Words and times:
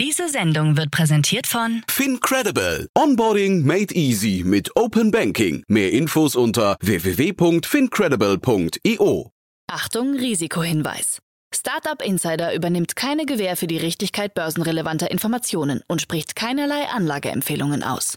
Diese 0.00 0.28
Sendung 0.30 0.78
wird 0.78 0.90
präsentiert 0.90 1.46
von 1.46 1.82
FinCredible. 1.86 2.88
Onboarding 2.96 3.66
made 3.66 3.94
easy 3.94 4.42
mit 4.46 4.74
Open 4.74 5.10
Banking. 5.10 5.62
Mehr 5.68 5.92
Infos 5.92 6.36
unter 6.36 6.78
www.fincredible.io. 6.80 9.30
Achtung, 9.70 10.14
Risikohinweis. 10.14 11.18
Startup 11.54 12.00
Insider 12.02 12.54
übernimmt 12.54 12.96
keine 12.96 13.26
Gewähr 13.26 13.58
für 13.58 13.66
die 13.66 13.76
Richtigkeit 13.76 14.32
börsenrelevanter 14.32 15.10
Informationen 15.10 15.82
und 15.86 16.00
spricht 16.00 16.34
keinerlei 16.34 16.88
Anlageempfehlungen 16.88 17.82
aus. 17.82 18.16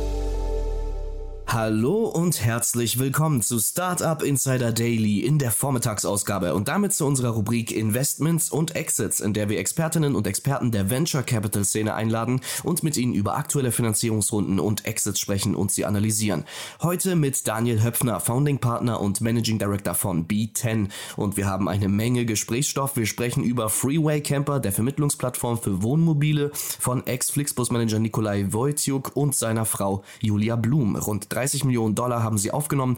Hallo 1.47 2.05
und 2.05 2.41
herzlich 2.45 2.97
willkommen 2.97 3.41
zu 3.41 3.59
Startup 3.59 4.23
Insider 4.23 4.71
Daily 4.71 5.19
in 5.19 5.37
der 5.37 5.51
Vormittagsausgabe 5.51 6.53
und 6.53 6.69
damit 6.69 6.93
zu 6.93 7.05
unserer 7.05 7.31
Rubrik 7.31 7.71
Investments 7.71 8.49
und 8.49 8.75
Exits, 8.77 9.19
in 9.19 9.33
der 9.33 9.49
wir 9.49 9.59
Expertinnen 9.59 10.15
und 10.15 10.27
Experten 10.27 10.71
der 10.71 10.89
Venture 10.89 11.23
Capital 11.23 11.65
Szene 11.65 11.93
einladen 11.93 12.39
und 12.63 12.83
mit 12.83 12.95
ihnen 12.95 13.13
über 13.13 13.35
aktuelle 13.35 13.73
Finanzierungsrunden 13.73 14.61
und 14.61 14.85
Exits 14.85 15.19
sprechen 15.19 15.53
und 15.55 15.71
sie 15.71 15.83
analysieren. 15.83 16.45
Heute 16.81 17.17
mit 17.17 17.45
Daniel 17.45 17.83
Höpfner, 17.83 18.21
Founding 18.21 18.59
Partner 18.59 19.01
und 19.01 19.19
Managing 19.19 19.59
Director 19.59 19.93
von 19.93 20.27
B10 20.27 20.87
und 21.17 21.35
wir 21.35 21.47
haben 21.47 21.67
eine 21.67 21.89
Menge 21.89 22.25
Gesprächsstoff. 22.25 22.95
Wir 22.95 23.05
sprechen 23.05 23.43
über 23.43 23.69
Freeway 23.69 24.21
Camper, 24.21 24.61
der 24.61 24.71
Vermittlungsplattform 24.71 25.57
für 25.57 25.83
Wohnmobile 25.83 26.51
von 26.53 27.05
Ex-Flixbus 27.05 27.71
Manager 27.71 27.99
Nikolai 27.99 28.45
Wojciuk 28.51 29.17
und 29.17 29.35
seiner 29.35 29.65
Frau 29.65 30.03
Julia 30.21 30.55
Blum. 30.55 30.95
Rund 30.95 31.29
30 31.31 31.65
Millionen 31.65 31.95
Dollar 31.95 32.23
haben 32.23 32.37
sie 32.37 32.51
aufgenommen. 32.51 32.97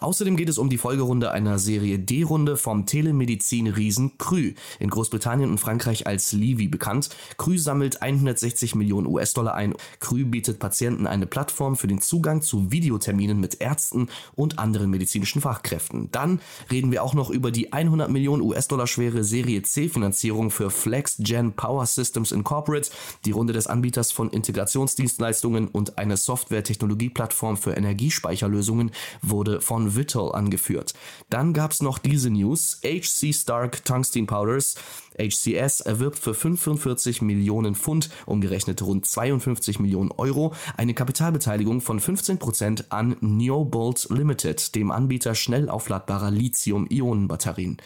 Außerdem 0.00 0.36
geht 0.36 0.48
es 0.48 0.58
um 0.58 0.70
die 0.70 0.78
Folgerunde 0.78 1.30
einer 1.30 1.58
Serie 1.58 1.98
D-Runde 1.98 2.56
vom 2.56 2.86
Telemedizin-Riesen 2.86 4.18
Krü, 4.18 4.54
in 4.78 4.90
Großbritannien 4.90 5.50
und 5.50 5.58
Frankreich 5.58 6.06
als 6.06 6.32
Livy 6.32 6.68
bekannt. 6.68 7.10
Krü 7.36 7.58
sammelt 7.58 8.02
160 8.02 8.74
Millionen 8.74 9.06
US-Dollar 9.06 9.54
ein. 9.54 9.74
Krü 10.00 10.24
bietet 10.24 10.58
Patienten 10.58 11.06
eine 11.06 11.26
Plattform 11.26 11.76
für 11.76 11.86
den 11.86 12.00
Zugang 12.00 12.42
zu 12.42 12.70
Videoterminen 12.70 13.38
mit 13.40 13.60
Ärzten 13.60 14.08
und 14.34 14.58
anderen 14.58 14.90
medizinischen 14.90 15.40
Fachkräften. 15.40 16.10
Dann 16.12 16.40
reden 16.70 16.92
wir 16.92 17.02
auch 17.02 17.14
noch 17.14 17.30
über 17.30 17.50
die 17.50 17.72
100 17.72 18.10
Millionen 18.10 18.42
US-Dollar 18.42 18.86
schwere 18.86 19.24
Serie 19.24 19.62
C-Finanzierung 19.62 20.50
für 20.50 20.70
FlexGen 20.70 21.52
Power 21.52 21.86
Systems 21.86 22.32
Incorporate, 22.32 22.90
die 23.24 23.30
Runde 23.30 23.52
des 23.52 23.66
Anbieters 23.66 24.12
von 24.12 24.30
Integrationsdienstleistungen 24.30 25.68
und 25.68 25.98
eine 25.98 26.16
Software-Technologie-Plattform 26.16 27.56
für 27.56 27.73
Energiespeicherlösungen 27.76 28.90
wurde 29.22 29.60
von 29.60 29.96
Vittel 29.96 30.32
angeführt. 30.32 30.94
Dann 31.30 31.52
gab 31.52 31.72
es 31.72 31.82
noch 31.82 31.98
diese 31.98 32.30
News. 32.30 32.80
HC 32.84 33.32
Stark 33.32 33.84
Tungsten 33.84 34.26
Powders 34.26 34.74
HCS 35.18 35.80
erwirbt 35.80 36.18
für 36.18 36.34
45 36.34 37.22
Millionen 37.22 37.74
Pfund, 37.74 38.10
umgerechnet 38.26 38.82
rund 38.82 39.06
52 39.06 39.78
Millionen 39.78 40.10
Euro, 40.12 40.54
eine 40.76 40.94
Kapitalbeteiligung 40.94 41.80
von 41.80 42.00
15% 42.00 42.90
an 42.90 43.16
Neobolt 43.20 44.08
Limited, 44.10 44.74
dem 44.74 44.90
Anbieter 44.90 45.34
schnell 45.34 45.68
aufladbarer 45.68 46.30
Lithium-Ionen-Batterien. 46.30 47.78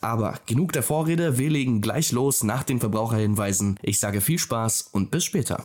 Aber 0.00 0.38
genug 0.46 0.72
der 0.72 0.82
Vorrede, 0.82 1.38
wir 1.38 1.50
legen 1.50 1.80
gleich 1.80 2.12
los 2.12 2.42
nach 2.42 2.62
den 2.62 2.80
Verbraucherhinweisen. 2.80 3.78
Ich 3.82 3.98
sage 3.98 4.20
viel 4.20 4.38
Spaß 4.38 4.90
und 4.92 5.10
bis 5.10 5.24
später. 5.24 5.64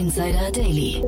Insider 0.00 0.50
Daily. 0.50 1.04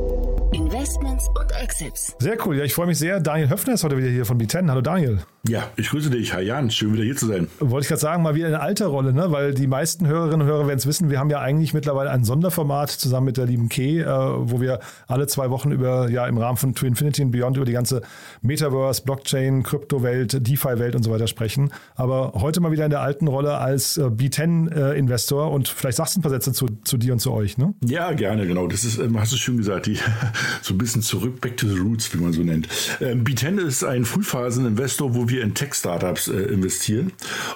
Investments 0.53 1.27
und 1.29 1.51
Exits. 1.63 2.15
Sehr 2.19 2.37
cool. 2.45 2.59
Ja, 2.59 2.65
ich 2.65 2.75
freue 2.75 2.87
mich 2.87 2.99
sehr. 2.99 3.21
Daniel 3.21 3.49
Höfner 3.49 3.73
ist 3.73 3.85
heute 3.85 3.97
wieder 3.97 4.09
hier 4.09 4.27
von 4.27 4.39
B10. 4.39 4.69
Hallo 4.69 4.83
Daniel. 4.83 5.21
Ja, 5.49 5.71
ich 5.77 5.89
grüße 5.89 6.11
dich. 6.11 6.35
Hi 6.35 6.43
Jan, 6.43 6.71
schön 6.71 6.93
wieder 6.93 7.03
hier 7.03 7.17
zu 7.17 7.27
sein. 7.27 7.49
Wollte 7.59 7.85
ich 7.85 7.89
gerade 7.89 8.01
sagen, 8.01 8.23
mal 8.23 8.35
wieder 8.35 8.47
eine 8.47 8.61
alte 8.61 8.87
Rolle, 8.87 9.13
ne? 9.13 9.33
weil 9.33 9.55
die 9.55 9.67
meisten 9.67 10.07
Hörerinnen 10.07 10.43
und 10.43 10.47
Hörer 10.47 10.69
werden 10.69 10.79
es 10.79 10.87
wissen, 10.87 11.11
wir 11.11 11.19
haben 11.19 11.31
ja 11.31 11.41
eigentlich 11.41 11.75
mittlerweile 11.75 12.11
ein 12.11 12.23
Sonderformat 12.25 12.91
zusammen 12.91 13.27
mit 13.27 13.39
der 13.39 13.47
lieben 13.47 13.69
Kay, 13.69 14.03
äh, 14.03 14.07
wo 14.07 14.61
wir 14.61 14.79
alle 15.09 15.27
zwei 15.27 15.51
Wochen 15.51 15.73
über, 15.73 16.11
ja, 16.11 16.27
im 16.27 16.39
Rahmen 16.39 16.59
von 16.59 16.75
To 16.75 16.87
Infinity 16.87 17.23
and 17.23 17.33
Beyond 17.33 17.57
über 17.57 17.67
die 17.67 17.73
ganze 17.73 18.03
Metaverse, 18.43 19.03
Blockchain, 19.03 19.65
Kryptowelt, 19.65 20.47
DeFi-Welt 20.47 20.95
und 20.95 21.03
so 21.03 21.11
weiter 21.11 21.27
sprechen. 21.27 21.73
Aber 21.97 22.35
heute 22.35 22.61
mal 22.61 22.71
wieder 22.71 22.85
in 22.85 22.91
der 22.91 23.01
alten 23.01 23.27
Rolle 23.27 23.57
als 23.57 23.97
äh, 23.97 24.03
B10-Investor 24.03 25.51
und 25.51 25.67
vielleicht 25.67 25.97
sagst 25.97 26.15
du 26.15 26.21
ein 26.21 26.23
paar 26.23 26.31
Sätze 26.31 26.53
zu, 26.53 26.67
zu 26.85 26.99
dir 26.99 27.15
und 27.15 27.19
zu 27.19 27.33
euch, 27.33 27.59
ne? 27.59 27.75
Ja, 27.85 28.13
gerne, 28.13 28.47
genau. 28.47 28.69
Das 28.69 28.82
ist, 28.85 28.99
ähm, 28.99 29.19
hast 29.19 29.33
du 29.33 29.37
schön 29.37 29.57
gesagt, 29.57 29.87
die, 29.87 29.99
so 30.63 30.75
ein 30.75 30.79
bisschen 30.79 31.03
zurück, 31.03 31.41
back 31.41 31.57
to 31.57 31.69
the 31.69 31.79
roots, 31.79 32.13
wie 32.13 32.19
man 32.19 32.33
so 32.33 32.43
nennt. 32.43 32.69
Ähm, 33.01 33.25
B10 33.25 33.59
ist 33.59 33.85
ein 33.85 34.05
Frühphasen-Investor, 34.05 35.15
wo 35.15 35.29
wir 35.29 35.43
in 35.43 35.55
Tech-Startups 35.55 36.29
äh, 36.29 36.33
investieren. 36.33 37.13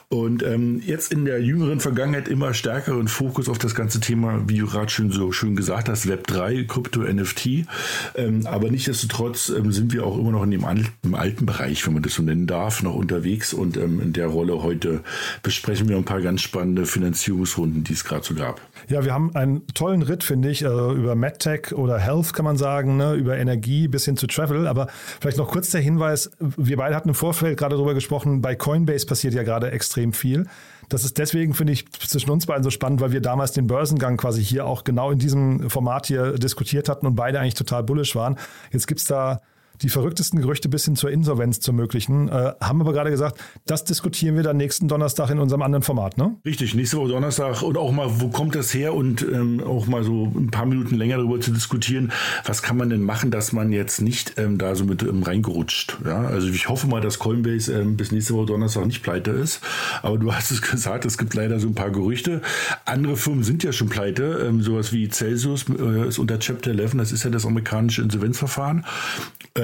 Und 0.09 0.43
ähm, 0.43 0.81
jetzt 0.85 1.13
in 1.13 1.25
der 1.25 1.43
jüngeren 1.43 1.81
Vergangenheit 1.81 2.29
immer 2.29 2.55
stärkeren 2.55 3.09
Fokus 3.09 3.49
auf 3.49 3.59
das 3.59 3.75
ganze 3.75 4.01
Thema, 4.01 4.45
wie 4.47 4.59
du 4.59 4.67
gerade 4.67 4.91
schon 4.91 5.11
so 5.11 5.33
schön 5.33 5.57
gesagt 5.57 5.89
hast, 5.89 6.09
Web 6.09 6.27
3, 6.27 6.65
Krypto, 6.65 7.01
NFT. 7.01 7.67
Ähm, 8.15 8.47
aber 8.47 8.71
nichtsdestotrotz 8.71 9.49
ähm, 9.51 9.73
sind 9.73 9.93
wir 9.93 10.05
auch 10.05 10.19
immer 10.19 10.33
noch 10.33 10.43
in 10.43 10.51
dem 10.51 10.65
alten, 10.65 10.89
im 11.03 11.15
alten 11.15 11.47
Bereich, 11.47 11.87
wenn 11.87 11.95
man 11.95 12.03
das 12.03 12.15
so 12.15 12.23
nennen 12.23 12.47
darf, 12.47 12.83
noch 12.83 12.95
unterwegs. 12.95 13.53
Und 13.53 13.77
ähm, 13.77 14.01
in 14.01 14.13
der 14.13 14.29
Rolle 14.29 14.63
heute 14.63 15.03
besprechen 15.43 15.89
wir 15.89 15.97
ein 15.97 16.05
paar 16.05 16.21
ganz 16.21 16.43
spannende 16.43 16.87
Finanzierungsrunden, 16.87 17.85
die 17.85 17.93
es 17.93 18.05
gerade 18.05 18.25
so 18.25 18.35
gab. 18.35 18.61
Ja, 18.89 19.05
wir 19.05 19.13
haben 19.13 19.35
einen 19.35 19.67
tollen 19.69 20.03
Ritt, 20.03 20.23
finde 20.23 20.49
ich, 20.49 20.65
also 20.65 20.93
über 20.93 21.17
MedTech 21.17 21.73
oder 21.73 21.99
Health 21.99 22.33
kann 22.33 22.45
man 22.45 22.57
sagen, 22.57 22.97
ne? 22.97 23.15
über 23.15 23.37
Energie 23.37 23.89
bis 23.89 24.05
hin 24.05 24.17
zu 24.17 24.29
Travel. 24.29 24.69
Aber 24.69 24.87
vielleicht 25.21 25.39
noch 25.39 25.51
kurz 25.51 25.71
der 25.71 25.81
Hinweis, 25.81 26.31
wir 26.39 26.77
beide 26.77 26.95
hatten 26.95 27.09
im 27.09 27.15
Vorfeld 27.17 27.59
gerade 27.59 27.75
darüber 27.75 27.95
gesprochen, 27.95 28.41
bei 28.41 28.55
Coinbase 28.55 29.07
passiert 29.07 29.35
ja 29.35 29.43
gerade 29.43 29.73
extrem 29.73 30.13
viel. 30.13 30.47
Das 30.89 31.05
ist 31.05 31.19
deswegen, 31.19 31.53
finde 31.55 31.73
ich, 31.73 31.91
zwischen 31.91 32.31
uns 32.31 32.47
beiden 32.47 32.63
so 32.63 32.71
spannend, 32.71 33.01
weil 33.01 33.11
wir 33.11 33.21
damals 33.21 33.51
den 33.51 33.67
Börsengang 33.67 34.17
quasi 34.17 34.45
hier 34.45 34.67
auch 34.67 34.85
genau 34.85 35.11
in 35.11 35.19
diesem 35.19 35.69
Format 35.69 36.07
hier 36.07 36.35
diskutiert 36.35 36.89
hatten 36.89 37.07
und 37.07 37.17
beide 37.17 37.41
eigentlich 37.41 37.55
total 37.55 37.83
bullish 37.83 38.15
waren. 38.15 38.39
Jetzt 38.71 38.87
gibt 38.87 39.01
es 39.01 39.07
da 39.07 39.41
die 39.83 39.89
verrücktesten 39.89 40.41
Gerüchte 40.41 40.69
bis 40.69 40.85
hin 40.85 40.97
zur 40.97 41.11
Insolvenz 41.11 41.61
zu 41.61 41.71
ermöglichen. 41.71 42.29
Äh, 42.29 42.53
haben 42.61 42.81
aber 42.81 42.93
gerade 42.93 43.11
gesagt, 43.11 43.41
das 43.67 43.85
diskutieren 43.85 44.37
wir 44.37 44.43
dann 44.43 44.57
nächsten 44.57 44.89
Donnerstag 44.89 45.31
in 45.31 45.39
unserem 45.39 45.63
anderen 45.63 45.83
Format, 45.83 46.19
ne? 46.19 46.37
Richtig, 46.45 46.75
nächste 46.75 46.99
Woche 46.99 47.09
Donnerstag 47.09 47.63
und 47.63 47.77
auch 47.77 47.93
mal, 47.93 48.21
wo 48.21 48.29
kommt 48.29 48.55
das 48.55 48.73
her 48.75 48.95
und 48.95 49.23
ähm, 49.23 49.63
auch 49.63 49.87
mal 49.87 50.05
so 50.05 50.33
ein 50.35 50.51
paar 50.51 50.67
Minuten 50.67 50.97
länger 50.97 51.17
darüber 51.17 51.41
zu 51.41 51.53
diskutieren, 51.53 52.13
was 52.45 52.63
kann 52.63 52.77
man 52.77 52.91
denn 52.91 53.03
machen, 53.03 53.31
dass 53.31 53.53
man 53.53 53.73
jetzt 53.73 54.01
nicht 54.01 54.35
ähm, 54.37 54.59
da 54.59 54.75
so 54.75 54.85
mit 54.85 55.03
ähm, 55.03 55.23
reingerutscht. 55.23 55.99
Ja? 56.05 56.27
Also 56.27 56.49
ich 56.49 56.69
hoffe 56.69 56.87
mal, 56.87 57.01
dass 57.01 57.19
Coinbase 57.19 57.73
ähm, 57.73 57.97
bis 57.97 58.13
nächste 58.13 58.35
Woche 58.35 58.47
Donnerstag 58.47 58.87
nicht 58.87 59.03
pleite 59.03 59.31
ist. 59.31 59.61
Aber 60.03 60.19
du 60.19 60.33
hast 60.35 60.51
es 60.51 60.63
gesagt, 60.63 61.05
es 61.05 61.19
gibt 61.19 61.35
leider 61.35 61.61
so 61.61 61.69
ein 61.69 61.75
paar 61.75 61.91
Gerüchte. 61.91 62.43
Andere 62.85 63.17
Firmen 63.17 63.45
sind 63.45 63.63
ja 63.63 63.73
schon 63.73 63.89
pleite, 63.89 64.47
ähm, 64.47 64.63
sowas 64.63 64.93
wie 64.93 65.09
Celsius 65.09 65.67
äh, 65.69 66.09
ist 66.09 66.19
unter 66.19 66.39
Chapter 66.39 66.71
11, 66.71 66.97
das 66.97 67.13
ist 67.13 67.25
ja 67.25 67.31
das 67.31 67.47
amerikanische 67.47 68.03
Insolvenzverfahren 68.03 68.85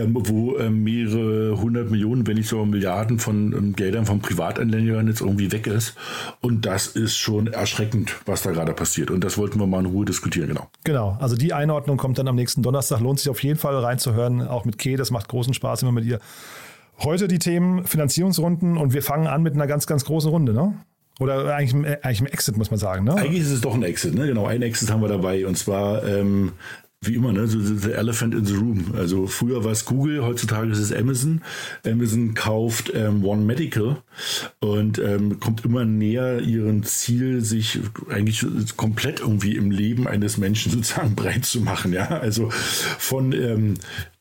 ähm, 0.03 0.17
wo 0.19 0.59
ähm, 0.59 0.83
mehrere 0.83 1.61
hundert 1.61 1.91
Millionen, 1.91 2.27
wenn 2.27 2.37
nicht 2.37 2.49
sogar 2.49 2.67
Milliarden 2.67 3.19
von 3.19 3.53
ähm, 3.53 3.77
Geldern 3.77 4.07
von 4.07 4.21
Privatanlegern 4.21 5.09
jetzt 5.09 5.21
irgendwie 5.21 5.53
weg 5.53 5.67
ist. 5.67 5.95
Und 6.41 6.67
das 6.67 6.89
ist 6.89 7.17
schon 7.17 7.47
erschreckend, 7.47 8.17
was 8.27 8.43
da 8.43 8.51
gerade 8.51 8.73
passiert. 8.73 9.11
Und 9.11 9.23
das 9.25 9.39
wollten 9.39 9.59
wir 9.59 9.67
mal 9.67 9.81
in 9.81 9.87
Ruhe 9.87 10.05
diskutieren, 10.05 10.49
genau. 10.49 10.69
Genau, 10.85 11.17
also 11.21 11.37
die 11.37 11.53
Einordnung 11.53 11.97
kommt 11.97 12.19
dann 12.19 12.29
am 12.29 12.37
nächsten 12.37 12.63
Donnerstag. 12.63 13.01
Lohnt 13.01 13.21
sich 13.21 13.29
auf 13.29 13.43
jeden 13.43 13.59
Fall 13.59 13.77
reinzuhören, 13.77 14.47
auch 14.47 14.65
mit 14.65 14.79
Kay. 14.79 14.97
Das 14.97 15.11
macht 15.11 15.29
großen 15.29 15.55
Spaß 15.55 15.83
immer 15.83 15.93
mit 15.93 16.05
ihr 16.05 16.21
Heute 16.99 17.27
die 17.27 17.41
Themen 17.41 17.85
Finanzierungsrunden 17.85 18.77
und 18.77 18.93
wir 18.93 19.03
fangen 19.03 19.27
an 19.27 19.43
mit 19.43 19.55
einer 19.55 19.67
ganz, 19.67 19.87
ganz 19.87 20.05
großen 20.05 20.31
Runde, 20.31 20.53
ne? 20.53 20.75
Oder 21.19 21.55
eigentlich, 21.55 21.75
eigentlich 22.03 22.21
ein 22.21 22.27
Exit, 22.27 22.57
muss 22.57 22.71
man 22.71 22.79
sagen, 22.79 23.05
ne? 23.05 23.15
Eigentlich 23.15 23.43
ist 23.43 23.51
es 23.51 23.61
doch 23.61 23.75
ein 23.75 23.83
Exit, 23.83 24.15
ne? 24.15 24.27
Genau, 24.27 24.47
ein 24.47 24.63
Exit 24.63 24.91
haben 24.91 25.03
wir 25.03 25.09
dabei. 25.09 25.47
Und 25.47 25.59
zwar 25.59 26.05
ähm, 26.05 26.53
wie 27.03 27.17
immer, 27.17 27.33
ne, 27.33 27.49
so 27.49 27.59
the 27.61 27.93
elephant 27.93 28.33
in 28.35 28.45
the 28.45 28.55
room. 28.55 28.93
Also 28.97 29.27
früher 29.27 29.65
war 29.65 29.73
es 29.73 29.85
Google, 29.85 30.23
heutzutage 30.23 30.71
ist 30.71 30.79
es 30.79 30.93
Amazon. 30.93 31.43
Amazon 31.85 32.35
kauft 32.35 32.93
ähm, 32.95 33.25
One 33.25 33.43
Medical 33.43 34.03
und 34.61 34.99
ähm, 35.01 35.41
kommt 35.41 35.65
immer 35.65 35.85
näher 35.85 36.41
ihrem 36.41 36.85
Ziel, 36.85 37.41
sich 37.41 37.81
eigentlich 38.09 38.45
komplett 38.77 39.21
irgendwie 39.21 39.57
im 39.57 39.73
Leben 39.73 40.07
eines 40.07 40.39
Menschen 40.39 40.71
sozusagen 40.73 41.17
breit 41.17 41.45
zu 41.45 41.61
machen. 41.61 41.93
Ja, 41.93 42.07
also 42.07 42.51
von 42.51 43.33
ähm, 43.33 43.75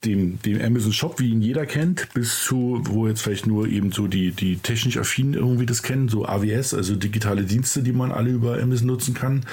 dem, 0.03 0.41
dem 0.41 0.59
Amazon 0.59 0.91
Shop, 0.91 1.19
wie 1.19 1.29
ihn 1.29 1.43
jeder 1.43 1.67
kennt, 1.67 2.11
bis 2.15 2.43
zu, 2.43 2.81
wo 2.85 3.07
jetzt 3.07 3.21
vielleicht 3.21 3.45
nur 3.45 3.67
eben 3.67 3.91
so 3.91 4.07
die, 4.07 4.31
die 4.31 4.57
technisch 4.57 4.97
affinen 4.97 5.35
irgendwie 5.35 5.67
das 5.67 5.83
kennen, 5.83 6.09
so 6.09 6.25
AWS, 6.25 6.73
also 6.73 6.95
digitale 6.95 7.43
Dienste, 7.43 7.83
die 7.83 7.93
man 7.93 8.11
alle 8.11 8.31
über 8.31 8.59
Amazon 8.59 8.87
nutzen 8.87 9.13
kann, 9.13 9.45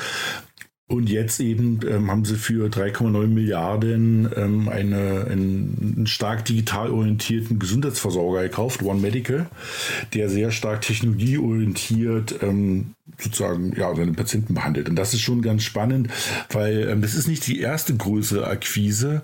und 0.88 1.10
jetzt 1.10 1.38
eben 1.38 1.80
ähm, 1.86 2.10
haben 2.10 2.24
sie 2.24 2.36
für 2.36 2.68
3,9 2.68 3.26
Milliarden 3.26 4.30
ähm, 4.34 4.70
eine, 4.70 5.26
einen, 5.30 6.06
stark 6.06 6.46
digital 6.46 6.90
orientierten 6.90 7.58
Gesundheitsversorger 7.58 8.42
gekauft, 8.44 8.82
One 8.82 9.00
Medical, 9.00 9.46
der 10.14 10.30
sehr 10.30 10.50
stark 10.50 10.80
technologieorientiert 10.80 12.42
ähm, 12.42 12.94
sozusagen 13.18 13.74
ja, 13.76 13.94
seine 13.94 14.12
Patienten 14.12 14.54
behandelt. 14.54 14.88
Und 14.88 14.96
das 14.96 15.12
ist 15.12 15.20
schon 15.20 15.42
ganz 15.42 15.62
spannend, 15.62 16.08
weil 16.50 16.88
ähm, 16.88 17.02
das 17.02 17.14
ist 17.14 17.28
nicht 17.28 17.46
die 17.46 17.60
erste 17.60 17.94
größere 17.94 18.46
Akquise. 18.46 19.22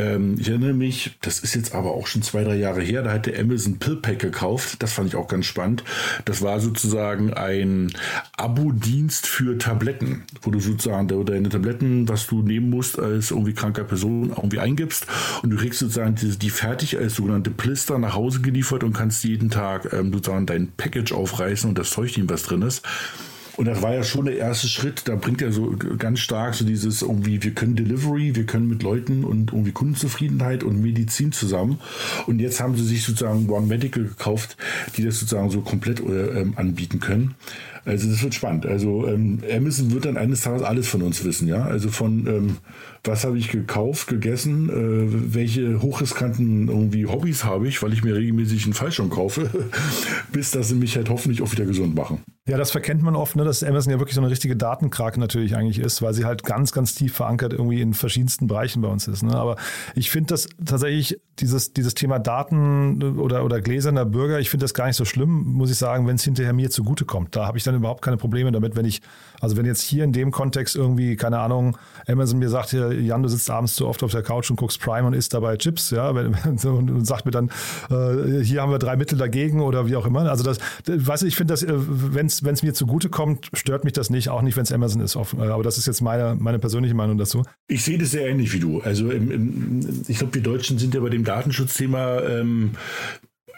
Ähm, 0.00 0.36
ich 0.38 0.48
erinnere 0.48 0.72
mich, 0.72 1.16
das 1.20 1.40
ist 1.40 1.54
jetzt 1.54 1.74
aber 1.74 1.92
auch 1.92 2.06
schon 2.06 2.22
zwei, 2.22 2.42
drei 2.42 2.56
Jahre 2.56 2.80
her, 2.80 3.02
da 3.02 3.12
hat 3.12 3.26
der 3.26 3.38
Amazon 3.38 3.78
Pillpack 3.78 4.18
gekauft. 4.18 4.82
Das 4.82 4.92
fand 4.92 5.08
ich 5.08 5.16
auch 5.16 5.28
ganz 5.28 5.46
spannend. 5.46 5.84
Das 6.24 6.42
war 6.42 6.60
sozusagen 6.60 7.34
ein 7.34 7.92
Abo-Dienst 8.36 9.26
für 9.26 9.58
Tabletten, 9.58 10.24
wo 10.42 10.50
du 10.50 10.60
sozusagen 10.60 11.08
deine 11.26 11.48
Tabletten, 11.48 12.08
was 12.08 12.26
du 12.26 12.42
nehmen 12.42 12.70
musst, 12.70 12.98
als 12.98 13.30
irgendwie 13.30 13.52
kranker 13.52 13.84
Person 13.84 14.30
irgendwie 14.30 14.60
eingibst 14.60 15.06
und 15.42 15.50
du 15.50 15.56
kriegst 15.56 15.80
sozusagen 15.80 16.14
die, 16.14 16.38
die 16.38 16.50
fertig 16.50 16.98
als 16.98 17.14
sogenannte 17.14 17.50
Plister 17.50 17.98
nach 17.98 18.14
Hause 18.14 18.40
geliefert 18.40 18.84
und 18.84 18.94
kannst 18.94 19.24
jeden 19.24 19.50
Tag 19.50 19.92
ähm, 19.92 20.12
sozusagen 20.12 20.46
dein 20.46 20.72
Package 20.76 21.12
aufreißen 21.12 21.68
und 21.68 21.78
das 21.78 21.90
Zeug 21.90 22.10
was 22.24 22.42
drin 22.42 22.62
ist. 22.62 22.82
Und 23.60 23.66
das 23.66 23.82
war 23.82 23.92
ja 23.92 24.02
schon 24.02 24.24
der 24.24 24.38
erste 24.38 24.68
Schritt. 24.68 25.02
Da 25.04 25.16
bringt 25.16 25.42
er 25.42 25.52
so 25.52 25.76
ganz 25.98 26.20
stark 26.20 26.54
so 26.54 26.64
dieses 26.64 27.02
irgendwie, 27.02 27.42
wir 27.42 27.50
können 27.50 27.76
Delivery, 27.76 28.34
wir 28.34 28.46
können 28.46 28.70
mit 28.70 28.82
Leuten 28.82 29.22
und 29.22 29.52
irgendwie 29.52 29.72
Kundenzufriedenheit 29.72 30.64
und 30.64 30.80
Medizin 30.80 31.30
zusammen. 31.30 31.78
Und 32.26 32.38
jetzt 32.38 32.58
haben 32.62 32.74
sie 32.74 32.84
sich 32.84 33.04
sozusagen 33.04 33.50
One 33.50 33.66
Medical 33.66 34.04
gekauft, 34.04 34.56
die 34.96 35.04
das 35.04 35.20
sozusagen 35.20 35.50
so 35.50 35.60
komplett 35.60 36.00
äh, 36.00 36.46
anbieten 36.56 37.00
können. 37.00 37.34
Also 37.84 38.08
das 38.08 38.22
wird 38.22 38.34
spannend. 38.34 38.64
Also 38.64 39.06
ähm, 39.06 39.40
Amazon 39.54 39.92
wird 39.92 40.06
dann 40.06 40.16
eines 40.16 40.40
Tages 40.40 40.62
alles 40.62 40.88
von 40.88 41.02
uns 41.02 41.22
wissen, 41.24 41.46
ja. 41.46 41.62
Also 41.62 41.90
von 41.90 42.26
ähm, 42.26 42.56
was 43.04 43.24
habe 43.24 43.36
ich 43.36 43.48
gekauft, 43.48 44.08
gegessen, 44.08 44.70
äh, 44.70 45.34
welche 45.34 45.82
hochriskanten 45.82 46.68
irgendwie 46.68 47.06
Hobbys 47.06 47.44
habe 47.44 47.68
ich, 47.68 47.82
weil 47.82 47.92
ich 47.92 48.04
mir 48.04 48.14
regelmäßig 48.16 48.64
einen 48.64 48.74
Fallschirm 48.74 49.10
kaufe, 49.10 49.50
bis 50.32 50.50
dass 50.50 50.68
sie 50.68 50.76
mich 50.76 50.96
halt 50.96 51.10
hoffentlich 51.10 51.42
auch 51.42 51.52
wieder 51.52 51.66
gesund 51.66 51.94
machen. 51.94 52.20
Ja, 52.50 52.56
das 52.56 52.72
verkennt 52.72 53.00
man 53.00 53.14
oft, 53.14 53.36
ne, 53.36 53.44
dass 53.44 53.62
Amazon 53.62 53.92
ja 53.92 54.00
wirklich 54.00 54.16
so 54.16 54.20
eine 54.20 54.28
richtige 54.28 54.56
Datenkrake 54.56 55.20
natürlich 55.20 55.54
eigentlich 55.54 55.78
ist, 55.78 56.02
weil 56.02 56.14
sie 56.14 56.24
halt 56.24 56.42
ganz, 56.42 56.72
ganz 56.72 56.96
tief 56.96 57.14
verankert 57.14 57.52
irgendwie 57.52 57.80
in 57.80 57.94
verschiedensten 57.94 58.48
Bereichen 58.48 58.82
bei 58.82 58.88
uns 58.88 59.06
ist. 59.06 59.22
Ne? 59.22 59.36
Aber 59.36 59.54
ich 59.94 60.10
finde 60.10 60.34
das 60.34 60.48
tatsächlich, 60.64 61.20
dieses, 61.38 61.72
dieses 61.72 61.94
Thema 61.94 62.18
Daten 62.18 63.18
oder, 63.20 63.44
oder 63.44 63.60
gläserner 63.60 64.04
Bürger, 64.04 64.40
ich 64.40 64.50
finde 64.50 64.64
das 64.64 64.74
gar 64.74 64.88
nicht 64.88 64.96
so 64.96 65.04
schlimm, 65.04 65.44
muss 65.44 65.70
ich 65.70 65.76
sagen, 65.76 66.08
wenn 66.08 66.16
es 66.16 66.24
hinterher 66.24 66.52
mir 66.52 66.70
zugutekommt. 66.70 67.36
Da 67.36 67.46
habe 67.46 67.56
ich 67.56 67.62
dann 67.62 67.76
überhaupt 67.76 68.02
keine 68.02 68.16
Probleme 68.16 68.50
damit, 68.50 68.74
wenn 68.74 68.84
ich, 68.84 69.00
also 69.40 69.56
wenn 69.56 69.64
jetzt 69.64 69.82
hier 69.82 70.02
in 70.02 70.12
dem 70.12 70.32
Kontext 70.32 70.74
irgendwie, 70.74 71.14
keine 71.14 71.38
Ahnung, 71.38 71.78
Amazon 72.08 72.40
mir 72.40 72.48
sagt, 72.48 72.70
hier, 72.70 72.92
Jan, 72.92 73.22
du 73.22 73.28
sitzt 73.28 73.48
abends 73.48 73.76
zu 73.76 73.86
oft 73.86 74.02
auf 74.02 74.10
der 74.10 74.22
Couch 74.22 74.50
und 74.50 74.56
guckst 74.56 74.80
Prime 74.80 75.06
und 75.06 75.14
isst 75.14 75.32
dabei 75.34 75.56
Chips, 75.56 75.90
ja, 75.90 76.10
und 76.64 77.06
sagt 77.06 77.26
mir 77.26 77.30
dann, 77.30 77.50
äh, 77.90 78.42
hier 78.42 78.62
haben 78.62 78.72
wir 78.72 78.80
drei 78.80 78.96
Mittel 78.96 79.16
dagegen 79.16 79.60
oder 79.60 79.86
wie 79.86 79.94
auch 79.94 80.04
immer. 80.04 80.28
Also 80.28 80.42
das, 80.42 80.58
weißt 80.86 81.22
du, 81.22 81.26
ich 81.26 81.36
finde 81.36 81.54
das, 81.54 81.62
äh, 81.62 81.72
wenn 81.76 82.26
es 82.26 82.39
es 82.42 82.62
mir 82.62 82.74
zugutekommt, 82.74 83.50
stört 83.52 83.84
mich 83.84 83.92
das 83.92 84.10
nicht, 84.10 84.28
auch 84.28 84.42
nicht, 84.42 84.56
wenn 84.56 84.62
es 84.62 84.72
Amazon 84.72 85.00
ist. 85.00 85.16
Äh, 85.16 85.42
aber 85.42 85.62
das 85.62 85.78
ist 85.78 85.86
jetzt 85.86 86.00
meine, 86.00 86.36
meine 86.38 86.58
persönliche 86.58 86.94
Meinung 86.94 87.18
dazu. 87.18 87.44
Ich 87.68 87.84
sehe 87.84 87.98
das 87.98 88.10
sehr 88.10 88.28
ähnlich 88.28 88.52
wie 88.52 88.60
du. 88.60 88.80
Also 88.80 89.10
im, 89.10 89.30
im, 89.30 90.04
ich 90.08 90.18
glaube, 90.18 90.34
wir 90.34 90.42
Deutschen 90.42 90.78
sind 90.78 90.94
ja 90.94 91.00
bei 91.00 91.10
dem 91.10 91.24
Datenschutzthema 91.24 92.20
ähm, 92.20 92.72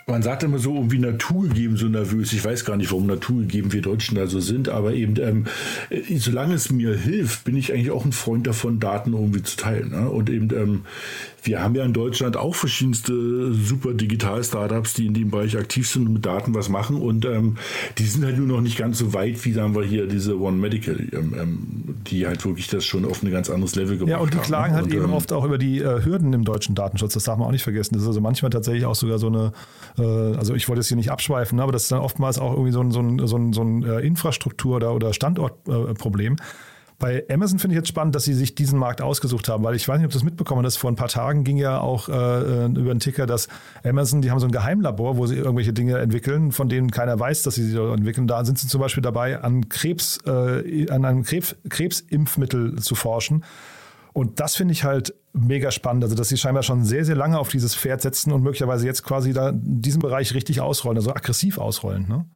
man 0.07 0.23
sagt 0.23 0.43
immer 0.43 0.59
so 0.59 0.75
irgendwie 0.75 0.99
naturgegeben 0.99 1.77
so 1.77 1.87
nervös. 1.87 2.33
Ich 2.33 2.45
weiß 2.45 2.65
gar 2.65 2.77
nicht, 2.77 2.91
warum 2.91 3.07
naturgegeben 3.07 3.73
wir 3.73 3.83
Deutschen 3.83 4.17
da 4.17 4.27
so 4.27 4.41
sind, 4.41 4.69
aber 4.69 4.95
eben, 4.95 5.17
ähm, 5.21 5.47
äh, 5.91 6.17
solange 6.19 6.55
es 6.55 6.71
mir 6.71 6.97
hilft, 6.97 7.45
bin 7.45 7.57
ich 7.57 7.73
eigentlich 7.73 7.91
auch 7.91 8.05
ein 8.05 8.13
Freund 8.13 8.47
davon, 8.47 8.81
Daten 8.81 9.13
irgendwie 9.13 9.43
zu 9.43 9.57
teilen. 9.57 9.91
Ne? 9.91 10.11
Und 10.11 10.31
eben, 10.31 10.49
ähm, 10.55 10.83
wir 11.45 11.61
haben 11.61 11.75
ja 11.75 11.85
in 11.85 11.93
Deutschland 11.93 12.37
auch 12.37 12.55
verschiedenste 12.55 13.53
super 13.53 13.95
Digital-Startups, 13.95 14.95
die 14.95 15.07
in 15.07 15.15
dem 15.15 15.31
Bereich 15.31 15.57
aktiv 15.57 15.89
sind 15.89 16.07
und 16.07 16.13
mit 16.15 16.27
Daten 16.27 16.55
was 16.55 16.69
machen. 16.69 16.97
Und 16.97 17.25
ähm, 17.25 17.57
die 17.99 18.05
sind 18.05 18.25
halt 18.25 18.39
nur 18.39 18.47
noch 18.47 18.61
nicht 18.61 18.79
ganz 18.79 18.99
so 18.99 19.13
weit, 19.13 19.45
wie 19.45 19.53
sagen 19.53 19.75
wir 19.75 19.85
hier 19.85 20.07
diese 20.07 20.39
One 20.39 20.57
Medical, 20.57 20.97
ähm, 21.13 21.35
ähm 21.39 21.92
die 22.07 22.27
halt 22.27 22.45
wirklich 22.45 22.69
das 22.69 22.85
schon 22.85 23.05
auf 23.05 23.23
ein 23.23 23.31
ganz 23.31 23.51
anderes 23.51 23.75
Level 23.75 23.99
gebracht 23.99 24.13
haben. 24.13 24.19
Ja, 24.19 24.23
und 24.23 24.35
die 24.35 24.39
klagen 24.39 24.73
haben. 24.73 24.83
halt 24.83 24.87
und, 24.87 24.95
eben 24.95 25.05
ähm, 25.05 25.13
oft 25.13 25.33
auch 25.33 25.45
über 25.45 25.59
die 25.59 25.79
äh, 25.79 26.05
Hürden 26.05 26.33
im 26.33 26.45
deutschen 26.45 26.75
Datenschutz. 26.75 27.15
Das 27.15 27.25
darf 27.25 27.39
man 27.39 27.49
auch 27.49 27.53
nicht 27.53 27.63
vergessen. 27.63 27.95
Das 27.95 28.03
ist 28.03 28.09
also 28.09 28.21
manchmal 28.21 28.51
tatsächlich 28.51 28.85
auch 28.85 28.95
sogar 28.95 29.19
so 29.19 29.29
eine 29.29 29.53
äh, 29.99 30.37
also 30.37 30.55
ich 30.55 30.69
wollte 30.69 30.81
jetzt 30.81 30.89
hier 30.89 30.97
nicht 30.97 31.11
abschweifen, 31.11 31.57
ne, 31.57 31.63
aber 31.63 31.73
das 31.73 31.85
ist 31.85 31.93
dann 31.93 32.01
oftmals 32.01 32.39
auch 32.39 32.53
irgendwie 32.53 32.73
so 32.73 32.81
ein, 32.81 32.91
so 32.91 33.01
ein, 33.01 33.27
so 33.27 33.37
ein, 33.37 33.53
so 33.53 33.63
ein 33.63 33.83
äh, 33.83 34.01
Infrastruktur- 34.01 34.77
oder, 34.77 34.95
oder 34.95 35.13
Standortproblem. 35.13 36.37
Bei 37.03 37.25
Amazon 37.29 37.59
finde 37.59 37.75
ich 37.75 37.79
jetzt 37.79 37.89
spannend, 37.89 38.15
dass 38.15 38.23
sie 38.23 38.33
sich 38.33 38.55
diesen 38.55 38.79
Markt 38.79 39.03
ausgesucht 39.03 39.49
haben, 39.49 39.65
weil 39.65 39.75
ich 39.75 39.89
weiß 39.89 39.99
nicht, 39.99 40.05
ob 40.07 40.13
du 40.13 40.19
das 40.19 40.23
mitbekommen 40.23 40.65
hast. 40.65 40.77
Vor 40.77 40.89
ein 40.89 40.95
paar 40.95 41.09
Tagen 41.09 41.43
ging 41.43 41.57
ja 41.57 41.81
auch 41.81 42.09
äh, 42.09 42.67
über 42.67 42.95
den 42.95 43.01
Ticker, 43.01 43.27
dass 43.27 43.49
Amazon, 43.83 44.23
die 44.23 44.31
haben 44.31 44.39
so 44.39 44.47
ein 44.47 44.53
Geheimlabor, 44.53 45.17
wo 45.17 45.27
sie 45.27 45.35
irgendwelche 45.35 45.73
Dinge 45.73 45.99
entwickeln, 45.99 46.53
von 46.53 46.69
denen 46.69 46.93
keiner 46.93 47.19
weiß, 47.19 47.43
dass 47.43 47.57
sie 47.57 47.65
sie 47.65 47.77
entwickeln. 47.77 48.29
Da 48.29 48.45
sind 48.45 48.57
sie 48.57 48.69
zum 48.69 48.81
Beispiel 48.81 49.03
dabei, 49.03 49.43
an 49.43 49.69
Krebs, 49.69 50.21
äh, 50.27 50.89
an 50.91 51.05
einem 51.05 51.25
Krebs, 51.25 51.57
Krebsimpfmittel 51.69 52.79
zu 52.79 52.95
forschen. 52.95 53.43
Und 54.13 54.39
das 54.39 54.55
finde 54.55 54.71
ich 54.71 54.85
halt 54.85 55.13
mega 55.33 55.73
spannend. 55.73 56.05
Also, 56.05 56.15
dass 56.15 56.29
sie 56.29 56.37
scheinbar 56.37 56.63
schon 56.63 56.85
sehr, 56.85 57.05
sehr 57.05 57.17
lange 57.17 57.37
auf 57.37 57.49
dieses 57.49 57.75
Pferd 57.75 58.01
setzen 58.01 58.31
und 58.31 58.45
möglicherweise 58.45 58.87
jetzt 58.87 59.03
quasi 59.03 59.33
da 59.33 59.51
diesen 59.53 60.01
Bereich 60.01 60.35
richtig 60.35 60.61
ausrollen, 60.61 60.99
also 60.99 61.11
aggressiv 61.11 61.59
ausrollen. 61.59 62.07
Ne? 62.07 62.27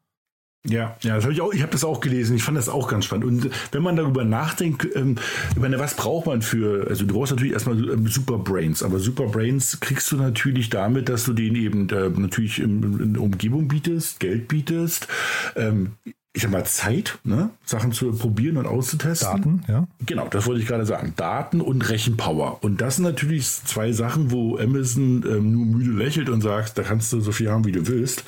Ja, 0.65 0.97
ja, 1.03 1.15
das 1.15 1.25
habe 1.25 1.33
ich 1.33 1.41
auch, 1.41 1.53
ich 1.53 1.63
habe 1.63 1.71
das 1.71 1.85
auch 1.85 2.01
gelesen. 2.01 2.35
Ich 2.35 2.43
fand 2.43 2.57
das 2.59 2.69
auch 2.69 2.89
ganz 2.89 3.05
spannend. 3.05 3.25
Und 3.25 3.51
wenn 3.71 3.83
man 3.83 3.95
darüber 3.95 4.25
nachdenkt, 4.25 4.89
ähm, 4.97 5.17
ich 5.51 5.61
meine, 5.61 5.79
was 5.79 5.95
braucht 5.95 6.27
man 6.27 6.43
für, 6.43 6.89
also 6.89 7.05
du 7.05 7.15
brauchst 7.15 7.31
natürlich 7.33 7.53
erstmal 7.53 7.77
ähm, 7.89 8.09
Super 8.09 8.39
Brains, 8.39 8.83
aber 8.83 8.99
Super 8.99 9.27
Brains 9.27 9.79
kriegst 9.79 10.11
du 10.11 10.17
natürlich 10.17 10.69
damit, 10.69 11.09
dass 11.09 11.25
du 11.25 11.35
denen 11.35 11.55
eben 11.55 11.89
äh, 11.91 12.09
natürlich 12.09 12.59
in, 12.59 12.83
in 13.01 13.17
Umgebung 13.17 13.69
bietest, 13.69 14.19
Geld 14.19 14.49
bietest, 14.49 15.07
ähm, 15.55 15.93
ich 16.37 16.43
sag 16.43 16.51
mal, 16.51 16.67
Zeit, 16.67 17.19
ne? 17.25 17.49
Sachen 17.65 17.93
zu 17.93 18.13
probieren 18.13 18.59
und 18.59 18.67
auszutesten. 18.67 19.43
Daten, 19.43 19.63
ja. 19.69 19.89
Genau, 20.05 20.29
das 20.29 20.45
wollte 20.45 20.61
ich 20.61 20.69
gerade 20.69 20.85
sagen. 20.85 21.15
Daten 21.17 21.63
und 21.63 21.89
Rechenpower. 21.89 22.63
Und 22.63 22.83
das 22.83 22.97
sind 22.97 23.07
natürlich 23.07 23.47
zwei 23.47 23.93
Sachen, 23.93 24.31
wo 24.31 24.59
Amazon 24.59 25.25
ähm, 25.27 25.53
nur 25.53 25.65
müde 25.65 25.93
lächelt 25.93 26.29
und 26.29 26.43
sagt, 26.43 26.77
da 26.77 26.83
kannst 26.83 27.11
du 27.15 27.21
so 27.21 27.33
viel 27.33 27.51
haben, 27.51 27.65
wie 27.65 27.73
du 27.73 27.87
willst. 27.87 28.25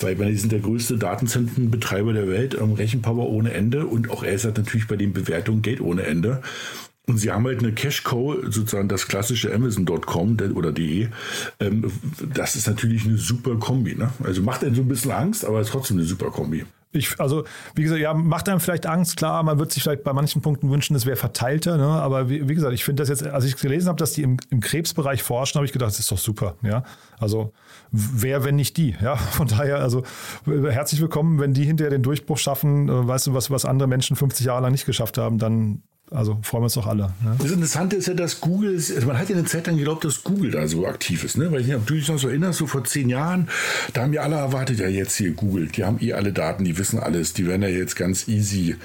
Weil 0.00 0.14
die 0.14 0.36
sind 0.36 0.52
der 0.52 0.60
größte 0.60 0.96
Datenzentrenbetreiber 0.96 2.14
der 2.14 2.28
Welt, 2.28 2.56
ähm, 2.58 2.72
Rechenpower 2.72 3.28
ohne 3.28 3.52
Ende 3.52 3.84
und 3.84 4.08
auch 4.08 4.22
er 4.22 4.38
hat 4.38 4.56
natürlich 4.56 4.88
bei 4.88 4.96
den 4.96 5.12
Bewertungen 5.12 5.60
Geld 5.60 5.82
ohne 5.82 6.04
Ende. 6.04 6.40
Und 7.06 7.18
sie 7.18 7.30
haben 7.30 7.44
halt 7.44 7.58
eine 7.58 7.72
Cash-Cow, 7.72 8.38
sozusagen 8.44 8.88
das 8.88 9.06
klassische 9.06 9.52
Amazon.com 9.52 10.38
oder 10.54 10.72
de. 10.72 11.08
Ähm, 11.58 11.92
das 12.32 12.56
ist 12.56 12.68
natürlich 12.68 13.04
eine 13.04 13.18
super 13.18 13.56
Kombi. 13.56 13.96
Ne? 13.96 14.10
Also 14.24 14.40
macht 14.40 14.64
einen 14.64 14.74
so 14.74 14.80
ein 14.80 14.88
bisschen 14.88 15.10
Angst, 15.10 15.44
aber 15.44 15.60
ist 15.60 15.70
trotzdem 15.70 15.98
eine 15.98 16.06
super 16.06 16.30
Kombi. 16.30 16.64
Ich, 16.92 17.20
also, 17.20 17.44
wie 17.76 17.84
gesagt, 17.84 18.00
ja, 18.00 18.12
macht 18.14 18.48
einem 18.48 18.58
vielleicht 18.58 18.84
Angst, 18.86 19.16
klar, 19.16 19.44
man 19.44 19.60
wird 19.60 19.70
sich 19.70 19.84
vielleicht 19.84 20.02
bei 20.02 20.12
manchen 20.12 20.42
Punkten 20.42 20.70
wünschen, 20.70 20.96
es 20.96 21.06
wäre 21.06 21.16
verteilter, 21.16 21.76
ne? 21.76 21.86
aber 21.86 22.28
wie, 22.28 22.48
wie, 22.48 22.54
gesagt, 22.54 22.74
ich 22.74 22.82
finde 22.82 23.02
das 23.02 23.08
jetzt, 23.08 23.24
als 23.24 23.44
ich 23.44 23.56
gelesen 23.56 23.88
habe, 23.88 23.98
dass 23.98 24.12
die 24.12 24.22
im, 24.22 24.38
im 24.50 24.58
Krebsbereich 24.58 25.22
forschen, 25.22 25.58
habe 25.58 25.66
ich 25.66 25.72
gedacht, 25.72 25.90
das 25.90 26.00
ist 26.00 26.10
doch 26.10 26.18
super, 26.18 26.56
ja. 26.62 26.82
Also, 27.18 27.52
wer, 27.92 28.44
wenn 28.44 28.56
nicht 28.56 28.76
die, 28.76 28.96
ja. 29.00 29.14
Von 29.36 29.46
daher, 29.46 29.78
also, 29.78 30.02
herzlich 30.46 31.00
willkommen, 31.00 31.38
wenn 31.38 31.54
die 31.54 31.64
hinterher 31.64 31.90
den 31.90 32.02
Durchbruch 32.02 32.38
schaffen, 32.38 32.88
äh, 32.88 33.06
weißt 33.06 33.28
du, 33.28 33.34
was, 33.34 33.52
was 33.52 33.64
andere 33.64 33.86
Menschen 33.86 34.16
50 34.16 34.46
Jahre 34.46 34.62
lang 34.62 34.72
nicht 34.72 34.86
geschafft 34.86 35.16
haben, 35.16 35.38
dann 35.38 35.82
also 36.10 36.38
freuen 36.42 36.62
wir 36.62 36.64
uns 36.64 36.74
doch 36.74 36.86
alle. 36.86 37.12
Ne? 37.22 37.36
Das 37.38 37.50
Interessante 37.52 37.96
ist 37.96 38.08
ja, 38.08 38.14
dass 38.14 38.40
Google, 38.40 38.74
also 38.74 39.06
man 39.06 39.18
hat 39.18 39.28
ja 39.28 39.36
eine 39.36 39.44
Zeit 39.44 39.66
lang 39.66 39.76
geglaubt, 39.76 40.04
dass 40.04 40.24
Google 40.24 40.50
da 40.50 40.66
so 40.66 40.86
aktiv 40.86 41.22
ist. 41.24 41.38
Ne? 41.38 41.52
Weil 41.52 41.60
ich 41.60 41.68
mich 41.68 41.76
natürlich 41.76 42.08
noch 42.08 42.18
so 42.18 42.28
erinnere, 42.28 42.52
so 42.52 42.66
vor 42.66 42.84
zehn 42.84 43.08
Jahren, 43.08 43.48
da 43.92 44.02
haben 44.02 44.12
ja 44.12 44.22
alle 44.22 44.36
erwartet, 44.36 44.80
ja 44.80 44.88
jetzt 44.88 45.16
hier 45.16 45.32
Google, 45.32 45.68
die 45.68 45.84
haben 45.84 45.98
eh 46.00 46.12
alle 46.12 46.32
Daten, 46.32 46.64
die 46.64 46.78
wissen 46.78 46.98
alles, 46.98 47.32
die 47.32 47.46
werden 47.46 47.62
ja 47.62 47.68
jetzt 47.68 47.94
ganz 47.94 48.26
easy 48.26 48.76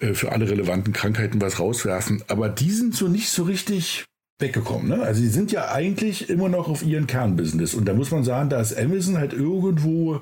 äh, 0.00 0.14
für 0.14 0.32
alle 0.32 0.50
relevanten 0.50 0.92
Krankheiten 0.92 1.40
was 1.40 1.60
rauswerfen. 1.60 2.24
Aber 2.26 2.48
die 2.48 2.72
sind 2.72 2.94
so 2.94 3.06
nicht 3.06 3.28
so 3.28 3.44
richtig 3.44 4.04
weggekommen. 4.38 4.88
Ne? 4.88 5.02
Also 5.02 5.22
die 5.22 5.28
sind 5.28 5.52
ja 5.52 5.70
eigentlich 5.70 6.28
immer 6.28 6.48
noch 6.48 6.68
auf 6.68 6.82
ihren 6.82 7.06
Kernbusiness. 7.06 7.74
Und 7.74 7.86
da 7.86 7.94
muss 7.94 8.10
man 8.10 8.24
sagen, 8.24 8.50
da 8.50 8.60
ist 8.60 8.76
Amazon 8.76 9.18
halt 9.18 9.32
irgendwo 9.32 10.20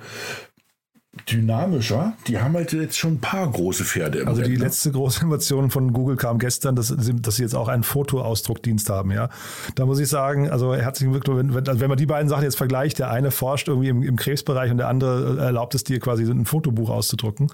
dynamischer. 1.35 2.15
Die 2.27 2.39
haben 2.39 2.55
halt 2.55 2.73
jetzt 2.73 2.99
schon 2.99 3.15
ein 3.15 3.21
paar 3.21 3.51
große 3.51 3.85
Pferde 3.85 4.21
im 4.21 4.29
Also 4.29 4.43
Rennen, 4.43 4.53
die 4.55 4.59
ne? 4.59 4.65
letzte 4.65 4.91
große 4.93 5.21
Innovation 5.21 5.71
von 5.71 5.93
Google 5.93 6.17
kam 6.17 6.39
gestern, 6.39 6.77
dass, 6.77 6.95
dass 6.97 7.37
sie 7.37 7.43
jetzt 7.43 7.55
auch 7.55 7.69
einen 7.69 7.83
Fotoausdruckdienst 7.83 8.89
haben. 8.91 9.11
Ja, 9.11 9.29
Da 9.75 9.87
muss 9.87 9.99
ich 9.99 10.09
sagen, 10.09 10.51
also 10.51 10.75
herzlichen 10.75 11.13
Glückwunsch, 11.13 11.55
wenn, 11.55 11.69
also 11.69 11.81
wenn 11.81 11.89
man 11.89 11.99
die 11.99 12.07
beiden 12.07 12.29
Sachen 12.29 12.45
jetzt 12.45 12.57
vergleicht, 12.57 12.99
der 12.99 13.11
eine 13.11 13.31
forscht 13.31 13.69
irgendwie 13.69 13.89
im, 13.89 14.03
im 14.03 14.17
Krebsbereich 14.17 14.71
und 14.71 14.79
der 14.79 14.89
andere 14.89 15.39
erlaubt 15.39 15.75
es 15.75 15.85
dir 15.85 16.01
quasi 16.01 16.25
ein 16.25 16.47
Fotobuch 16.47 16.91
auszudrucken. 16.91 17.51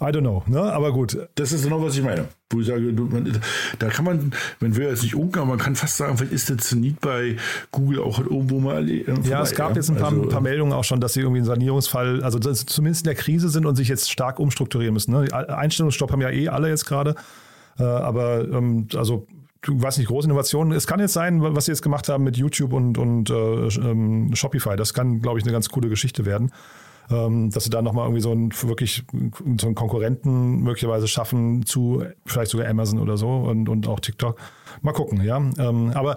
I 0.00 0.06
don't 0.06 0.22
know, 0.22 0.42
ne? 0.46 0.60
aber 0.60 0.92
gut. 0.92 1.16
Das 1.36 1.52
ist 1.52 1.62
genau, 1.62 1.82
was 1.82 1.96
ich 1.96 2.02
meine. 2.02 2.26
Wo 2.50 2.60
ich 2.60 2.66
sage, 2.66 2.80
man, 2.80 3.40
da 3.78 3.88
kann 3.88 4.04
man, 4.04 4.32
man 4.60 4.76
will 4.76 4.88
jetzt 4.88 5.02
nicht 5.02 5.14
umgehen, 5.14 5.42
aber 5.42 5.50
man 5.50 5.58
kann 5.58 5.76
fast 5.76 5.96
sagen, 5.96 6.16
vielleicht 6.16 6.32
ist 6.32 6.48
der 6.48 6.58
Zenit 6.58 7.00
bei 7.00 7.36
Google 7.70 8.00
auch 8.00 8.18
irgendwo 8.18 8.58
mal. 8.58 8.88
Äh, 8.88 9.04
vorbei, 9.04 9.28
ja, 9.28 9.42
es 9.42 9.54
gab 9.54 9.76
jetzt 9.76 9.90
ein 9.90 9.96
paar, 9.96 10.10
also, 10.10 10.28
paar, 10.28 10.40
Meldungen 10.40 10.72
auch 10.72 10.84
schon, 10.84 11.00
dass 11.00 11.12
sie 11.12 11.20
irgendwie 11.20 11.38
einen 11.38 11.46
Sanierungsfall, 11.46 12.22
also 12.22 12.38
zumindest 12.38 13.04
in 13.04 13.10
der 13.10 13.14
Krise 13.14 13.48
sind 13.48 13.64
und 13.64 13.76
sich 13.76 13.88
jetzt 13.88 14.10
stark 14.10 14.40
umstrukturieren 14.40 14.94
müssen. 14.94 15.12
Ne? 15.12 15.32
Einstellungsstopp 15.32 16.10
haben 16.10 16.20
ja 16.20 16.30
eh 16.30 16.48
alle 16.48 16.68
jetzt 16.68 16.86
gerade. 16.86 17.14
Äh, 17.78 17.84
aber 17.84 18.42
ähm, 18.48 18.88
also 18.96 19.26
du 19.60 19.80
weißt 19.80 19.98
nicht, 19.98 20.08
große 20.08 20.26
Innovationen. 20.26 20.72
Es 20.72 20.86
kann 20.86 21.00
jetzt 21.00 21.12
sein, 21.12 21.40
was 21.42 21.66
sie 21.66 21.70
jetzt 21.70 21.82
gemacht 21.82 22.08
haben 22.08 22.24
mit 22.24 22.36
YouTube 22.36 22.72
und, 22.72 22.98
und 22.98 23.30
äh, 23.30 23.34
ähm, 23.34 24.34
Shopify. 24.34 24.76
Das 24.76 24.94
kann, 24.94 25.20
glaube 25.20 25.38
ich, 25.38 25.44
eine 25.44 25.52
ganz 25.52 25.68
coole 25.68 25.88
Geschichte 25.88 26.26
werden 26.26 26.50
dass 27.50 27.64
sie 27.64 27.70
da 27.70 27.82
nochmal 27.82 28.06
irgendwie 28.06 28.22
so 28.22 28.32
einen 28.32 28.52
wirklich 28.62 29.04
so 29.58 29.66
einen 29.66 29.74
Konkurrenten 29.74 30.62
möglicherweise 30.62 31.08
schaffen 31.08 31.64
zu 31.64 32.04
vielleicht 32.26 32.50
sogar 32.50 32.68
Amazon 32.68 32.98
oder 32.98 33.16
so 33.16 33.28
und, 33.28 33.68
und 33.68 33.86
auch 33.86 34.00
TikTok. 34.00 34.38
Mal 34.80 34.92
gucken, 34.92 35.22
ja. 35.22 35.36
Ähm, 35.36 35.92
aber 35.94 36.16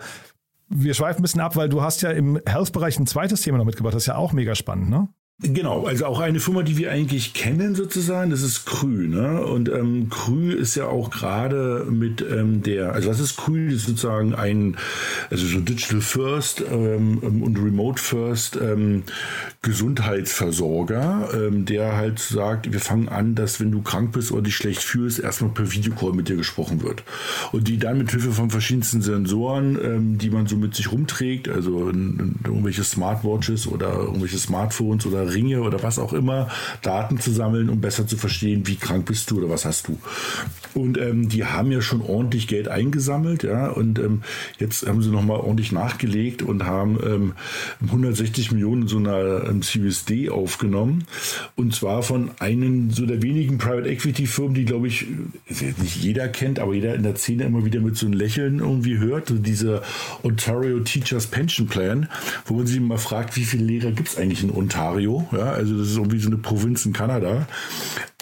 wir 0.69 0.93
schweifen 0.93 1.19
ein 1.19 1.23
bisschen 1.23 1.41
ab, 1.41 1.55
weil 1.55 1.69
du 1.69 1.81
hast 1.81 2.01
ja 2.01 2.11
im 2.11 2.39
Health-Bereich 2.45 2.99
ein 2.99 3.07
zweites 3.07 3.41
Thema 3.41 3.57
noch 3.57 3.65
mitgebracht. 3.65 3.93
Das 3.93 4.03
ist 4.03 4.07
ja 4.07 4.15
auch 4.15 4.33
mega 4.33 4.55
spannend, 4.55 4.89
ne? 4.89 5.07
Genau, 5.41 5.85
also 5.85 6.05
auch 6.05 6.21
eine 6.21 6.39
Firma, 6.39 6.63
die 6.63 6.77
wir 6.77 6.93
eigentlich 6.93 7.33
kennen 7.33 7.75
sozusagen, 7.75 8.31
das 8.31 8.41
ist 8.41 8.65
Krü. 8.65 9.09
Ne? 9.09 9.45
Und 9.45 9.67
ähm, 9.67 10.09
Krü 10.09 10.53
ist 10.53 10.75
ja 10.75 10.87
auch 10.87 11.09
gerade 11.11 11.85
mit 11.89 12.21
ähm, 12.21 12.63
der, 12.63 12.93
also 12.93 13.09
was 13.09 13.19
ist 13.19 13.35
Krü? 13.35 13.65
Das 13.65 13.81
ist 13.81 13.87
sozusagen 13.87 14.33
ein, 14.33 14.77
also 15.29 15.45
so 15.45 15.59
Digital 15.59 15.99
First 15.99 16.63
ähm, 16.71 17.17
und 17.17 17.57
Remote 17.57 18.01
First 18.01 18.55
ähm, 18.55 19.03
Gesundheitsversorger, 19.61 21.27
ähm, 21.33 21.65
der 21.65 21.97
halt 21.97 22.19
sagt, 22.19 22.71
wir 22.71 22.79
fangen 22.79 23.09
an, 23.09 23.35
dass 23.35 23.59
wenn 23.59 23.73
du 23.73 23.81
krank 23.81 24.13
bist 24.13 24.31
oder 24.31 24.43
dich 24.43 24.55
schlecht 24.55 24.83
fühlst, 24.83 25.19
erstmal 25.19 25.51
per 25.51 25.69
Videocall 25.69 26.13
mit 26.13 26.29
dir 26.29 26.37
gesprochen 26.37 26.81
wird. 26.81 27.03
Und 27.51 27.67
die 27.67 27.77
dann 27.77 27.97
mit 27.97 28.09
Hilfe 28.09 28.31
von 28.31 28.51
verschiedensten 28.51 29.01
Sensoren, 29.01 29.77
ähm, 29.83 30.17
die 30.17 30.29
man 30.29 30.47
so 30.47 30.55
mit 30.55 30.75
sich 30.75 30.93
rumträgt, 30.93 31.49
also 31.49 31.89
in, 31.89 32.19
in 32.19 32.39
irgendwelche 32.45 32.85
Smartwatches 32.85 33.67
oder 33.67 33.95
irgendwelche 33.95 34.37
Smartphones 34.37 35.05
oder 35.05 35.24
Ringe 35.33 35.61
oder 35.61 35.83
was 35.83 35.99
auch 35.99 36.13
immer, 36.13 36.49
Daten 36.81 37.19
zu 37.19 37.31
sammeln, 37.31 37.69
um 37.69 37.81
besser 37.81 38.07
zu 38.07 38.17
verstehen, 38.17 38.67
wie 38.67 38.75
krank 38.75 39.05
bist 39.05 39.31
du 39.31 39.37
oder 39.37 39.49
was 39.49 39.65
hast 39.65 39.87
du. 39.87 39.99
Und 40.73 40.97
ähm, 40.97 41.29
die 41.29 41.45
haben 41.45 41.71
ja 41.71 41.81
schon 41.81 42.01
ordentlich 42.01 42.47
Geld 42.47 42.67
eingesammelt, 42.67 43.43
ja, 43.43 43.67
und 43.67 43.99
ähm, 43.99 44.23
jetzt 44.59 44.87
haben 44.87 45.01
sie 45.01 45.09
nochmal 45.09 45.39
ordentlich 45.39 45.71
nachgelegt 45.71 46.41
und 46.41 46.65
haben 46.65 46.97
ähm, 47.03 47.33
160 47.85 48.51
Millionen 48.51 48.87
so 48.87 48.97
einer 48.97 49.45
ähm, 49.47 49.61
Series 49.61 50.05
aufgenommen. 50.29 51.05
Und 51.55 51.73
zwar 51.73 52.03
von 52.03 52.31
einem 52.39 52.91
so 52.91 53.05
der 53.05 53.21
wenigen 53.21 53.57
Private 53.57 53.89
Equity 53.89 54.27
Firmen, 54.27 54.53
die, 54.53 54.65
glaube 54.65 54.87
ich, 54.87 55.07
nicht 55.47 55.95
jeder 55.95 56.27
kennt, 56.27 56.59
aber 56.59 56.73
jeder 56.73 56.95
in 56.95 57.03
der 57.03 57.15
Szene 57.15 57.43
immer 57.43 57.65
wieder 57.65 57.79
mit 57.79 57.97
so 57.97 58.05
einem 58.05 58.13
Lächeln 58.13 58.59
irgendwie 58.59 58.97
hört. 58.97 59.27
So 59.27 59.35
diese 59.35 59.81
Ontario 60.23 60.79
Teachers 60.79 61.27
Pension 61.27 61.67
Plan, 61.67 62.09
wo 62.45 62.55
man 62.55 62.67
sich 62.67 62.77
immer 62.77 62.97
fragt, 62.97 63.35
wie 63.35 63.45
viele 63.45 63.63
Lehrer 63.63 63.91
gibt 63.91 64.09
es 64.09 64.17
eigentlich 64.17 64.43
in 64.43 64.51
Ontario? 64.51 65.14
Ja, 65.31 65.51
also 65.51 65.77
das 65.77 65.87
ist 65.89 65.97
irgendwie 65.97 66.19
so 66.19 66.27
eine 66.27 66.37
Provinz 66.37 66.85
in 66.85 66.93
Kanada. 66.93 67.47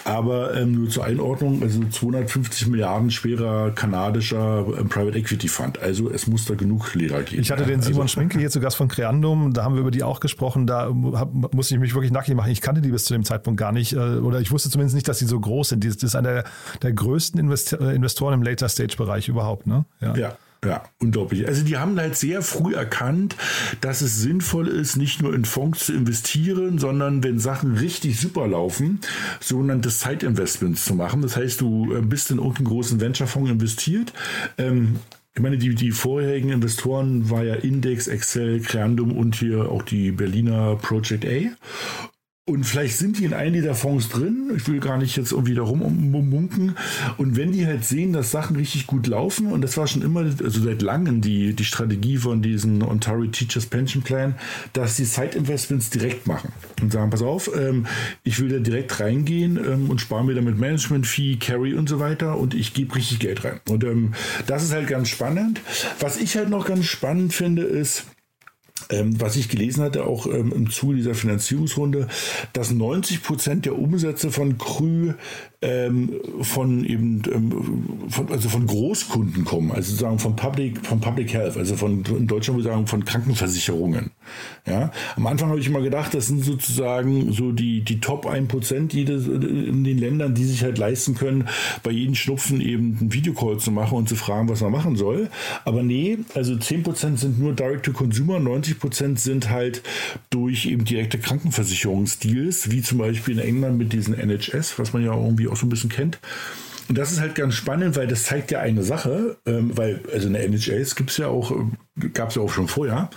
Aber 0.04 0.54
ähm, 0.54 0.72
nur 0.72 0.90
zur 0.90 1.04
Einordnung, 1.04 1.62
also 1.62 1.80
250 1.82 2.66
Milliarden 2.68 3.10
schwerer 3.10 3.70
kanadischer 3.70 4.66
ähm, 4.78 4.88
Private 4.90 5.16
Equity 5.16 5.48
Fund. 5.48 5.80
Also 5.80 6.10
es 6.10 6.26
muss 6.26 6.44
da 6.44 6.54
genug 6.54 6.94
Lehrer 6.94 7.22
geben. 7.22 7.40
Ich 7.40 7.50
hatte 7.50 7.64
den 7.64 7.80
Simon 7.80 8.02
also, 8.02 8.12
Schminke 8.12 8.38
hier 8.38 8.50
zu 8.50 8.60
Gast 8.60 8.76
von 8.76 8.88
Creandum, 8.88 9.54
da 9.54 9.64
haben 9.64 9.74
wir 9.74 9.80
über 9.80 9.90
die 9.90 10.02
auch 10.02 10.20
gesprochen. 10.20 10.66
Da 10.66 10.92
hab, 11.14 11.54
musste 11.54 11.74
ich 11.74 11.80
mich 11.80 11.94
wirklich 11.94 12.12
nackig 12.12 12.34
machen. 12.34 12.50
Ich 12.50 12.60
kannte 12.60 12.82
die 12.82 12.90
bis 12.90 13.06
zu 13.06 13.14
dem 13.14 13.24
Zeitpunkt 13.24 13.58
gar 13.58 13.72
nicht. 13.72 13.94
Äh, 13.94 13.96
oder 13.96 14.40
ich 14.40 14.50
wusste 14.50 14.68
zumindest 14.68 14.94
nicht, 14.94 15.08
dass 15.08 15.18
sie 15.18 15.26
so 15.26 15.40
groß 15.40 15.70
sind. 15.70 15.84
Das 15.86 15.96
ist 15.96 16.14
einer 16.14 16.34
der, 16.34 16.44
der 16.82 16.92
größten 16.92 17.40
äh, 17.40 17.94
Investoren 17.94 18.34
im 18.34 18.42
Later-Stage-Bereich 18.42 19.28
überhaupt. 19.28 19.66
Ne? 19.66 19.86
ja. 20.00 20.14
ja. 20.16 20.36
Ja, 20.64 20.82
unglaublich. 20.98 21.46
Also 21.46 21.62
die 21.62 21.76
haben 21.76 21.98
halt 21.98 22.16
sehr 22.16 22.40
früh 22.40 22.74
erkannt, 22.74 23.36
dass 23.80 24.00
es 24.00 24.20
sinnvoll 24.20 24.68
ist, 24.68 24.96
nicht 24.96 25.20
nur 25.20 25.34
in 25.34 25.44
Fonds 25.44 25.86
zu 25.86 25.92
investieren, 25.92 26.78
sondern 26.78 27.22
wenn 27.22 27.38
Sachen 27.38 27.76
richtig 27.76 28.18
super 28.18 28.48
laufen, 28.48 29.00
sogenannte 29.40 29.90
Side-Investments 29.90 30.86
zu 30.86 30.94
machen. 30.94 31.20
Das 31.20 31.36
heißt, 31.36 31.60
du 31.60 31.94
äh, 31.94 32.00
bist 32.00 32.30
in 32.30 32.38
irgendeinen 32.38 32.66
großen 32.66 33.00
Venture-Fonds 33.00 33.50
investiert. 33.50 34.12
Ähm, 34.56 34.96
ich 35.36 35.42
meine, 35.42 35.58
die, 35.58 35.74
die 35.74 35.90
vorherigen 35.90 36.50
Investoren 36.50 37.28
war 37.28 37.42
ja 37.42 37.56
Index, 37.56 38.06
Excel, 38.06 38.60
Creandum 38.60 39.10
und 39.10 39.34
hier 39.34 39.68
auch 39.68 39.82
die 39.82 40.12
Berliner 40.12 40.76
Project 40.76 41.26
A. 41.26 41.50
Und 42.46 42.64
vielleicht 42.64 42.98
sind 42.98 43.18
die 43.18 43.24
in 43.24 43.32
einem 43.32 43.54
dieser 43.54 43.74
Fonds 43.74 44.10
drin. 44.10 44.52
Ich 44.54 44.68
will 44.68 44.78
gar 44.78 44.98
nicht 44.98 45.16
jetzt 45.16 45.32
irgendwie 45.32 45.54
darum 45.54 45.80
munken. 46.10 46.76
Und 47.16 47.36
wenn 47.38 47.52
die 47.52 47.66
halt 47.66 47.86
sehen, 47.86 48.12
dass 48.12 48.32
Sachen 48.32 48.56
richtig 48.56 48.86
gut 48.86 49.06
laufen, 49.06 49.46
und 49.50 49.62
das 49.62 49.78
war 49.78 49.86
schon 49.86 50.02
immer, 50.02 50.20
also 50.20 50.62
seit 50.62 50.82
langem 50.82 51.22
die, 51.22 51.54
die 51.54 51.64
Strategie 51.64 52.18
von 52.18 52.42
diesem 52.42 52.82
Ontario 52.82 53.30
Teachers 53.30 53.64
Pension 53.64 54.02
Plan, 54.02 54.34
dass 54.74 54.96
die 54.96 55.06
Side 55.06 55.38
Investments 55.38 55.88
direkt 55.88 56.26
machen 56.26 56.52
und 56.82 56.92
sagen, 56.92 57.08
pass 57.08 57.22
auf, 57.22 57.50
ähm, 57.56 57.86
ich 58.24 58.38
will 58.38 58.50
da 58.50 58.58
direkt 58.58 59.00
reingehen 59.00 59.56
ähm, 59.56 59.88
und 59.88 60.02
spare 60.02 60.22
mir 60.22 60.34
damit 60.34 60.58
Management 60.58 61.06
Fee, 61.06 61.36
Carry 61.36 61.72
und 61.72 61.88
so 61.88 61.98
weiter 61.98 62.36
und 62.36 62.52
ich 62.52 62.74
gebe 62.74 62.94
richtig 62.94 63.20
Geld 63.20 63.42
rein. 63.44 63.60
Und 63.70 63.84
ähm, 63.84 64.12
das 64.46 64.64
ist 64.64 64.74
halt 64.74 64.88
ganz 64.88 65.08
spannend. 65.08 65.62
Was 65.98 66.18
ich 66.18 66.36
halt 66.36 66.50
noch 66.50 66.66
ganz 66.66 66.84
spannend 66.84 67.32
finde, 67.32 67.62
ist, 67.62 68.04
ähm, 68.90 69.20
was 69.20 69.36
ich 69.36 69.48
gelesen 69.48 69.82
hatte, 69.82 70.04
auch 70.04 70.26
ähm, 70.26 70.52
im 70.54 70.70
Zuge 70.70 70.96
dieser 70.96 71.14
Finanzierungsrunde, 71.14 72.08
dass 72.52 72.70
90 72.70 73.22
Prozent 73.22 73.66
der 73.66 73.78
Umsätze 73.78 74.30
von 74.30 74.58
Krü 74.58 75.14
ähm, 75.62 76.20
von 76.42 76.84
eben 76.84 77.22
ähm, 77.32 78.10
von, 78.10 78.30
also 78.30 78.48
von 78.48 78.66
Großkunden 78.66 79.44
kommen, 79.44 79.70
also 79.70 79.94
sagen 79.94 80.18
von 80.18 80.36
Public 80.36 80.84
von 80.84 81.00
Public 81.00 81.32
Health, 81.32 81.56
also 81.56 81.76
von 81.76 82.04
in 82.04 82.26
Deutschland 82.26 82.58
würde 82.58 82.68
ich 82.68 82.74
sagen 82.74 82.86
von 82.86 83.04
Krankenversicherungen. 83.04 84.10
Ja, 84.66 84.90
am 85.16 85.26
Anfang 85.26 85.50
habe 85.50 85.60
ich 85.60 85.68
immer 85.68 85.80
gedacht, 85.80 86.12
das 86.12 86.26
sind 86.26 86.44
sozusagen 86.44 87.32
so 87.32 87.52
die 87.52 87.82
die 87.82 88.00
Top 88.00 88.26
1 88.26 88.48
Prozent 88.48 88.92
in 88.92 89.84
den 89.84 89.98
Ländern, 89.98 90.34
die 90.34 90.44
sich 90.44 90.62
halt 90.62 90.78
leisten 90.78 91.14
können, 91.14 91.48
bei 91.82 91.92
jedem 91.92 92.14
Schnupfen 92.14 92.60
eben 92.60 92.98
einen 93.00 93.12
Videocall 93.12 93.58
zu 93.58 93.70
machen 93.70 93.96
und 93.96 94.08
zu 94.08 94.16
fragen, 94.16 94.48
was 94.48 94.60
man 94.60 94.72
machen 94.72 94.96
soll. 94.96 95.30
Aber 95.64 95.82
nee, 95.82 96.18
also 96.34 96.56
10 96.56 96.82
Prozent 96.82 97.20
sind 97.20 97.38
nur 97.38 97.54
Direct 97.54 97.86
to 97.86 97.92
Consumer, 97.92 98.38
90 98.40 98.63
Prozent 98.72 99.20
sind 99.20 99.50
halt 99.50 99.82
durch 100.30 100.64
eben 100.64 100.86
direkte 100.86 101.18
Krankenversicherungsdeals, 101.18 102.70
wie 102.70 102.80
zum 102.80 102.96
Beispiel 102.96 103.38
in 103.38 103.44
England 103.44 103.76
mit 103.76 103.92
diesen 103.92 104.14
NHS, 104.14 104.78
was 104.78 104.94
man 104.94 105.04
ja 105.04 105.14
irgendwie 105.14 105.48
auch 105.48 105.56
so 105.56 105.66
ein 105.66 105.68
bisschen 105.68 105.90
kennt. 105.90 106.18
Und 106.88 106.98
das 106.98 107.12
ist 107.12 107.20
halt 107.20 107.34
ganz 107.34 107.54
spannend, 107.54 107.96
weil 107.96 108.06
das 108.06 108.24
zeigt 108.24 108.50
ja 108.50 108.60
eine 108.60 108.82
Sache, 108.82 109.36
ähm, 109.46 109.76
weil, 109.76 110.00
also 110.12 110.28
eine 110.28 110.38
NHS 110.38 110.96
gibt 110.96 111.10
es 111.10 111.16
ja 111.16 111.28
auch, 111.28 111.52
gab 112.12 112.28
es 112.28 112.34
ja 112.34 112.42
auch 112.42 112.52
schon 112.52 112.68
vorher, 112.68 113.08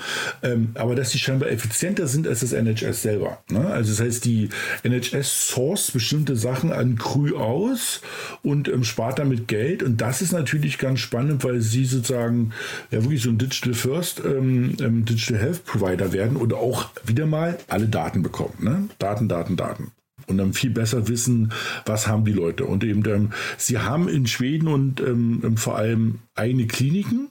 ähm, 0.41 0.71
aber 0.75 0.95
dass 0.95 1.09
die 1.09 1.19
scheinbar 1.19 1.49
effizienter 1.49 2.07
sind 2.07 2.27
als 2.27 2.39
das 2.39 2.53
NHS 2.53 3.01
selber. 3.01 3.39
Ne? 3.49 3.67
Also 3.67 3.91
das 3.91 3.99
heißt, 3.99 4.25
die 4.25 4.49
NHS 4.83 5.49
source 5.49 5.91
bestimmte 5.91 6.35
Sachen 6.35 6.71
an 6.71 6.97
Krü 6.97 7.35
aus 7.35 8.01
und 8.41 8.69
ähm, 8.69 8.83
spart 8.83 9.19
damit 9.19 9.47
Geld. 9.47 9.83
Und 9.83 9.99
das 9.99 10.21
ist 10.21 10.31
natürlich 10.31 10.77
ganz 10.77 10.99
spannend, 10.99 11.43
weil 11.43 11.61
sie 11.61 11.85
sozusagen 11.85 12.53
ja 12.91 13.03
wirklich 13.03 13.21
so 13.21 13.29
ein 13.29 13.37
Digital 13.37 13.73
First 13.73 14.21
ähm, 14.23 14.77
ähm, 14.79 15.03
Digital 15.03 15.41
Health 15.41 15.65
Provider 15.65 16.13
werden 16.13 16.37
und 16.37 16.53
auch 16.53 16.89
wieder 17.05 17.25
mal 17.25 17.57
alle 17.67 17.87
Daten 17.87 18.23
bekommen. 18.23 18.53
Ne? 18.59 18.87
Daten, 18.99 19.27
Daten, 19.27 19.57
Daten 19.57 19.91
und 20.27 20.37
dann 20.37 20.53
viel 20.53 20.69
besser 20.69 21.07
wissen, 21.07 21.53
was 21.85 22.07
haben 22.07 22.25
die 22.25 22.33
Leute. 22.33 22.65
Und 22.65 22.83
eben, 22.83 23.03
ähm, 23.07 23.29
sie 23.57 23.79
haben 23.79 24.07
in 24.07 24.27
Schweden 24.27 24.67
und 24.67 24.99
ähm, 25.01 25.41
ähm, 25.43 25.57
vor 25.57 25.77
allem 25.77 26.19
eigene 26.35 26.67
Kliniken. 26.67 27.29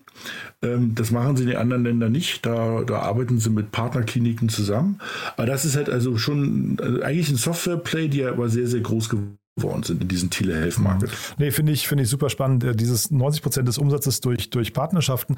Ähm, 0.63 0.95
das 0.95 1.11
machen 1.11 1.37
sie 1.37 1.45
in 1.45 1.51
den 1.51 1.59
anderen 1.59 1.85
Ländern 1.85 2.13
nicht. 2.13 2.45
Da, 2.47 2.83
da 2.85 3.01
arbeiten 3.01 3.39
sie 3.39 3.51
mit 3.51 3.71
Partnerkliniken 3.71 4.49
zusammen. 4.49 5.01
Aber 5.37 5.47
das 5.47 5.65
ist 5.65 5.77
halt 5.77 5.91
also 5.91 6.17
schon 6.17 6.79
also 6.81 7.03
eigentlich 7.03 7.29
ein 7.29 7.37
Software-Play, 7.37 8.09
die 8.09 8.25
aber 8.25 8.49
sehr, 8.49 8.67
sehr 8.67 8.81
groß 8.81 9.11
geworden 9.11 9.39
geworden 9.57 9.83
sind 9.83 10.03
in 10.03 10.09
diesem 10.09 10.29
Telehealth-Market. 10.29 11.11
Nee, 11.39 11.51
finde 11.51 11.73
ich, 11.73 11.89
finde 11.89 12.05
ich 12.05 12.11
super 12.11 12.29
spannend. 12.29 12.63
Äh, 12.63 12.77
dieses 12.77 13.11
90 13.11 13.43
Prozent 13.43 13.67
des 13.67 13.79
Umsatzes 13.79 14.21
durch, 14.21 14.51
durch 14.51 14.75
Partnerschaften. 14.75 15.37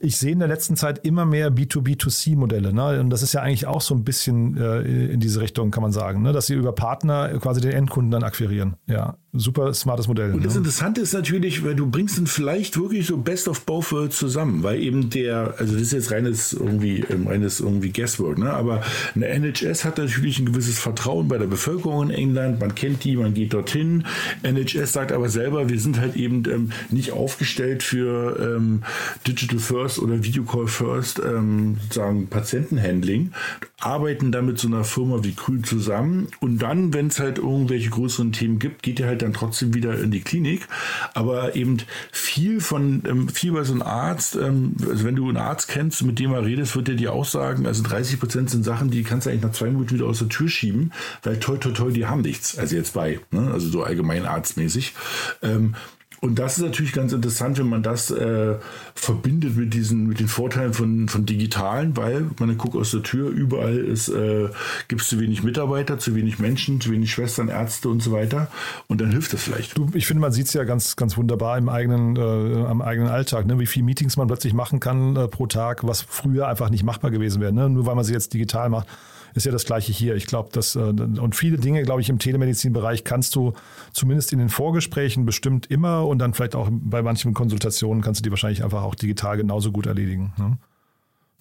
Ich 0.00 0.16
sehe 0.16 0.32
in 0.32 0.38
der 0.38 0.48
letzten 0.48 0.74
Zeit 0.74 1.04
immer 1.04 1.26
mehr 1.26 1.52
B2B2C-Modelle. 1.52 2.72
Ne? 2.72 2.98
Und 2.98 3.10
das 3.10 3.22
ist 3.22 3.34
ja 3.34 3.42
eigentlich 3.42 3.66
auch 3.66 3.82
so 3.82 3.94
ein 3.94 4.04
bisschen 4.04 4.56
äh, 4.56 5.12
in 5.12 5.20
diese 5.20 5.42
Richtung, 5.42 5.70
kann 5.70 5.82
man 5.82 5.92
sagen, 5.92 6.22
ne? 6.22 6.32
dass 6.32 6.46
sie 6.46 6.54
über 6.54 6.72
Partner 6.72 7.38
quasi 7.40 7.60
den 7.60 7.72
Endkunden 7.72 8.10
dann 8.10 8.22
akquirieren. 8.22 8.76
Ja, 8.86 9.18
super 9.34 9.74
smartes 9.74 10.08
Modell. 10.08 10.32
Und 10.32 10.46
das 10.46 10.54
ne? 10.54 10.60
Interessante 10.60 11.02
ist 11.02 11.12
natürlich, 11.12 11.62
weil 11.62 11.74
du 11.74 11.90
bringst 11.90 12.16
dann 12.16 12.26
vielleicht 12.26 12.78
wirklich 12.78 13.06
so 13.06 13.18
Best 13.18 13.48
of 13.48 13.66
both 13.66 13.92
worlds 13.92 14.16
zusammen, 14.16 14.62
weil 14.62 14.80
eben 14.80 15.10
der, 15.10 15.54
also 15.58 15.74
das 15.74 15.82
ist 15.82 15.92
jetzt 15.92 16.10
reines 16.10 16.54
irgendwie, 16.54 17.00
ähm, 17.10 17.26
reines 17.26 17.60
irgendwie 17.60 17.90
Guesswork, 17.92 18.38
ne? 18.38 18.50
aber 18.50 18.82
eine 19.14 19.26
NHS 19.26 19.84
hat 19.84 19.98
natürlich 19.98 20.38
ein 20.38 20.46
gewisses 20.46 20.78
Vertrauen 20.78 21.28
bei 21.28 21.36
der 21.36 21.46
Bevölkerung 21.46 22.08
in 22.08 22.10
England. 22.10 22.60
Man 22.60 22.74
kennt 22.74 23.04
die, 23.04 23.16
man 23.16 23.34
geht 23.34 23.52
dorthin. 23.58 24.04
NHS 24.42 24.92
sagt 24.92 25.12
aber 25.12 25.28
selber, 25.28 25.68
wir 25.68 25.80
sind 25.80 26.00
halt 26.00 26.16
eben 26.16 26.44
ähm, 26.50 26.72
nicht 26.90 27.12
aufgestellt 27.12 27.82
für 27.82 28.56
ähm, 28.56 28.82
Digital 29.26 29.58
First 29.58 29.98
oder 29.98 30.22
Video 30.22 30.44
Call 30.44 30.66
First, 30.66 31.20
ähm, 31.24 31.76
sozusagen 31.82 32.28
Patientenhandling, 32.28 33.32
arbeiten 33.80 34.32
dann 34.32 34.46
mit 34.46 34.58
so 34.58 34.68
einer 34.68 34.84
Firma 34.84 35.22
wie 35.22 35.34
Grün 35.34 35.64
zusammen 35.64 36.28
und 36.40 36.58
dann, 36.58 36.92
wenn 36.94 37.08
es 37.08 37.20
halt 37.20 37.38
irgendwelche 37.38 37.90
größeren 37.90 38.32
Themen 38.32 38.58
gibt, 38.58 38.82
geht 38.82 39.00
ihr 39.00 39.06
halt 39.06 39.22
dann 39.22 39.32
trotzdem 39.32 39.74
wieder 39.74 39.98
in 39.98 40.10
die 40.10 40.20
Klinik. 40.20 40.66
Aber 41.14 41.56
eben 41.56 41.78
viel 42.12 42.60
von, 42.60 43.02
ähm, 43.06 43.28
viel 43.28 43.52
bei 43.52 43.64
so 43.64 43.72
einem 43.72 43.82
Arzt, 43.82 44.36
ähm, 44.36 44.74
also 44.88 45.04
wenn 45.04 45.16
du 45.16 45.28
einen 45.28 45.36
Arzt 45.36 45.68
kennst, 45.68 46.02
mit 46.02 46.18
dem 46.18 46.32
er 46.32 46.44
redest, 46.44 46.76
wird 46.76 46.88
er 46.88 46.94
dir 46.94 47.12
auch 47.12 47.24
sagen, 47.24 47.66
also 47.66 47.82
30 47.82 48.20
Prozent 48.20 48.50
sind 48.50 48.64
Sachen, 48.64 48.90
die 48.90 49.02
kannst 49.02 49.26
du 49.26 49.30
eigentlich 49.30 49.42
nach 49.42 49.52
zwei 49.52 49.66
Minuten 49.66 49.94
wieder 49.94 50.06
aus 50.06 50.18
der 50.18 50.28
Tür 50.28 50.48
schieben, 50.48 50.92
weil 51.22 51.38
toi, 51.38 51.56
toi, 51.56 51.70
toi, 51.70 51.90
die 51.90 52.06
haben 52.06 52.22
nichts. 52.22 52.58
Also 52.58 52.76
jetzt 52.76 52.94
bei, 52.94 53.20
ne? 53.30 53.47
Also 53.52 53.68
so 53.68 53.82
allgemein 53.82 54.26
arztmäßig. 54.26 54.94
Ähm, 55.42 55.74
und 56.20 56.38
das 56.38 56.58
ist 56.58 56.64
natürlich 56.64 56.92
ganz 56.92 57.12
interessant, 57.12 57.58
wenn 57.58 57.68
man 57.68 57.82
das 57.82 58.10
äh, 58.10 58.56
verbindet 58.94 59.56
mit 59.56 59.72
diesen, 59.72 60.08
mit 60.08 60.18
den 60.18 60.26
Vorteilen 60.26 60.72
von, 60.72 61.08
von 61.08 61.26
Digitalen, 61.26 61.96
weil 61.96 62.26
man 62.40 62.58
guckt 62.58 62.74
aus 62.74 62.90
der 62.90 63.02
Tür, 63.02 63.30
überall 63.30 63.78
ist, 63.78 64.08
äh, 64.08 64.48
gibt 64.88 65.02
es 65.02 65.08
zu 65.08 65.20
wenig 65.20 65.44
Mitarbeiter, 65.44 65.98
zu 65.98 66.16
wenig 66.16 66.40
Menschen, 66.40 66.80
zu 66.80 66.90
wenig 66.90 67.12
Schwestern, 67.12 67.48
Ärzte 67.48 67.88
und 67.88 68.02
so 68.02 68.10
weiter. 68.10 68.48
Und 68.88 69.00
dann 69.00 69.12
hilft 69.12 69.32
das 69.32 69.42
vielleicht. 69.42 69.78
Du, 69.78 69.88
ich 69.94 70.06
finde, 70.08 70.20
man 70.20 70.32
sieht 70.32 70.46
es 70.46 70.54
ja 70.54 70.64
ganz, 70.64 70.96
ganz 70.96 71.16
wunderbar 71.16 71.56
im 71.56 71.68
eigenen, 71.68 72.16
äh, 72.16 72.66
am 72.66 72.82
eigenen 72.82 73.10
Alltag, 73.10 73.46
ne? 73.46 73.60
wie 73.60 73.66
viele 73.66 73.84
Meetings 73.84 74.16
man 74.16 74.26
plötzlich 74.26 74.54
machen 74.54 74.80
kann 74.80 75.14
äh, 75.14 75.28
pro 75.28 75.46
Tag, 75.46 75.86
was 75.86 76.02
früher 76.02 76.48
einfach 76.48 76.70
nicht 76.70 76.82
machbar 76.82 77.12
gewesen 77.12 77.40
wäre, 77.40 77.52
ne? 77.52 77.70
nur 77.70 77.86
weil 77.86 77.94
man 77.94 78.04
sie 78.04 78.12
jetzt 78.12 78.34
digital 78.34 78.70
macht 78.70 78.88
ist 79.34 79.46
ja 79.46 79.52
das 79.52 79.64
Gleiche 79.64 79.92
hier. 79.92 80.14
Ich 80.16 80.26
glaube, 80.26 80.50
dass, 80.52 80.76
äh, 80.76 80.80
und 80.80 81.34
viele 81.34 81.58
Dinge, 81.58 81.82
glaube 81.82 82.00
ich, 82.00 82.08
im 82.08 82.18
Telemedizinbereich 82.18 83.04
kannst 83.04 83.34
du 83.34 83.52
zumindest 83.92 84.32
in 84.32 84.38
den 84.38 84.48
Vorgesprächen 84.48 85.26
bestimmt 85.26 85.66
immer 85.66 86.06
und 86.06 86.18
dann 86.18 86.34
vielleicht 86.34 86.54
auch 86.54 86.68
bei 86.70 87.02
manchen 87.02 87.34
Konsultationen 87.34 88.02
kannst 88.02 88.20
du 88.20 88.22
die 88.22 88.30
wahrscheinlich 88.30 88.64
einfach 88.64 88.82
auch 88.82 88.94
digital 88.94 89.36
genauso 89.36 89.72
gut 89.72 89.86
erledigen. 89.86 90.32
Ne? 90.36 90.58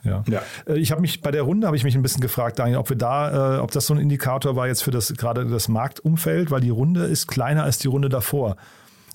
Ja. 0.04 0.24
ja. 0.28 0.42
Äh, 0.68 0.78
ich 0.78 0.92
habe 0.92 1.02
mich 1.02 1.22
bei 1.22 1.32
der 1.32 1.44
Runde 1.44 1.68
habe 1.68 1.76
ich 1.76 1.84
mich 1.84 1.96
ein 1.96 2.02
bisschen 2.02 2.22
gefragt, 2.22 2.60
Daniel, 2.60 2.78
ob 2.78 2.90
wir 2.90 2.98
da, 2.98 3.58
äh, 3.58 3.60
ob 3.60 3.72
das 3.72 3.88
so 3.88 3.94
ein 3.94 4.00
Indikator 4.00 4.56
war 4.56 4.68
jetzt 4.68 4.84
für 4.84 4.92
das 4.92 5.14
gerade 5.14 5.46
das 5.46 5.68
Marktumfeld, 5.68 6.52
weil 6.52 6.62
die 6.62 6.70
Runde 6.70 7.06
ist 7.06 7.28
kleiner 7.28 7.64
als 7.64 7.80
die 7.80 7.88
Runde 7.88 8.10
davor. 8.10 8.58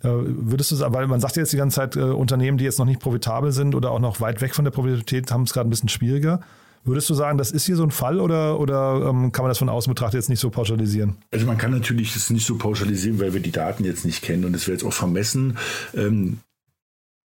Äh, 0.03 0.09
würdest 0.11 0.71
du 0.73 0.77
sagen, 0.77 0.95
weil 0.95 1.07
man 1.07 1.21
sagt 1.21 1.37
ja 1.37 1.43
jetzt 1.43 1.53
die 1.53 1.57
ganze 1.57 1.77
Zeit, 1.77 1.97
äh, 1.97 2.01
Unternehmen, 2.01 2.59
die 2.59 2.65
jetzt 2.65 2.79
noch 2.79 2.87
nicht 2.87 3.01
profitabel 3.01 3.53
sind 3.53 3.75
oder 3.75 3.93
auch 3.93 4.01
noch 4.01 4.21
weit 4.21 4.41
weg 4.41 4.55
von 4.55 4.65
der 4.65 4.73
Profitabilität, 4.73 5.31
haben 5.31 5.43
es 5.43 5.53
gerade 5.53 5.69
ein 5.69 5.71
bisschen 5.71 5.89
schwieriger. 5.89 6.41
Würdest 6.85 7.09
du 7.09 7.15
sagen, 7.15 7.39
das 7.39 7.53
ist 7.53 7.65
hier 7.65 7.77
so 7.77 7.85
ein 7.85 7.93
Fall 7.93 8.21
oder, 8.21 8.59
oder 8.59 9.09
ähm, 9.09 9.31
kann 9.31 9.45
man 9.45 9.51
das 9.51 9.59
von 9.59 9.69
außen 9.69 9.93
betrachtet 9.93 10.19
jetzt 10.19 10.29
nicht 10.29 10.41
so 10.41 10.51
pauschalisieren? 10.51 11.17
Also 11.31 11.47
man 11.47 11.57
kann 11.57 11.71
natürlich 11.71 12.13
das 12.13 12.31
nicht 12.31 12.47
so 12.47 12.59
pauschalisieren, 12.59 13.21
weil 13.21 13.35
wir 13.35 13.41
die 13.41 13.53
Daten 13.53 13.85
jetzt 13.85 14.05
nicht 14.05 14.23
kennen 14.23 14.45
und 14.45 14.57
es 14.57 14.67
wird 14.67 14.81
jetzt 14.81 14.89
auch 14.89 14.93
vermessen. 14.93 15.59
Ähm, 15.95 16.39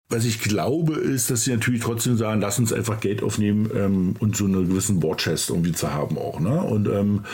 was 0.09 0.25
ich 0.25 0.41
glaube, 0.41 0.95
ist, 0.95 1.31
dass 1.31 1.45
sie 1.45 1.53
natürlich 1.53 1.83
trotzdem 1.83 2.17
sagen, 2.17 2.41
lass 2.41 2.59
uns 2.59 2.73
einfach 2.73 3.01
Geld 3.01 3.23
aufnehmen 3.23 3.71
ähm, 3.75 4.15
und 4.21 4.37
so 4.37 4.45
einen 4.45 4.69
gewissen 4.69 5.01
Boardchest 5.01 5.51
irgendwie 5.51 5.73
zu 5.73 5.93
haben 5.93 6.17
auch. 6.19 6.39
Ne? 6.39 6.63
Und 6.63 6.87
ähm, 6.87 7.25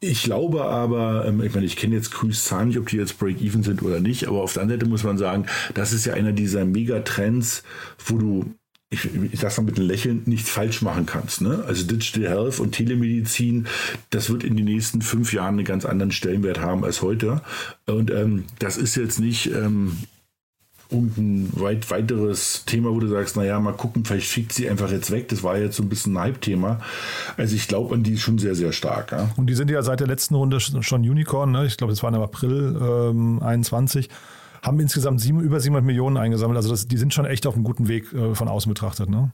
ich 0.00 0.24
glaube 0.24 0.64
aber, 0.64 1.24
ähm, 1.26 1.42
ich 1.42 1.54
meine, 1.54 1.64
ich 1.64 1.76
kenne 1.76 1.94
jetzt 1.94 2.10
Cruise 2.10 2.64
nicht, 2.64 2.78
ob 2.78 2.88
die 2.88 2.96
jetzt 2.96 3.18
Break-Even 3.18 3.62
sind 3.62 3.82
oder 3.82 4.00
nicht, 4.00 4.26
aber 4.26 4.42
auf 4.42 4.52
der 4.52 4.62
anderen 4.62 4.80
Seite 4.80 4.90
muss 4.90 5.04
man 5.04 5.16
sagen, 5.16 5.46
das 5.74 5.92
ist 5.92 6.04
ja 6.04 6.14
einer 6.14 6.32
dieser 6.32 6.64
Megatrends, 6.64 7.62
wo 8.04 8.18
du 8.18 8.54
ich, 8.92 9.08
ich 9.32 9.40
sage 9.40 9.54
mal 9.56 9.66
mit 9.66 9.78
einem 9.78 9.88
Lächeln, 9.88 10.22
nichts 10.26 10.50
falsch 10.50 10.82
machen 10.82 11.06
kannst. 11.06 11.40
Ne? 11.40 11.64
Also 11.66 11.84
Digital 11.84 12.28
Health 12.28 12.60
und 12.60 12.72
Telemedizin, 12.72 13.66
das 14.10 14.30
wird 14.30 14.44
in 14.44 14.56
den 14.56 14.66
nächsten 14.66 15.00
fünf 15.00 15.32
Jahren 15.32 15.54
einen 15.54 15.64
ganz 15.64 15.84
anderen 15.86 16.12
Stellenwert 16.12 16.60
haben 16.60 16.84
als 16.84 17.00
heute. 17.00 17.40
Und 17.86 18.10
ähm, 18.10 18.44
das 18.58 18.76
ist 18.76 18.94
jetzt 18.96 19.18
nicht 19.18 19.46
ähm, 19.46 19.96
irgendein 20.90 21.48
weit, 21.58 21.90
weiteres 21.90 22.64
Thema, 22.66 22.90
wo 22.90 23.00
du 23.00 23.08
sagst, 23.08 23.34
naja, 23.36 23.58
mal 23.60 23.72
gucken, 23.72 24.04
vielleicht 24.04 24.28
schickt 24.28 24.52
sie 24.52 24.68
einfach 24.68 24.90
jetzt 24.90 25.10
weg. 25.10 25.28
Das 25.28 25.42
war 25.42 25.56
jetzt 25.56 25.76
so 25.76 25.82
ein 25.82 25.88
bisschen 25.88 26.14
ein 26.16 26.24
Hype-Thema. 26.24 26.80
Also 27.38 27.56
ich 27.56 27.68
glaube 27.68 27.94
an 27.94 28.02
die 28.02 28.18
schon 28.18 28.38
sehr, 28.38 28.54
sehr 28.54 28.72
stark. 28.72 29.12
Ja? 29.12 29.30
Und 29.36 29.46
die 29.46 29.54
sind 29.54 29.70
ja 29.70 29.82
seit 29.82 30.00
der 30.00 30.06
letzten 30.06 30.34
Runde 30.34 30.60
schon 30.60 31.00
Unicorn. 31.00 31.50
Ne? 31.50 31.64
Ich 31.64 31.78
glaube, 31.78 31.94
das 31.94 32.02
war 32.02 32.14
im 32.14 32.20
April 32.20 32.76
ähm, 32.78 33.42
21 33.42 34.10
haben 34.62 34.80
insgesamt 34.80 35.20
sieben, 35.20 35.40
über 35.40 35.60
700 35.60 35.84
Millionen 35.84 36.16
eingesammelt. 36.16 36.56
Also 36.56 36.70
das, 36.70 36.86
die 36.86 36.96
sind 36.96 37.12
schon 37.12 37.24
echt 37.24 37.46
auf 37.46 37.54
einem 37.54 37.64
guten 37.64 37.88
Weg 37.88 38.12
äh, 38.12 38.34
von 38.34 38.48
außen 38.48 38.70
betrachtet. 38.70 39.10
Ne? 39.10 39.32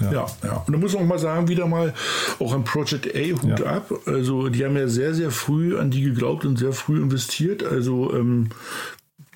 Ja. 0.00 0.12
ja, 0.12 0.26
ja. 0.44 0.64
Und 0.66 0.72
da 0.72 0.78
muss 0.78 0.94
man 0.94 1.04
auch 1.04 1.08
mal 1.08 1.18
sagen, 1.18 1.48
wieder 1.48 1.66
mal 1.66 1.94
auch 2.38 2.54
an 2.54 2.64
Project 2.64 3.14
A 3.14 3.42
Hut 3.42 3.58
ja. 3.58 3.66
ab. 3.66 3.90
Also 4.06 4.48
die 4.48 4.64
haben 4.64 4.76
ja 4.76 4.88
sehr, 4.88 5.14
sehr 5.14 5.30
früh 5.30 5.78
an 5.78 5.90
die 5.90 6.02
geglaubt 6.02 6.44
und 6.44 6.58
sehr 6.58 6.72
früh 6.72 7.00
investiert. 7.00 7.64
Also 7.64 8.14
ähm, 8.14 8.50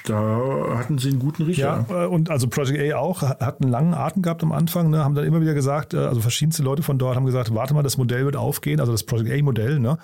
da 0.05 0.77
hatten 0.79 0.99
sie 0.99 1.11
einen 1.11 1.19
guten 1.19 1.45
Riecher. 1.45 1.87
Ja, 1.89 2.05
äh, 2.05 2.07
und 2.07 2.31
also 2.31 2.49
Project 2.49 2.93
A 2.93 2.99
auch, 2.99 3.23
hat 3.23 3.61
einen 3.61 3.71
langen 3.71 3.95
Atem 3.95 4.23
gehabt 4.23 4.43
am 4.43 4.53
Anfang, 4.53 4.91
ne, 4.91 5.05
haben 5.05 5.15
dann 5.15 5.25
immer 5.25 5.41
wieder 5.41 5.55
gesagt, 5.55 5.95
äh, 5.95 5.99
also 5.99 6.21
verschiedenste 6.21 6.63
Leute 6.63 6.83
von 6.83 6.99
dort 6.99 7.17
haben 7.17 7.27
gesagt, 7.27 7.55
warte 7.55 7.75
mal, 7.75 7.83
das 7.83 7.99
Modell 7.99 8.25
wird 8.25 8.37
aufgehen, 8.37 8.81
also 8.81 8.93
das 8.93 9.05
Project 9.05 9.31
A-Modell, 9.31 9.79
ne? 9.79 9.99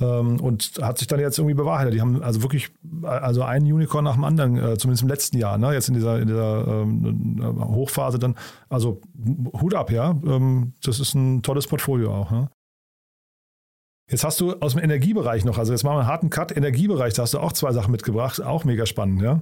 Ähm, 0.00 0.40
und 0.40 0.72
hat 0.82 0.98
sich 0.98 1.06
dann 1.06 1.20
jetzt 1.20 1.38
irgendwie 1.38 1.54
bewahrheitet. 1.54 1.94
Die 1.94 2.00
haben 2.00 2.22
also 2.22 2.42
wirklich, 2.42 2.70
also 3.02 3.42
einen 3.42 3.70
Unicorn 3.72 4.04
nach 4.04 4.14
dem 4.14 4.24
anderen, 4.24 4.58
äh, 4.58 4.76
zumindest 4.76 5.02
im 5.02 5.08
letzten 5.08 5.38
Jahr, 5.38 5.58
ne? 5.58 5.72
jetzt 5.72 5.88
in 5.88 5.94
dieser, 5.94 6.20
in 6.20 6.28
dieser 6.28 6.66
ähm, 6.66 7.40
Hochphase 7.74 8.18
dann. 8.18 8.34
Also 8.68 9.00
Hut 9.60 9.74
ab, 9.74 9.90
ja. 9.90 10.10
Ähm, 10.10 10.74
das 10.82 11.00
ist 11.00 11.14
ein 11.14 11.42
tolles 11.42 11.66
Portfolio 11.66 12.12
auch. 12.12 12.30
Ne? 12.30 12.48
Jetzt 14.08 14.22
hast 14.22 14.40
du 14.40 14.54
aus 14.60 14.74
dem 14.74 14.84
Energiebereich 14.84 15.44
noch, 15.44 15.58
also 15.58 15.72
jetzt 15.72 15.82
machen 15.82 15.96
wir 15.96 16.00
einen 16.00 16.08
harten 16.08 16.30
Cut, 16.30 16.56
Energiebereich, 16.56 17.14
da 17.14 17.22
hast 17.22 17.34
du 17.34 17.40
auch 17.40 17.52
zwei 17.52 17.72
Sachen 17.72 17.90
mitgebracht, 17.90 18.40
auch 18.40 18.64
mega 18.64 18.86
spannend, 18.86 19.20
ja? 19.20 19.40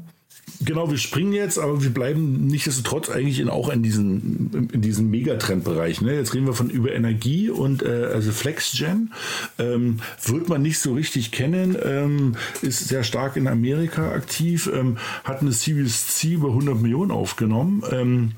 Genau, 0.64 0.90
wir 0.90 0.98
springen 0.98 1.32
jetzt, 1.32 1.58
aber 1.58 1.82
wir 1.82 1.90
bleiben 1.90 2.46
nichtsdestotrotz 2.46 3.10
eigentlich 3.10 3.40
in, 3.40 3.50
auch 3.50 3.68
in 3.68 3.82
diesem, 3.82 4.68
in 4.72 4.80
diesem 4.80 5.10
Megatrendbereich. 5.10 6.00
Ne? 6.00 6.14
Jetzt 6.14 6.32
reden 6.32 6.46
wir 6.46 6.54
von 6.54 6.70
über 6.70 6.92
Energie 6.92 7.50
und 7.50 7.82
äh, 7.82 8.08
also 8.12 8.30
FlexGen 8.30 9.12
ähm, 9.58 9.98
wird 10.24 10.48
man 10.48 10.62
nicht 10.62 10.78
so 10.78 10.94
richtig 10.94 11.32
kennen, 11.32 11.76
ähm, 11.82 12.36
ist 12.62 12.88
sehr 12.88 13.04
stark 13.04 13.36
in 13.36 13.48
Amerika 13.48 14.12
aktiv, 14.12 14.70
ähm, 14.72 14.96
hat 15.24 15.40
eine 15.40 15.52
Series 15.52 16.16
C 16.16 16.34
über 16.34 16.48
100 16.48 16.80
Millionen 16.80 17.10
aufgenommen. 17.10 17.82
Ähm, 17.90 18.32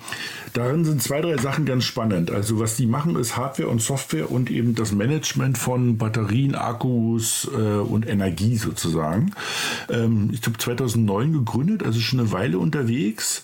darin 0.52 0.84
sind 0.84 1.02
zwei, 1.02 1.20
drei 1.20 1.36
Sachen 1.36 1.64
ganz 1.64 1.84
spannend. 1.84 2.30
Also 2.30 2.58
was 2.58 2.76
die 2.76 2.86
machen, 2.86 3.16
ist 3.16 3.36
Hardware 3.36 3.68
und 3.68 3.82
Software 3.82 4.30
und 4.30 4.50
eben 4.50 4.74
das 4.74 4.92
Management 4.92 5.58
von 5.58 5.98
Batterien, 5.98 6.54
Akkus 6.54 7.48
äh, 7.52 7.58
und 7.58 8.08
Energie 8.08 8.56
sozusagen. 8.56 9.32
Ähm, 9.90 10.30
ich 10.32 10.44
habe 10.46 10.58
2009 10.58 11.32
gegründet, 11.32 11.82
also 11.86 12.00
schon 12.00 12.20
eine 12.20 12.32
Weile 12.32 12.58
unterwegs, 12.58 13.42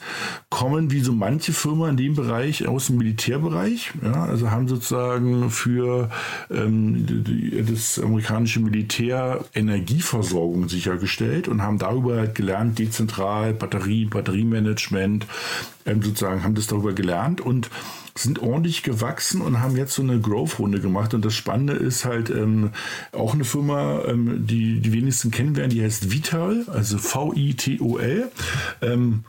kommen 0.50 0.90
wie 0.90 1.00
so 1.00 1.12
manche 1.12 1.52
Firmen 1.52 1.90
in 1.90 1.96
dem 1.96 2.14
Bereich 2.14 2.66
aus 2.66 2.87
dem 2.87 2.98
Militärbereich. 2.98 3.92
Ja, 4.02 4.24
also 4.24 4.50
haben 4.50 4.68
sozusagen 4.68 5.50
für 5.50 6.11
ähm, 6.50 7.07
die, 7.07 7.62
das 7.62 7.98
amerikanische 7.98 8.61
Militär 8.61 9.44
Energieversorgung 9.55 10.68
sichergestellt 10.68 11.48
und 11.48 11.62
haben 11.62 11.78
darüber 11.78 12.16
halt 12.16 12.35
gelernt, 12.35 12.78
dezentral 12.78 13.55
Batterie, 13.55 14.05
Batteriemanagement, 14.07 15.26
ähm, 15.87 16.02
sozusagen 16.02 16.44
haben 16.44 16.55
das 16.55 16.66
darüber 16.66 16.92
gelernt 16.92 17.40
und 17.40 17.70
sind 18.14 18.40
ordentlich 18.40 18.83
gewachsen 18.83 19.40
und 19.40 19.61
haben 19.61 19.77
jetzt 19.77 19.94
so 19.94 20.03
eine 20.03 20.20
Growth-Runde 20.20 20.81
gemacht. 20.81 21.14
Und 21.14 21.25
das 21.25 21.35
Spannende 21.35 21.75
ist 21.75 22.05
halt 22.05 22.31
ähm, 22.31 22.70
auch 23.12 23.35
eine 23.35 23.44
Firma, 23.44 24.03
ähm, 24.07 24.46
die 24.46 24.81
die 24.81 24.92
wenigsten 24.92 25.31
kennen 25.31 25.57
werden, 25.57 25.70
die 25.70 25.83
heißt 25.83 26.11
Vital, 26.11 26.64
also 26.68 26.98
V-I-T-O-L. 26.98 28.31
Ähm, 28.81 29.25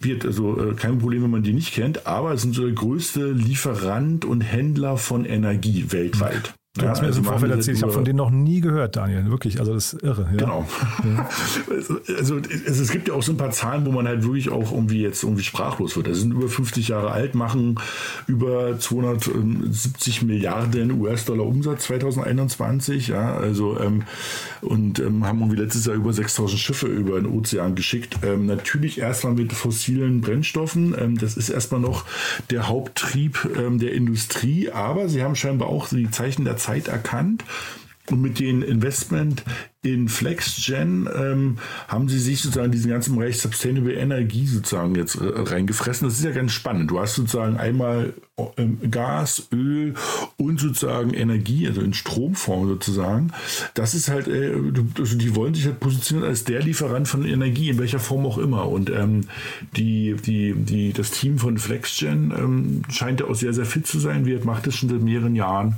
wird 0.00 0.24
also 0.24 0.70
äh, 0.70 0.74
kein 0.74 0.98
Problem, 0.98 1.22
wenn 1.22 1.30
man 1.30 1.42
die 1.42 1.52
nicht 1.52 1.72
kennt, 1.72 2.06
aber 2.06 2.32
es 2.32 2.42
sind 2.42 2.54
so 2.54 2.62
der 2.62 2.72
größte 2.72 3.32
Lieferant 3.32 4.24
und 4.24 4.40
Händler 4.40 4.96
von 4.96 5.24
Energie 5.24 5.86
weltweit. 5.90 6.54
Du 6.76 6.84
ja, 6.84 6.90
hast 6.90 7.00
mir 7.00 7.06
also 7.06 7.20
das 7.20 7.26
im 7.26 7.32
Vorfeld 7.32 7.52
erzählt, 7.52 7.76
ich 7.78 7.82
habe 7.82 7.92
von 7.92 8.04
denen 8.04 8.18
noch 8.18 8.30
nie 8.30 8.60
gehört, 8.60 8.96
Daniel. 8.96 9.30
Wirklich, 9.30 9.60
also 9.60 9.72
das 9.72 9.94
ist 9.94 10.02
irre. 10.02 10.28
Ja. 10.32 10.36
Genau. 10.36 10.66
Ja. 11.04 11.28
Also, 11.68 12.36
also, 12.66 12.82
es 12.82 12.90
gibt 12.90 13.08
ja 13.08 13.14
auch 13.14 13.22
so 13.22 13.32
ein 13.32 13.36
paar 13.36 13.50
Zahlen, 13.50 13.84
wo 13.86 13.92
man 13.92 14.06
halt 14.08 14.22
wirklich 14.22 14.50
auch 14.50 14.72
irgendwie 14.72 15.02
jetzt 15.02 15.22
irgendwie 15.22 15.42
sprachlos 15.42 15.96
wird. 15.96 16.08
Das 16.08 16.18
sind 16.18 16.32
über 16.32 16.48
50 16.48 16.88
Jahre 16.88 17.10
alt, 17.10 17.34
machen 17.34 17.78
über 18.26 18.78
270 18.78 20.22
Milliarden 20.22 21.00
US-Dollar 21.00 21.46
Umsatz 21.46 21.84
2021. 21.84 23.08
Ja, 23.08 23.34
also 23.36 23.78
ähm, 23.80 24.04
und 24.62 24.98
ähm, 24.98 25.26
haben 25.26 25.40
irgendwie 25.40 25.60
letztes 25.60 25.86
Jahr 25.86 25.96
über 25.96 26.12
6000 26.12 26.58
Schiffe 26.58 26.86
über 26.86 27.20
den 27.20 27.26
Ozean 27.26 27.74
geschickt. 27.74 28.18
Ähm, 28.22 28.46
natürlich 28.46 28.98
erstmal 28.98 29.34
mit 29.34 29.52
fossilen 29.52 30.20
Brennstoffen. 30.20 30.94
Ähm, 30.98 31.18
das 31.18 31.36
ist 31.36 31.48
erstmal 31.48 31.80
noch 31.80 32.04
der 32.50 32.68
Haupttrieb 32.68 33.48
ähm, 33.56 33.78
der 33.78 33.92
Industrie, 33.92 34.70
aber 34.70 35.08
sie 35.08 35.22
haben 35.22 35.36
scheinbar 35.36 35.68
auch 35.68 35.88
die 35.88 36.10
Zeichen 36.10 36.44
der 36.44 36.56
Zeit 36.56 36.65
erkannt. 36.88 37.44
Und 38.10 38.22
mit 38.22 38.38
dem 38.38 38.62
Investment 38.62 39.42
in 39.82 40.08
FlexGen 40.08 41.08
ähm, 41.14 41.58
haben 41.88 42.08
sie 42.08 42.18
sich 42.18 42.40
sozusagen 42.40 42.70
diesen 42.70 42.90
ganzen 42.90 43.16
Bereich 43.16 43.38
Sustainable 43.38 43.94
Energie 43.94 44.46
sozusagen 44.46 44.94
jetzt 44.94 45.16
äh, 45.16 45.24
reingefressen. 45.24 46.06
Das 46.08 46.18
ist 46.18 46.24
ja 46.24 46.30
ganz 46.30 46.52
spannend. 46.52 46.90
Du 46.90 47.00
hast 47.00 47.14
sozusagen 47.14 47.56
einmal 47.56 48.14
ähm, 48.56 48.78
Gas, 48.90 49.48
Öl 49.52 49.94
und 50.36 50.60
sozusagen 50.60 51.14
Energie, 51.14 51.66
also 51.66 51.80
in 51.80 51.94
Stromform 51.94 52.68
sozusagen. 52.68 53.32
Das 53.74 53.94
ist 53.94 54.08
halt, 54.08 54.28
äh, 54.28 54.54
also 54.98 55.16
die 55.16 55.34
wollen 55.34 55.54
sich 55.54 55.66
halt 55.66 55.80
positionieren 55.80 56.28
als 56.28 56.44
der 56.44 56.62
Lieferant 56.62 57.08
von 57.08 57.24
Energie, 57.24 57.70
in 57.70 57.78
welcher 57.78 58.00
Form 58.00 58.26
auch 58.26 58.38
immer. 58.38 58.68
Und 58.68 58.90
ähm, 58.90 59.22
die, 59.76 60.14
die, 60.14 60.54
die, 60.54 60.92
das 60.92 61.10
Team 61.10 61.38
von 61.38 61.58
FlexGen 61.58 62.32
ähm, 62.36 62.82
scheint 62.88 63.20
ja 63.20 63.26
auch 63.26 63.34
sehr, 63.34 63.52
sehr 63.52 63.66
fit 63.66 63.86
zu 63.86 63.98
sein. 63.98 64.26
Wir 64.26 64.44
macht 64.44 64.66
das 64.66 64.76
schon 64.76 64.88
seit 64.88 65.00
mehreren 65.00 65.34
Jahren 65.34 65.76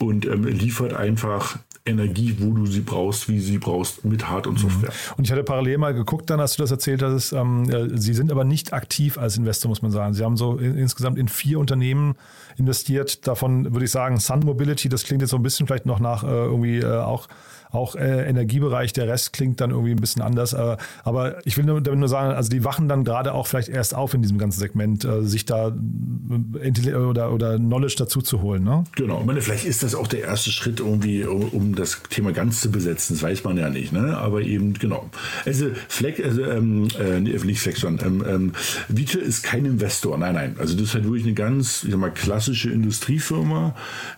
und 0.00 0.26
ähm, 0.26 0.44
liefert 0.44 0.94
einfach 0.94 1.58
Energie, 1.86 2.36
wo 2.38 2.52
du 2.52 2.66
sie 2.66 2.80
brauchst, 2.80 3.28
wie 3.28 3.38
sie 3.38 3.58
brauchst, 3.58 4.04
mit 4.04 4.28
Hard- 4.28 4.46
und 4.46 4.58
Software. 4.58 4.90
Mhm. 4.90 5.14
Und 5.18 5.24
ich 5.24 5.32
hatte 5.32 5.44
parallel 5.44 5.78
mal 5.78 5.92
geguckt, 5.92 6.30
dann 6.30 6.40
hast 6.40 6.58
du 6.58 6.62
das 6.62 6.70
erzählt 6.70 7.02
hast, 7.02 7.32
ähm, 7.32 7.68
äh, 7.70 7.98
sie 7.98 8.14
sind 8.14 8.32
aber 8.32 8.44
nicht 8.44 8.72
aktiv 8.72 9.18
als 9.18 9.36
Investor, 9.36 9.68
muss 9.68 9.82
man 9.82 9.90
sagen. 9.90 10.14
Sie 10.14 10.24
haben 10.24 10.36
so 10.36 10.56
in, 10.56 10.76
insgesamt 10.78 11.18
in 11.18 11.28
vier 11.28 11.58
Unternehmen 11.58 12.14
investiert. 12.56 13.26
Davon 13.26 13.72
würde 13.72 13.84
ich 13.84 13.90
sagen, 13.90 14.18
Sun 14.18 14.40
Mobility, 14.40 14.88
das 14.88 15.04
klingt 15.04 15.20
jetzt 15.20 15.30
so 15.30 15.36
ein 15.36 15.42
bisschen 15.42 15.66
vielleicht 15.66 15.86
noch 15.86 16.00
nach 16.00 16.24
äh, 16.24 16.26
irgendwie 16.26 16.78
äh, 16.78 17.00
auch 17.00 17.28
auch 17.74 17.96
äh, 17.96 18.28
Energiebereich. 18.28 18.92
Der 18.92 19.08
Rest 19.08 19.32
klingt 19.32 19.60
dann 19.60 19.70
irgendwie 19.70 19.92
ein 19.92 20.00
bisschen 20.00 20.22
anders. 20.22 20.52
Äh, 20.52 20.76
aber 21.02 21.44
ich 21.46 21.56
will 21.56 21.64
nur, 21.64 21.80
nur 21.80 22.08
sagen, 22.08 22.34
also 22.34 22.48
die 22.48 22.64
wachen 22.64 22.88
dann 22.88 23.04
gerade 23.04 23.34
auch 23.34 23.46
vielleicht 23.46 23.68
erst 23.68 23.94
auf 23.94 24.14
in 24.14 24.22
diesem 24.22 24.38
ganzen 24.38 24.60
Segment, 24.60 25.04
äh, 25.04 25.22
sich 25.22 25.44
da 25.44 25.68
äh, 25.68 26.94
oder, 26.94 27.32
oder 27.32 27.56
Knowledge 27.56 27.96
dazu 27.98 28.22
zu 28.22 28.42
holen. 28.42 28.64
Ne? 28.64 28.84
Genau. 28.96 29.20
Ich 29.20 29.26
meine, 29.26 29.40
vielleicht 29.40 29.64
ist 29.64 29.82
das 29.82 29.94
auch 29.94 30.06
der 30.06 30.22
erste 30.22 30.50
Schritt 30.50 30.80
irgendwie, 30.80 31.24
um, 31.24 31.48
um 31.48 31.74
das 31.74 32.02
Thema 32.08 32.32
ganz 32.32 32.60
zu 32.60 32.70
besetzen. 32.70 33.14
Das 33.14 33.22
weiß 33.22 33.44
man 33.44 33.56
ja 33.56 33.70
nicht. 33.70 33.92
Ne? 33.92 34.16
Aber 34.16 34.42
eben, 34.42 34.74
genau. 34.74 35.10
Also, 35.44 35.66
Fleck, 35.88 36.24
also 36.24 36.44
ähm, 36.44 36.88
äh, 36.98 37.20
nicht 37.20 37.60
Fleck, 37.60 37.76
sondern 37.76 38.20
ähm, 38.20 38.44
ähm, 38.44 38.52
Vite 38.88 39.18
ist 39.18 39.42
kein 39.42 39.64
Investor. 39.64 40.16
Nein, 40.18 40.34
nein. 40.34 40.56
Also 40.58 40.74
das 40.74 40.88
ist 40.88 40.94
halt 40.94 41.04
wirklich 41.04 41.24
eine 41.24 41.34
ganz, 41.34 41.84
ich 41.84 41.90
sag 41.90 41.98
mal, 41.98 42.10
klassische 42.10 42.70
Industriefirma, 42.70 43.74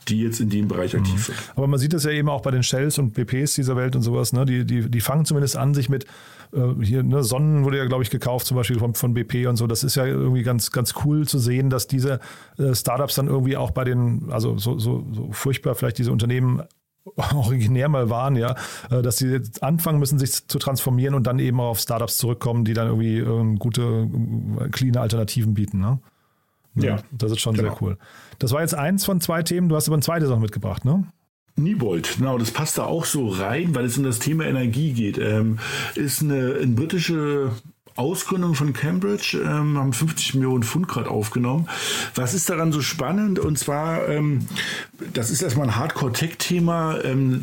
die 0.08 0.20
jetzt 0.20 0.40
in 0.40 0.50
dem 0.50 0.68
Bereich 0.68 0.96
aktiv 0.96 1.28
mhm. 1.28 1.32
wird. 1.32 1.38
Aber 1.54 1.66
man 1.66 1.78
sieht 1.78 1.92
das 1.92 2.04
ja 2.04 2.10
eben 2.10 2.28
auch 2.28 2.42
bei 2.42 2.50
den 2.50 2.62
Shells 2.62 2.98
und 2.98 3.14
BPs 3.14 3.45
BPs 3.46 3.54
dieser 3.54 3.76
Welt 3.76 3.96
und 3.96 4.02
sowas, 4.02 4.32
ne, 4.32 4.44
die, 4.44 4.64
die, 4.64 4.90
die 4.90 5.00
fangen 5.00 5.24
zumindest 5.24 5.56
an, 5.56 5.74
sich 5.74 5.88
mit 5.88 6.04
äh, 6.52 6.84
hier, 6.84 7.02
ne, 7.02 7.22
Sonnen 7.22 7.64
wurde 7.64 7.78
ja, 7.78 7.86
glaube 7.86 8.02
ich, 8.02 8.10
gekauft, 8.10 8.46
zum 8.46 8.56
Beispiel 8.56 8.78
von, 8.78 8.94
von 8.94 9.14
BP 9.14 9.46
und 9.46 9.56
so. 9.56 9.66
Das 9.66 9.84
ist 9.84 9.94
ja 9.96 10.04
irgendwie 10.04 10.42
ganz, 10.42 10.70
ganz 10.70 10.94
cool 11.04 11.26
zu 11.26 11.38
sehen, 11.38 11.70
dass 11.70 11.86
diese 11.86 12.20
äh, 12.58 12.74
Startups 12.74 13.14
dann 13.14 13.28
irgendwie 13.28 13.56
auch 13.56 13.70
bei 13.70 13.84
den, 13.84 14.30
also 14.30 14.58
so, 14.58 14.78
so, 14.78 15.04
so 15.12 15.30
furchtbar 15.32 15.74
vielleicht 15.74 15.98
diese 15.98 16.12
Unternehmen 16.12 16.62
originär 17.34 17.88
mal 17.88 18.10
waren, 18.10 18.36
ja, 18.36 18.56
äh, 18.90 19.02
dass 19.02 19.18
sie 19.18 19.28
jetzt 19.28 19.62
anfangen 19.62 19.98
müssen, 19.98 20.18
sich 20.18 20.46
zu 20.46 20.58
transformieren 20.58 21.14
und 21.14 21.26
dann 21.26 21.38
eben 21.38 21.60
auch 21.60 21.70
auf 21.70 21.80
Startups 21.80 22.18
zurückkommen, 22.18 22.64
die 22.64 22.74
dann 22.74 22.88
irgendwie 22.88 23.18
ähm, 23.18 23.58
gute, 23.58 24.08
äh, 24.60 24.68
clean 24.70 24.96
Alternativen 24.96 25.54
bieten. 25.54 25.80
Ne? 25.80 26.00
Ja, 26.74 26.96
ja, 26.96 27.02
das 27.10 27.32
ist 27.32 27.40
schon 27.40 27.54
genau. 27.54 27.70
sehr 27.70 27.82
cool. 27.82 27.98
Das 28.38 28.52
war 28.52 28.60
jetzt 28.60 28.74
eins 28.74 29.04
von 29.04 29.20
zwei 29.20 29.42
Themen. 29.42 29.68
Du 29.68 29.76
hast 29.76 29.88
aber 29.88 29.96
ein 29.96 30.02
zweites 30.02 30.28
noch 30.28 30.38
mitgebracht, 30.38 30.84
ne? 30.84 31.06
Niebold, 31.56 32.16
genau, 32.18 32.36
das 32.36 32.50
passt 32.50 32.76
da 32.76 32.84
auch 32.84 33.06
so 33.06 33.28
rein, 33.28 33.74
weil 33.74 33.86
es 33.86 33.96
um 33.96 34.04
das 34.04 34.18
Thema 34.18 34.44
Energie 34.44 34.92
geht. 34.92 35.18
Ähm, 35.18 35.58
ist 35.94 36.22
eine, 36.22 36.54
eine 36.54 36.74
britische 36.74 37.52
Ausgründung 37.96 38.54
von 38.54 38.72
Cambridge, 38.72 39.40
ähm, 39.42 39.78
haben 39.78 39.92
50 39.92 40.34
Millionen 40.34 40.62
Pfund 40.62 40.88
gerade 40.88 41.10
aufgenommen. 41.10 41.68
Was 42.14 42.34
ist 42.34 42.48
daran 42.50 42.72
so 42.72 42.82
spannend? 42.82 43.38
Und 43.38 43.58
zwar, 43.58 44.08
ähm, 44.08 44.46
das 45.14 45.30
ist 45.30 45.42
erstmal 45.42 45.68
ein 45.68 45.76
Hardcore-Tech-Thema, 45.76 47.02
ähm, 47.04 47.40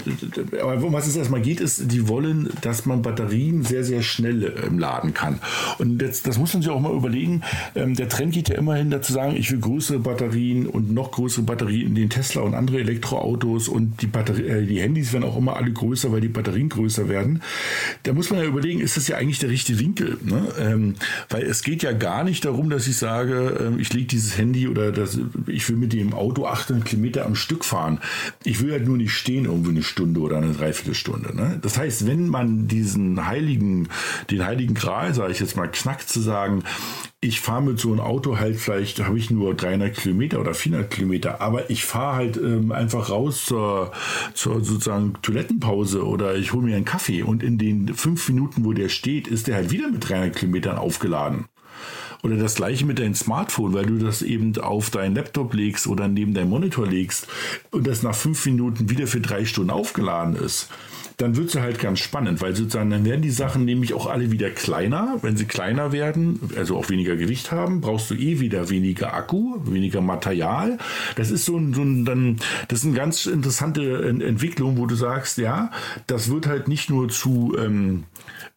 aber 0.62 0.84
um 0.84 0.94
was 0.94 1.08
es 1.08 1.16
erstmal 1.16 1.42
geht, 1.42 1.60
ist, 1.60 1.92
die 1.92 2.08
wollen, 2.08 2.50
dass 2.62 2.86
man 2.86 3.02
Batterien 3.02 3.64
sehr, 3.64 3.84
sehr 3.84 4.02
schnell 4.02 4.54
ähm, 4.66 4.80
laden 4.80 5.14
kann. 5.14 5.40
Und 5.80 6.02
jetzt, 6.02 6.28
das 6.28 6.38
muss 6.38 6.54
man 6.54 6.62
sich 6.62 6.72
auch 6.72 6.80
mal 6.80 6.94
überlegen. 6.94 7.42
Ähm, 7.76 7.96
der 7.96 8.10
Trend 8.10 8.34
geht 8.34 8.50
ja 8.50 8.56
immerhin 8.56 8.92
dazu 8.92 9.14
sagen, 9.14 9.36
ich 9.36 9.52
will 9.52 9.60
größere 9.60 10.00
Batterien 10.00 10.68
und 10.68 10.94
noch 10.94 11.12
größere 11.12 11.44
Batterien 11.44 11.88
in 11.88 11.96
den 11.96 12.10
Tesla 12.10 12.42
und 12.44 12.54
andere 12.54 12.80
Elektroautos 12.80 13.68
und 13.68 14.02
die, 14.02 14.08
Batterie, 14.08 14.48
äh, 14.48 14.66
die 14.66 14.80
Handys 14.80 15.14
werden 15.14 15.24
auch 15.24 15.38
immer 15.38 15.56
alle 15.56 15.72
größer, 15.72 16.12
weil 16.12 16.22
die 16.22 16.28
Batterien 16.28 16.70
größer 16.70 17.10
werden. 17.10 17.42
Da 18.04 18.14
muss 18.14 18.30
man 18.30 18.40
ja 18.40 18.46
überlegen, 18.46 18.80
ist 18.80 18.98
das 18.98 19.08
ja 19.08 19.18
eigentlich 19.18 19.40
der 19.40 19.50
richtige 19.50 19.80
Winkel? 19.80 20.18
Ne? 20.22 20.43
Ähm, 20.60 20.96
weil 21.30 21.44
es 21.44 21.64
geht 21.64 21.84
ja 21.84 21.92
gar 21.92 22.24
nicht 22.24 22.46
darum, 22.46 22.70
dass 22.70 22.88
ich 22.88 22.98
sage, 22.98 23.58
ähm, 23.60 23.80
ich 23.80 23.94
lege 23.94 24.08
dieses 24.08 24.38
Handy 24.38 24.68
oder 24.68 24.92
das, 24.92 25.20
ich 25.48 25.68
will 25.70 25.78
mit 25.78 25.94
dem 25.94 26.14
Auto 26.14 26.46
800 26.46 26.86
Kilometer 26.86 27.26
am 27.26 27.36
Stück 27.36 27.66
fahren. 27.66 28.00
Ich 28.44 28.62
will 28.62 28.72
halt 28.72 28.86
nur 28.86 28.98
nicht 28.98 29.14
stehen 29.14 29.46
irgendwie 29.46 29.72
eine 29.72 29.84
Stunde 29.84 30.20
oder 30.20 30.38
eine 30.38 30.54
Dreiviertelstunde. 30.54 31.36
Ne? 31.36 31.60
Das 31.62 31.78
heißt, 31.78 32.08
wenn 32.08 32.28
man 32.28 32.68
diesen 32.68 33.26
heiligen, 33.26 33.90
den 34.30 34.46
heiligen 34.46 34.74
Gral, 34.74 35.14
sage 35.14 35.32
ich 35.32 35.40
jetzt 35.40 35.56
mal, 35.56 35.70
knackt 35.70 36.10
zu 36.10 36.20
sagen, 36.20 36.64
ich 37.24 37.40
fahre 37.40 37.64
mit 37.64 37.80
so 37.80 37.92
einem 37.92 38.02
Auto 38.02 38.38
halt 38.38 38.58
vielleicht, 38.58 39.04
habe 39.04 39.18
ich 39.18 39.30
nur 39.30 39.56
300 39.56 39.96
Kilometer 39.96 40.42
oder 40.42 40.54
400 40.54 40.92
Kilometer, 40.92 41.42
aber 41.42 41.70
ich 41.70 41.86
fahre 41.86 42.16
halt 42.18 42.38
ähm, 42.38 42.72
einfach 42.72 43.10
raus 43.10 43.46
zur, 43.46 43.92
zur 44.34 44.64
sozusagen 44.64 45.14
Toilettenpause 45.22 46.06
oder 46.06 46.36
ich 46.36 46.52
hole 46.52 46.66
mir 46.66 46.76
einen 46.76 46.86
Kaffee 46.86 47.24
und 47.24 47.42
in 47.42 47.58
den 47.58 47.94
fünf 47.96 48.28
Minuten, 48.28 48.66
wo 48.66 48.74
der 48.74 48.90
steht, 48.90 49.28
ist 49.28 49.48
der 49.48 49.56
halt 49.56 49.72
wieder 49.72 49.90
mit 49.90 50.08
300 50.08 50.36
Kilometern 50.36 50.78
aufgeladen. 50.78 51.46
Oder 52.24 52.38
das 52.38 52.56
gleiche 52.56 52.86
mit 52.86 53.00
deinem 53.00 53.16
Smartphone, 53.16 53.74
weil 53.74 53.86
du 53.86 53.98
das 53.98 54.22
eben 54.22 54.58
auf 54.58 54.90
deinen 54.90 55.16
Laptop 55.16 55.54
legst 55.54 55.88
oder 55.88 56.08
neben 56.08 56.34
deinem 56.34 56.50
Monitor 56.50 56.88
legst 56.88 57.28
und 57.72 57.88
das 57.88 58.04
nach 58.04 58.16
fünf 58.16 58.46
Minuten 58.46 58.90
wieder 58.90 59.08
für 59.08 59.20
drei 59.20 59.46
Stunden 59.46 59.72
aufgeladen 59.72 60.36
ist 60.36 60.70
dann 61.18 61.36
wird 61.36 61.50
es 61.50 61.56
halt 61.56 61.80
ganz 61.80 62.00
spannend, 62.00 62.42
weil 62.42 62.56
sozusagen 62.56 62.90
dann 62.90 63.06
werden 63.06 63.22
die 63.22 63.32
Sachen 63.32 63.66
nämlich 63.66 63.94
auch 63.94 64.08
alle 64.08 64.32
wieder 64.32 64.50
kleiner. 64.50 65.18
Wenn 65.22 65.38
sie 65.38 65.46
kleiner 65.46 65.92
werden, 65.92 66.40
also 66.58 66.78
auch 66.78 66.90
weniger 66.90 67.16
Gewicht 67.16 67.52
haben, 67.52 67.82
brauchst 67.82 68.10
du 68.10 68.16
eh 68.16 68.40
wieder 68.40 68.70
weniger 68.70 69.14
Akku, 69.14 69.58
weniger 69.66 70.02
Material. 70.02 70.78
Das 71.16 71.32
ist 71.32 71.46
so 71.46 71.58
ein, 71.58 71.74
so 71.74 71.82
ein 71.82 72.06
dann, 72.06 72.38
das 72.68 72.80
ist 72.80 72.86
eine 72.86 72.96
ganz 72.96 73.26
interessante 73.26 74.08
Entwicklung, 74.08 74.78
wo 74.78 74.86
du 74.86 74.96
sagst, 74.96 75.38
ja, 75.38 75.72
das 76.08 76.32
wird 76.32 76.48
halt 76.48 76.68
nicht 76.68 76.90
nur 76.90 77.10
zu 77.10 77.56
ähm, 77.58 78.04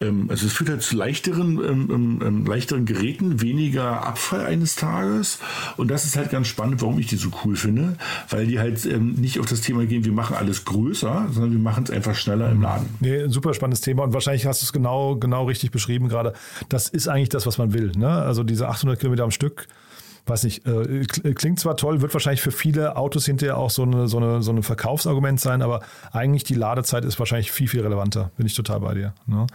ähm, 0.02 0.26
also 0.28 0.46
es 0.46 0.52
führt 0.52 0.68
halt 0.68 0.82
zu 0.82 0.94
leichteren, 0.94 1.58
ähm, 1.64 1.88
ähm, 1.90 2.20
ähm, 2.22 2.46
leichteren 2.46 2.84
Geräten, 2.84 3.40
weniger 3.40 4.06
Abfall 4.06 4.44
eines 4.44 4.76
Tages. 4.76 5.38
Und 5.78 5.88
das 5.88 6.04
ist 6.04 6.16
halt 6.16 6.30
ganz 6.30 6.48
spannend, 6.48 6.82
warum 6.82 6.98
ich 6.98 7.06
die 7.06 7.16
so 7.16 7.30
cool 7.44 7.56
finde, 7.56 7.96
weil 8.28 8.46
die 8.46 8.58
halt 8.58 8.84
ähm, 8.84 9.12
nicht 9.14 9.40
auf 9.40 9.46
das 9.46 9.62
Thema 9.62 9.86
gehen, 9.86 10.04
wir 10.04 10.12
machen 10.12 10.36
alles 10.36 10.66
größer, 10.66 11.28
sondern 11.30 11.52
wir 11.52 11.58
machen 11.58 11.84
es 11.84 11.90
einfach 11.90 12.14
schneller 12.14 12.50
im 12.50 12.60
Laden. 12.60 12.88
Nee, 13.00 13.28
super 13.28 13.54
spannendes 13.54 13.80
Thema 13.80 14.02
und 14.02 14.12
wahrscheinlich 14.12 14.44
hast 14.44 14.60
du 14.60 14.64
es 14.64 14.72
genau, 14.72 15.16
genau 15.16 15.46
richtig 15.46 15.70
beschrieben 15.70 16.08
gerade. 16.08 16.34
Das 16.68 16.88
ist 16.88 17.08
eigentlich 17.08 17.30
das, 17.30 17.46
was 17.46 17.56
man 17.56 17.72
will. 17.72 17.92
Ne? 17.96 18.08
Also 18.08 18.42
diese 18.42 18.68
800 18.68 18.98
Kilometer 18.98 19.24
am 19.24 19.30
Stück 19.30 19.66
weiß 20.26 20.42
nicht, 20.42 20.66
äh, 20.66 21.04
klingt 21.34 21.60
zwar 21.60 21.76
toll, 21.76 22.02
wird 22.02 22.12
wahrscheinlich 22.12 22.42
für 22.42 22.50
viele 22.50 22.96
Autos 22.96 23.26
hinterher 23.26 23.56
auch 23.56 23.70
so 23.70 23.84
eine, 23.84 24.08
so 24.08 24.16
eine, 24.16 24.42
so 24.42 24.50
ein 24.50 24.62
Verkaufsargument 24.64 25.40
sein, 25.40 25.62
aber 25.62 25.82
eigentlich 26.10 26.42
die 26.42 26.54
Ladezeit 26.54 27.04
ist 27.04 27.20
wahrscheinlich 27.20 27.52
viel, 27.52 27.68
viel 27.68 27.82
relevanter. 27.82 28.32
Bin 28.36 28.44
ich 28.44 28.54
total 28.54 28.80
bei 28.80 28.94
dir. 28.94 29.14
Ne? 29.26 29.46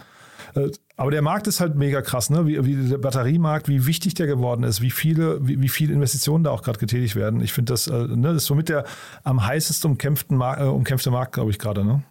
Äh, 0.54 0.70
aber 0.96 1.10
der 1.10 1.22
Markt 1.22 1.46
ist 1.46 1.60
halt 1.60 1.74
mega 1.74 2.02
krass, 2.02 2.30
ne? 2.30 2.46
Wie, 2.46 2.64
wie 2.64 2.88
der 2.88 2.98
Batteriemarkt, 2.98 3.68
wie 3.68 3.86
wichtig 3.86 4.14
der 4.14 4.26
geworden 4.26 4.62
ist, 4.62 4.80
wie 4.82 4.90
viele, 4.90 5.46
wie, 5.46 5.60
wie 5.60 5.68
viele 5.68 5.92
Investitionen 5.92 6.44
da 6.44 6.50
auch 6.50 6.62
gerade 6.62 6.78
getätigt 6.78 7.16
werden. 7.16 7.40
Ich 7.40 7.52
finde 7.52 7.72
das, 7.72 7.86
äh, 7.86 7.92
ne, 7.92 8.28
das 8.28 8.42
ist 8.42 8.46
somit 8.46 8.68
der 8.68 8.84
am 9.24 9.44
heißest 9.44 9.84
umkämpften 9.84 10.36
Mar 10.36 10.60
äh, 10.60 10.64
umkämpfte 10.64 11.10
Markt, 11.10 11.32
glaube 11.32 11.50
ich, 11.50 11.58
gerade, 11.58 11.84
ne? 11.84 12.02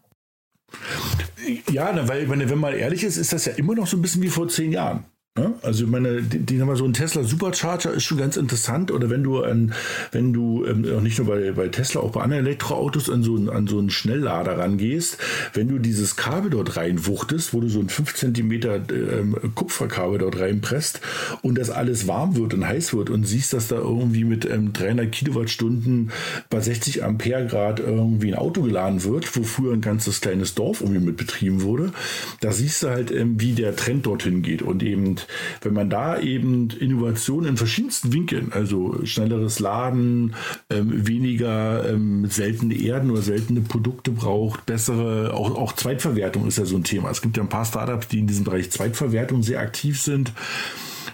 Ja, 1.70 2.08
weil, 2.08 2.30
wenn 2.30 2.60
man 2.60 2.74
ehrlich 2.74 3.04
ist, 3.04 3.18
ist 3.18 3.34
das 3.34 3.46
ja 3.46 3.54
immer 3.54 3.76
noch 3.76 3.88
so 3.88 3.98
ein 3.98 4.02
bisschen 4.02 4.22
wie 4.22 4.30
vor 4.30 4.48
zehn 4.48 4.72
Jahren. 4.72 5.06
Ja, 5.38 5.54
also 5.62 5.86
ich 5.86 5.90
meine, 5.90 6.22
die, 6.22 6.40
die 6.40 6.58
so 6.58 6.84
ein 6.84 6.92
Tesla 6.92 7.24
Supercharger 7.24 7.94
ist 7.94 8.04
schon 8.04 8.18
ganz 8.18 8.36
interessant. 8.36 8.92
Oder 8.92 9.10
wenn 9.10 9.24
du 9.24 9.42
an, 9.42 9.74
wenn 10.12 10.34
du 10.34 10.66
ähm, 10.66 10.82
nicht 11.04 11.20
nur 11.20 11.28
bei, 11.28 11.54
bei 11.54 11.70
Tesla, 11.70 12.02
auch 12.02 12.12
bei 12.12 12.22
anderen 12.22 12.46
Elektroautos 12.46 13.10
an 13.10 13.24
so, 13.24 13.36
an 13.50 13.66
so 13.66 13.80
einen 13.80 13.90
Schnelllader 13.90 14.58
rangehst, 14.58 15.18
wenn 15.54 15.70
du 15.70 15.80
dieses 15.80 16.18
Kabel 16.18 16.50
dort 16.50 16.76
reinwuchtest, 16.76 17.54
wo 17.54 17.62
du 17.62 17.70
so 17.70 17.80
ein 17.80 17.88
5 17.88 18.14
cm 18.14 18.52
ähm, 18.52 19.38
Kupferkabel 19.56 20.20
dort 20.20 20.38
reinpresst 20.38 21.00
und 21.42 21.58
das 21.58 21.70
alles 21.70 22.10
warm 22.10 22.36
wird 22.36 22.54
und 22.54 22.68
heiß 22.68 22.94
wird 22.94 23.10
und 23.10 23.24
siehst, 23.24 23.54
dass 23.54 23.70
da 23.70 23.78
irgendwie 23.78 24.26
mit 24.26 24.44
ähm, 24.44 24.74
300 24.74 25.10
Kilowattstunden 25.10 26.12
bei 26.50 26.60
60 26.60 27.06
Ampere 27.06 27.48
Grad 27.48 27.80
irgendwie 27.80 28.34
ein 28.34 28.38
Auto 28.38 28.64
geladen 28.64 29.06
wird, 29.06 29.34
wo 29.38 29.44
früher 29.44 29.72
ein 29.72 29.82
ganzes 29.82 30.20
kleines 30.20 30.56
Dorf 30.56 30.82
irgendwie 30.82 31.00
mit 31.00 31.16
betrieben 31.16 31.62
wurde, 31.62 31.94
da 32.42 32.52
siehst 32.52 32.84
du 32.84 32.90
halt, 32.90 33.12
ähm, 33.12 33.40
wie 33.40 33.54
der 33.54 33.78
Trend 33.78 34.06
dorthin 34.06 34.42
geht 34.42 34.62
und 34.62 34.84
eben 34.84 35.21
wenn 35.62 35.74
man 35.74 35.90
da 35.90 36.20
eben 36.20 36.70
Innovationen 36.70 37.52
in 37.52 37.58
verschiedensten 37.58 38.14
Winkeln, 38.14 38.52
also 38.52 39.00
schnelleres 39.06 39.60
Laden, 39.60 40.36
ähm, 40.70 41.08
weniger 41.08 41.90
ähm, 41.90 42.26
seltene 42.28 42.76
Erden 42.76 43.12
oder 43.12 43.22
seltene 43.22 43.62
Produkte 43.62 44.12
braucht, 44.12 44.66
bessere, 44.66 45.34
auch, 45.34 45.56
auch 45.56 45.74
Zweitverwertung 45.74 46.48
ist 46.48 46.58
ja 46.58 46.66
so 46.66 46.76
ein 46.76 46.84
Thema. 46.84 47.10
Es 47.10 47.22
gibt 47.22 47.38
ja 47.38 47.44
ein 47.44 47.50
paar 47.50 47.66
Startups, 47.66 48.08
die 48.08 48.20
in 48.20 48.28
diesem 48.28 48.44
Bereich 48.44 48.72
Zweitverwertung 48.72 49.44
sehr 49.44 49.60
aktiv 49.60 50.00
sind 50.00 50.32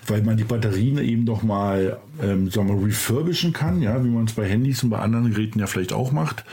weil 0.07 0.21
man 0.21 0.37
die 0.37 0.43
Batterien 0.43 0.97
eben 0.99 1.23
noch 1.25 1.43
mal 1.43 1.99
ähm, 2.21 2.49
sagen 2.49 2.67
wir, 2.67 2.87
refurbischen 2.87 3.53
kann, 3.53 3.81
ja, 3.81 4.03
wie 4.03 4.09
man 4.09 4.25
es 4.25 4.33
bei 4.33 4.47
Handys 4.47 4.83
und 4.83 4.89
bei 4.89 4.99
anderen 4.99 5.31
Geräten 5.31 5.59
ja 5.59 5.67
vielleicht 5.67 5.93
auch 5.93 6.11
macht. 6.11 6.43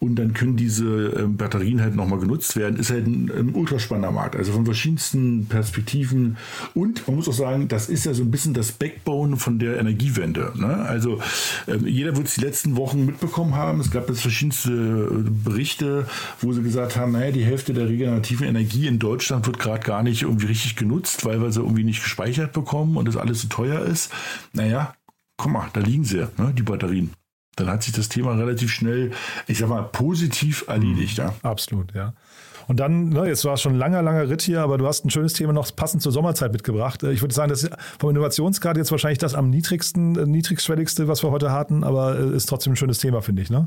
Und 0.00 0.16
dann 0.16 0.34
können 0.34 0.56
diese 0.56 0.84
ähm, 1.18 1.36
Batterien 1.36 1.80
halt 1.80 1.94
noch 1.94 2.06
mal 2.06 2.18
genutzt 2.18 2.56
werden. 2.56 2.78
Ist 2.78 2.90
halt 2.90 3.06
ein, 3.06 3.30
ein 3.30 3.54
ultraspannender 3.54 4.10
Markt, 4.10 4.36
also 4.36 4.52
von 4.52 4.64
verschiedensten 4.64 5.46
Perspektiven. 5.46 6.36
Und 6.74 7.06
man 7.06 7.16
muss 7.16 7.28
auch 7.28 7.32
sagen, 7.32 7.68
das 7.68 7.88
ist 7.88 8.04
ja 8.04 8.14
so 8.14 8.22
ein 8.22 8.30
bisschen 8.30 8.54
das 8.54 8.72
Backbone 8.72 9.36
von 9.36 9.58
der 9.58 9.78
Energiewende. 9.78 10.52
Ne? 10.56 10.66
Also 10.66 11.20
ähm, 11.68 11.86
jeder 11.86 12.16
wird 12.16 12.26
es 12.26 12.34
die 12.34 12.40
letzten 12.40 12.76
Wochen 12.76 13.06
mitbekommen 13.06 13.54
haben. 13.54 13.80
Es 13.80 13.90
gab 13.90 14.08
jetzt 14.08 14.22
verschiedenste 14.22 14.70
äh, 14.72 15.30
Berichte, 15.44 16.06
wo 16.40 16.52
sie 16.52 16.62
gesagt 16.62 16.96
haben, 16.96 17.12
naja, 17.12 17.30
die 17.30 17.44
Hälfte 17.44 17.72
der 17.72 17.88
regenerativen 17.88 18.46
Energie 18.46 18.86
in 18.86 18.98
Deutschland 18.98 19.46
wird 19.46 19.58
gerade 19.58 19.84
gar 19.84 20.02
nicht 20.02 20.22
irgendwie 20.22 20.46
richtig 20.46 20.76
genutzt, 20.76 21.24
weil 21.24 21.40
wir 21.40 21.52
sie 21.52 21.60
irgendwie 21.60 21.84
nicht 21.84 22.02
gespeichert 22.02 22.52
bekommen 22.52 22.96
und 22.96 23.06
das 23.06 23.16
alles 23.16 23.42
so 23.42 23.48
teuer 23.48 23.80
ist. 23.82 24.12
Naja, 24.52 24.94
guck 25.36 25.52
mal, 25.52 25.68
da 25.72 25.80
liegen 25.80 26.04
sie, 26.04 26.28
ne, 26.36 26.52
die 26.56 26.62
Batterien. 26.62 27.12
Dann 27.56 27.68
hat 27.68 27.82
sich 27.82 27.92
das 27.92 28.08
Thema 28.08 28.32
relativ 28.32 28.70
schnell, 28.70 29.12
ich 29.46 29.58
sag 29.58 29.68
mal, 29.68 29.82
positiv 29.82 30.64
erledigt. 30.68 31.18
Ja. 31.18 31.34
Absolut, 31.42 31.92
ja. 31.94 32.14
Und 32.68 32.80
dann, 32.80 33.10
ne, 33.10 33.26
jetzt 33.26 33.44
war 33.44 33.54
es 33.54 33.60
schon 33.60 33.74
ein 33.74 33.78
langer, 33.78 34.02
langer 34.02 34.28
Ritt 34.28 34.42
hier, 34.42 34.62
aber 34.62 34.78
du 34.78 34.86
hast 34.86 35.04
ein 35.04 35.10
schönes 35.10 35.34
Thema 35.34 35.52
noch 35.52 35.74
passend 35.74 36.02
zur 36.02 36.12
Sommerzeit 36.12 36.52
mitgebracht. 36.52 37.02
Ich 37.02 37.20
würde 37.20 37.34
sagen, 37.34 37.50
das 37.50 37.64
ist 37.64 37.72
vom 37.98 38.10
Innovationsgrad 38.10 38.76
jetzt 38.76 38.90
wahrscheinlich 38.90 39.18
das 39.18 39.34
am 39.34 39.50
niedrigsten, 39.50 40.16
äh, 40.16 40.26
niedrigschwelligste, 40.26 41.08
was 41.08 41.22
wir 41.22 41.30
heute 41.30 41.52
hatten, 41.52 41.84
aber 41.84 42.18
äh, 42.18 42.36
ist 42.36 42.48
trotzdem 42.48 42.72
ein 42.72 42.76
schönes 42.76 42.98
Thema, 42.98 43.20
finde 43.20 43.42
ich, 43.42 43.50
ne? 43.50 43.66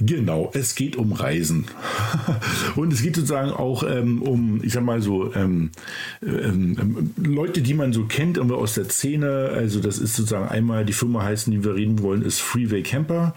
Genau, 0.00 0.50
es 0.54 0.74
geht 0.74 0.96
um 0.96 1.12
Reisen. 1.12 1.66
Und 2.76 2.92
es 2.92 3.02
geht 3.02 3.16
sozusagen 3.16 3.50
auch 3.50 3.82
ähm, 3.82 4.22
um, 4.22 4.62
ich 4.62 4.72
sag 4.72 4.84
mal 4.84 5.00
so, 5.02 5.34
ähm, 5.34 5.70
ähm, 6.22 6.76
ähm 6.80 7.14
Leute, 7.16 7.62
die 7.62 7.74
man 7.74 7.92
so 7.92 8.04
kennt, 8.04 8.36
irgendwie 8.36 8.56
aus 8.56 8.74
der 8.74 8.88
Szene. 8.88 9.50
Also 9.54 9.80
das 9.80 9.98
ist 9.98 10.16
sozusagen 10.16 10.48
einmal, 10.48 10.84
die 10.84 10.92
Firma 10.92 11.22
heißen, 11.22 11.50
die 11.52 11.64
wir 11.64 11.74
reden 11.74 12.02
wollen, 12.02 12.22
ist 12.22 12.40
Freeway 12.40 12.82
Camper. 12.82 13.34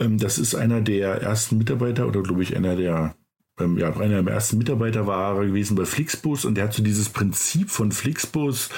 Ähm, 0.00 0.18
das 0.18 0.38
ist 0.38 0.54
einer 0.54 0.80
der 0.80 1.22
ersten 1.22 1.58
Mitarbeiter 1.58 2.06
oder 2.06 2.22
glaube 2.22 2.42
ich 2.42 2.56
einer 2.56 2.76
der 2.76 3.14
ähm, 3.58 3.78
ja, 3.78 3.94
einer 3.96 4.22
der 4.22 4.34
ersten 4.34 4.58
Mitarbeiter 4.58 5.06
war 5.06 5.44
gewesen 5.44 5.76
bei 5.76 5.86
Flixbus 5.86 6.44
und 6.44 6.56
der 6.56 6.64
hat 6.64 6.74
so 6.74 6.82
dieses 6.82 7.08
Prinzip 7.08 7.70
von 7.70 7.90
Flixbus 7.90 8.68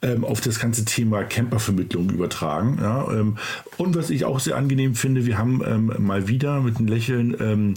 ähm, 0.00 0.24
auf 0.24 0.40
das 0.40 0.58
ganze 0.58 0.84
Thema 0.84 1.22
Campervermittlung 1.24 2.10
übertragen. 2.10 2.78
Ja, 2.80 3.10
ähm, 3.12 3.36
und 3.76 3.94
was 3.94 4.10
ich 4.10 4.24
auch 4.24 4.40
sehr 4.40 4.56
angenehm 4.56 4.94
finde, 4.94 5.26
wir 5.26 5.36
haben 5.36 5.62
ähm, 5.66 5.92
mal 5.98 6.28
wieder 6.28 6.60
mit 6.60 6.78
einem 6.78 6.88
Lächeln 6.88 7.36
ähm, 7.40 7.74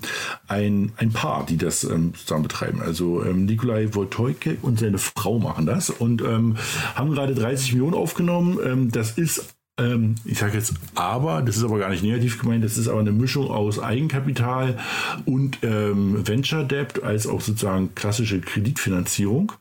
ein, 0.47 0.93
ein 0.97 1.11
Paar, 1.11 1.45
die 1.45 1.57
das 1.57 1.83
ähm, 1.83 2.13
zusammen 2.15 2.43
betreiben. 2.43 2.81
Also 2.81 3.21
Nikolai 3.23 3.93
Wojtojke 3.93 4.57
und 4.61 4.79
seine 4.79 4.97
Frau 4.97 5.39
machen 5.39 5.65
das 5.65 5.89
und 5.89 6.21
haben 6.21 7.11
gerade 7.11 7.35
30 7.35 7.73
Millionen 7.73 7.93
aufgenommen. 7.93 8.91
das 8.91 9.11
ist 9.11 9.54
ähm, 9.77 10.15
ich 10.23 10.39
sage 10.39 10.57
jetzt 10.57 10.73
aber, 10.95 11.41
das 11.41 11.57
ist 11.57 11.63
aber 11.63 11.79
gar 11.79 11.89
nicht 11.89 12.03
negativ 12.03 12.39
gemeint, 12.39 12.63
das 12.63 12.77
ist 12.77 12.87
aber 12.87 12.99
eine 12.99 13.11
Mischung 13.11 13.49
aus 13.49 13.79
Eigenkapital 13.79 14.77
und 15.25 15.59
ähm, 15.63 16.25
Venture 16.27 16.63
Debt 16.63 17.03
als 17.03 17.27
auch 17.27 17.41
sozusagen 17.41 17.93
klassische 17.95 18.39
Kreditfinanzierung. 18.39 19.51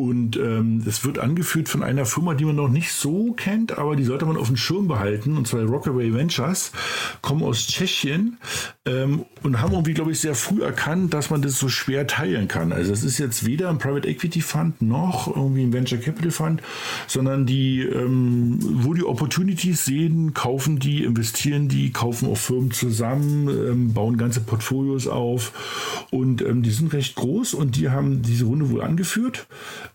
Und 0.00 0.38
ähm, 0.38 0.82
es 0.86 1.04
wird 1.04 1.18
angeführt 1.18 1.68
von 1.68 1.82
einer 1.82 2.06
Firma, 2.06 2.32
die 2.32 2.46
man 2.46 2.56
noch 2.56 2.70
nicht 2.70 2.90
so 2.90 3.32
kennt, 3.34 3.76
aber 3.76 3.96
die 3.96 4.04
sollte 4.04 4.24
man 4.24 4.38
auf 4.38 4.46
dem 4.46 4.56
Schirm 4.56 4.88
behalten. 4.88 5.36
Und 5.36 5.46
zwar 5.46 5.62
Rockaway 5.62 6.14
Ventures, 6.14 6.72
kommen 7.20 7.42
aus 7.42 7.66
Tschechien 7.66 8.38
ähm, 8.86 9.26
und 9.42 9.60
haben 9.60 9.72
irgendwie, 9.72 9.92
glaube 9.92 10.12
ich, 10.12 10.20
sehr 10.20 10.34
früh 10.34 10.62
erkannt, 10.62 11.12
dass 11.12 11.28
man 11.28 11.42
das 11.42 11.58
so 11.58 11.68
schwer 11.68 12.06
teilen 12.06 12.48
kann. 12.48 12.72
Also 12.72 12.94
es 12.94 13.04
ist 13.04 13.18
jetzt 13.18 13.44
weder 13.44 13.68
ein 13.68 13.76
Private 13.76 14.08
Equity 14.08 14.40
Fund 14.40 14.80
noch 14.80 15.28
irgendwie 15.28 15.64
ein 15.64 15.72
Venture 15.74 15.98
Capital 15.98 16.30
Fund, 16.30 16.62
sondern 17.06 17.44
die, 17.44 17.82
ähm, 17.82 18.58
wo 18.60 18.94
die 18.94 19.04
Opportunities 19.04 19.84
sehen, 19.84 20.32
kaufen 20.32 20.78
die, 20.78 21.04
investieren 21.04 21.68
die, 21.68 21.92
kaufen 21.92 22.30
auch 22.30 22.38
Firmen 22.38 22.70
zusammen, 22.70 23.48
ähm, 23.48 23.92
bauen 23.92 24.16
ganze 24.16 24.40
Portfolios 24.40 25.06
auf 25.08 26.06
und 26.10 26.40
ähm, 26.40 26.62
die 26.62 26.70
sind 26.70 26.94
recht 26.94 27.16
groß 27.16 27.52
und 27.52 27.76
die 27.76 27.90
haben 27.90 28.22
diese 28.22 28.46
Runde 28.46 28.70
wohl 28.70 28.80
angeführt 28.80 29.46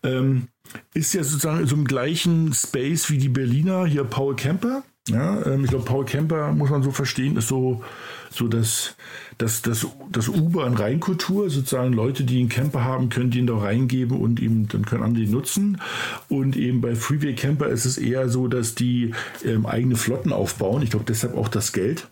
ähm, 0.03 0.47
ist 0.93 1.13
ja 1.13 1.23
sozusagen 1.23 1.65
so 1.67 1.75
im 1.75 1.85
gleichen 1.85 2.53
Space 2.53 3.09
wie 3.09 3.17
die 3.17 3.29
Berliner, 3.29 3.85
hier 3.85 4.03
Paul 4.03 4.35
Kemper. 4.35 4.83
Ja, 5.07 5.45
ähm, 5.45 5.63
ich 5.63 5.69
glaube, 5.69 5.85
Paul 5.85 6.05
Kemper, 6.05 6.51
muss 6.51 6.71
man 6.71 6.81
so 6.81 6.89
verstehen, 6.89 7.37
ist 7.37 7.47
so, 7.47 7.83
so 8.31 8.47
das, 8.47 8.95
das, 9.37 9.61
das, 9.61 9.85
das 10.11 10.29
U-Bahn-Reinkultur, 10.29 11.51
sozusagen 11.51 11.93
Leute, 11.93 12.23
die 12.23 12.39
einen 12.39 12.49
Camper 12.49 12.83
haben, 12.83 13.09
können 13.09 13.29
den 13.29 13.45
da 13.45 13.55
reingeben 13.55 14.19
und 14.19 14.41
eben, 14.41 14.67
dann 14.67 14.85
können 14.85 15.03
andere 15.03 15.25
den 15.25 15.31
nutzen. 15.31 15.79
Und 16.27 16.57
eben 16.57 16.81
bei 16.81 16.95
Freeway 16.95 17.35
Camper 17.35 17.67
ist 17.67 17.85
es 17.85 17.99
eher 17.99 18.29
so, 18.29 18.47
dass 18.47 18.73
die 18.73 19.13
ähm, 19.43 19.67
eigene 19.67 19.95
Flotten 19.95 20.33
aufbauen. 20.33 20.81
Ich 20.81 20.89
glaube, 20.89 21.05
deshalb 21.07 21.37
auch 21.37 21.49
das 21.49 21.71
Geld. 21.71 22.07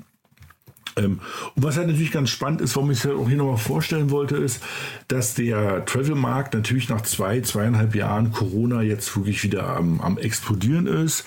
Ähm, 0.97 1.19
und 1.55 1.63
was 1.63 1.77
halt 1.77 1.87
natürlich 1.87 2.11
ganz 2.11 2.29
spannend 2.29 2.61
ist, 2.61 2.75
warum 2.75 2.91
ich 2.91 2.99
es 2.99 3.05
halt 3.05 3.15
auch 3.17 3.27
hier 3.27 3.37
nochmal 3.37 3.57
vorstellen 3.57 4.11
wollte, 4.11 4.37
ist, 4.37 4.61
dass 5.07 5.33
der 5.33 5.85
Travel-Markt 5.85 6.53
natürlich 6.53 6.89
nach 6.89 7.01
zwei, 7.01 7.41
zweieinhalb 7.41 7.95
Jahren 7.95 8.31
Corona 8.31 8.81
jetzt 8.81 9.15
wirklich 9.15 9.43
wieder 9.43 9.75
am, 9.75 10.01
am 10.01 10.17
explodieren 10.17 10.87
ist, 10.87 11.25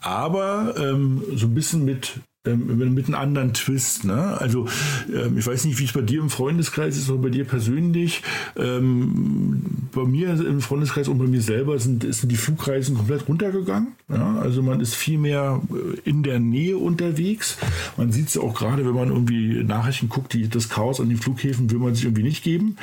aber 0.00 0.74
ähm, 0.78 1.22
so 1.34 1.46
ein 1.46 1.54
bisschen 1.54 1.84
mit 1.84 2.20
ähm, 2.46 2.94
mit 2.94 3.06
einem 3.06 3.14
anderen 3.14 3.52
Twist. 3.52 4.04
Ne? 4.04 4.36
Also 4.38 4.66
ähm, 5.12 5.36
ich 5.38 5.46
weiß 5.46 5.64
nicht, 5.64 5.78
wie 5.78 5.84
es 5.84 5.92
bei 5.92 6.02
dir 6.02 6.20
im 6.20 6.30
Freundeskreis 6.30 6.96
ist 6.96 7.10
oder 7.10 7.22
bei 7.22 7.30
dir 7.30 7.44
persönlich. 7.44 8.22
Ähm, 8.56 9.62
bei 9.92 10.04
mir 10.04 10.30
im 10.30 10.60
Freundeskreis 10.60 11.08
und 11.08 11.18
bei 11.18 11.26
mir 11.26 11.42
selber 11.42 11.78
sind, 11.78 12.06
sind 12.14 12.30
die 12.30 12.36
Flugreisen 12.36 12.96
komplett 12.96 13.28
runtergegangen. 13.28 13.88
Ja? 14.08 14.38
Also 14.38 14.62
man 14.62 14.80
ist 14.80 14.94
viel 14.94 15.18
mehr 15.18 15.60
äh, 15.70 16.08
in 16.08 16.22
der 16.22 16.38
Nähe 16.38 16.78
unterwegs. 16.78 17.58
Man 17.96 18.12
sieht 18.12 18.28
es 18.28 18.38
auch 18.38 18.54
gerade, 18.54 18.86
wenn 18.86 18.94
man 18.94 19.08
irgendwie 19.08 19.64
Nachrichten 19.64 20.08
guckt, 20.08 20.32
die, 20.32 20.48
das 20.48 20.68
Chaos 20.68 21.00
an 21.00 21.08
den 21.08 21.18
Flughäfen 21.18 21.70
will 21.70 21.78
man 21.78 21.94
sich 21.94 22.04
irgendwie 22.04 22.22
nicht 22.22 22.44
geben. 22.44 22.76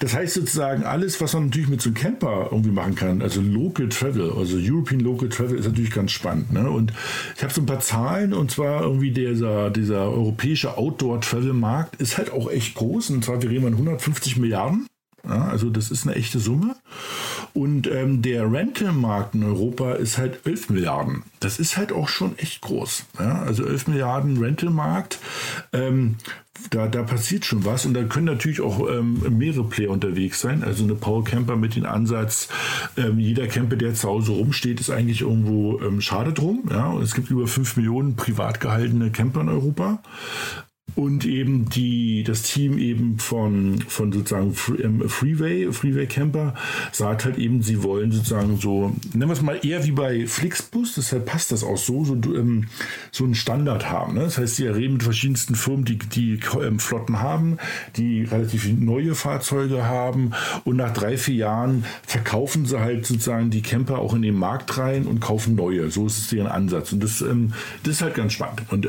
Das 0.00 0.14
heißt 0.14 0.34
sozusagen, 0.34 0.84
alles, 0.84 1.20
was 1.20 1.32
man 1.34 1.46
natürlich 1.46 1.68
mit 1.68 1.80
so 1.80 1.88
einem 1.88 1.94
Camper 1.94 2.48
irgendwie 2.50 2.70
machen 2.70 2.94
kann, 2.94 3.22
also 3.22 3.40
Local 3.40 3.88
Travel, 3.88 4.32
also 4.32 4.58
European 4.58 5.00
Local 5.00 5.28
Travel, 5.28 5.58
ist 5.58 5.66
natürlich 5.66 5.90
ganz 5.90 6.12
spannend. 6.12 6.52
Ne? 6.52 6.68
Und 6.70 6.92
ich 7.36 7.42
habe 7.42 7.52
so 7.52 7.62
ein 7.62 7.66
paar 7.66 7.80
Zahlen 7.80 8.32
und 8.32 8.50
zwar 8.50 8.82
irgendwie 8.82 9.10
dieser, 9.10 9.70
dieser 9.70 10.10
europäische 10.10 10.76
Outdoor-Travel-Markt 10.76 12.00
ist 12.00 12.18
halt 12.18 12.32
auch 12.32 12.50
echt 12.50 12.74
groß. 12.74 13.10
Und 13.10 13.24
zwar, 13.24 13.42
wir 13.42 13.50
reden 13.50 13.64
von 13.64 13.72
150 13.72 14.36
Milliarden. 14.36 14.86
Ja, 15.28 15.48
also 15.48 15.70
das 15.70 15.90
ist 15.90 16.06
eine 16.06 16.14
echte 16.14 16.38
Summe. 16.38 16.76
Und 17.56 17.86
ähm, 17.86 18.20
der 18.20 18.52
Rental-Markt 18.52 19.34
in 19.34 19.42
Europa 19.42 19.94
ist 19.94 20.18
halt 20.18 20.40
11 20.44 20.68
Milliarden. 20.68 21.22
Das 21.40 21.58
ist 21.58 21.78
halt 21.78 21.90
auch 21.90 22.06
schon 22.06 22.38
echt 22.38 22.60
groß. 22.60 23.06
Ja? 23.18 23.40
Also 23.40 23.64
11 23.64 23.88
Milliarden 23.88 24.36
Rental-Markt. 24.36 25.18
Ähm, 25.72 26.16
da, 26.68 26.86
da 26.86 27.02
passiert 27.02 27.46
schon 27.46 27.64
was 27.64 27.86
und 27.86 27.94
da 27.94 28.02
können 28.02 28.26
natürlich 28.26 28.60
auch 28.60 28.86
ähm, 28.90 29.22
mehrere 29.38 29.64
Player 29.64 29.88
unterwegs 29.88 30.38
sein. 30.38 30.64
Also 30.64 30.84
eine 30.84 30.96
Power 30.96 31.24
Camper 31.24 31.56
mit 31.56 31.76
dem 31.76 31.86
Ansatz, 31.86 32.48
ähm, 32.98 33.18
jeder 33.18 33.46
Camper, 33.46 33.76
der 33.76 33.94
zu 33.94 34.06
Hause 34.06 34.32
rumsteht, 34.32 34.78
ist 34.78 34.90
eigentlich 34.90 35.22
irgendwo 35.22 35.80
ähm, 35.80 36.02
schade 36.02 36.34
drum. 36.34 36.64
Ja? 36.70 36.88
Und 36.88 37.02
es 37.02 37.14
gibt 37.14 37.30
über 37.30 37.46
5 37.46 37.78
Millionen 37.78 38.16
privat 38.16 38.60
gehaltene 38.60 39.10
Camper 39.10 39.40
in 39.40 39.48
Europa. 39.48 40.02
Und 40.94 41.26
eben 41.26 41.68
die, 41.68 42.22
das 42.22 42.42
Team 42.42 42.78
eben 42.78 43.18
von, 43.18 43.80
von 43.86 44.12
sozusagen 44.12 44.54
ähm, 44.82 45.06
Freeway, 45.08 45.70
Freeway 45.70 46.06
Camper, 46.06 46.54
sagt 46.90 47.26
halt 47.26 47.36
eben, 47.36 47.60
sie 47.60 47.82
wollen 47.82 48.12
sozusagen 48.12 48.56
so, 48.56 48.94
nennen 49.12 49.28
wir 49.28 49.34
es 49.34 49.42
mal 49.42 49.58
eher 49.62 49.84
wie 49.84 49.90
bei 49.90 50.26
Flixbus, 50.26 50.94
deshalb 50.94 51.26
passt 51.26 51.52
das 51.52 51.64
auch 51.64 51.76
so, 51.76 52.04
so, 52.04 52.14
ähm, 52.14 52.68
so 53.10 53.24
einen 53.24 53.34
Standard 53.34 53.90
haben. 53.90 54.14
Ne? 54.14 54.20
Das 54.20 54.38
heißt, 54.38 54.56
sie 54.56 54.68
reden 54.68 54.94
mit 54.94 55.02
verschiedensten 55.02 55.54
Firmen, 55.54 55.84
die, 55.84 55.98
die 55.98 56.40
ähm, 56.62 56.78
Flotten 56.78 57.20
haben, 57.20 57.58
die 57.96 58.22
relativ 58.22 58.66
neue 58.66 59.14
Fahrzeuge 59.14 59.84
haben 59.84 60.30
und 60.64 60.76
nach 60.76 60.94
drei, 60.94 61.18
vier 61.18 61.34
Jahren 61.34 61.84
verkaufen 62.06 62.64
sie 62.64 62.80
halt 62.80 63.04
sozusagen 63.04 63.50
die 63.50 63.60
Camper 63.60 63.98
auch 63.98 64.14
in 64.14 64.22
den 64.22 64.38
Markt 64.38 64.78
rein 64.78 65.04
und 65.04 65.20
kaufen 65.20 65.56
neue. 65.56 65.90
So 65.90 66.06
ist 66.06 66.16
es 66.16 66.28
deren 66.28 66.46
Ansatz. 66.46 66.92
Und 66.92 67.02
das, 67.02 67.18
das 67.82 67.92
ist 67.92 68.02
halt 68.02 68.14
ganz 68.14 68.32
spannend. 68.32 68.62
Und 68.70 68.86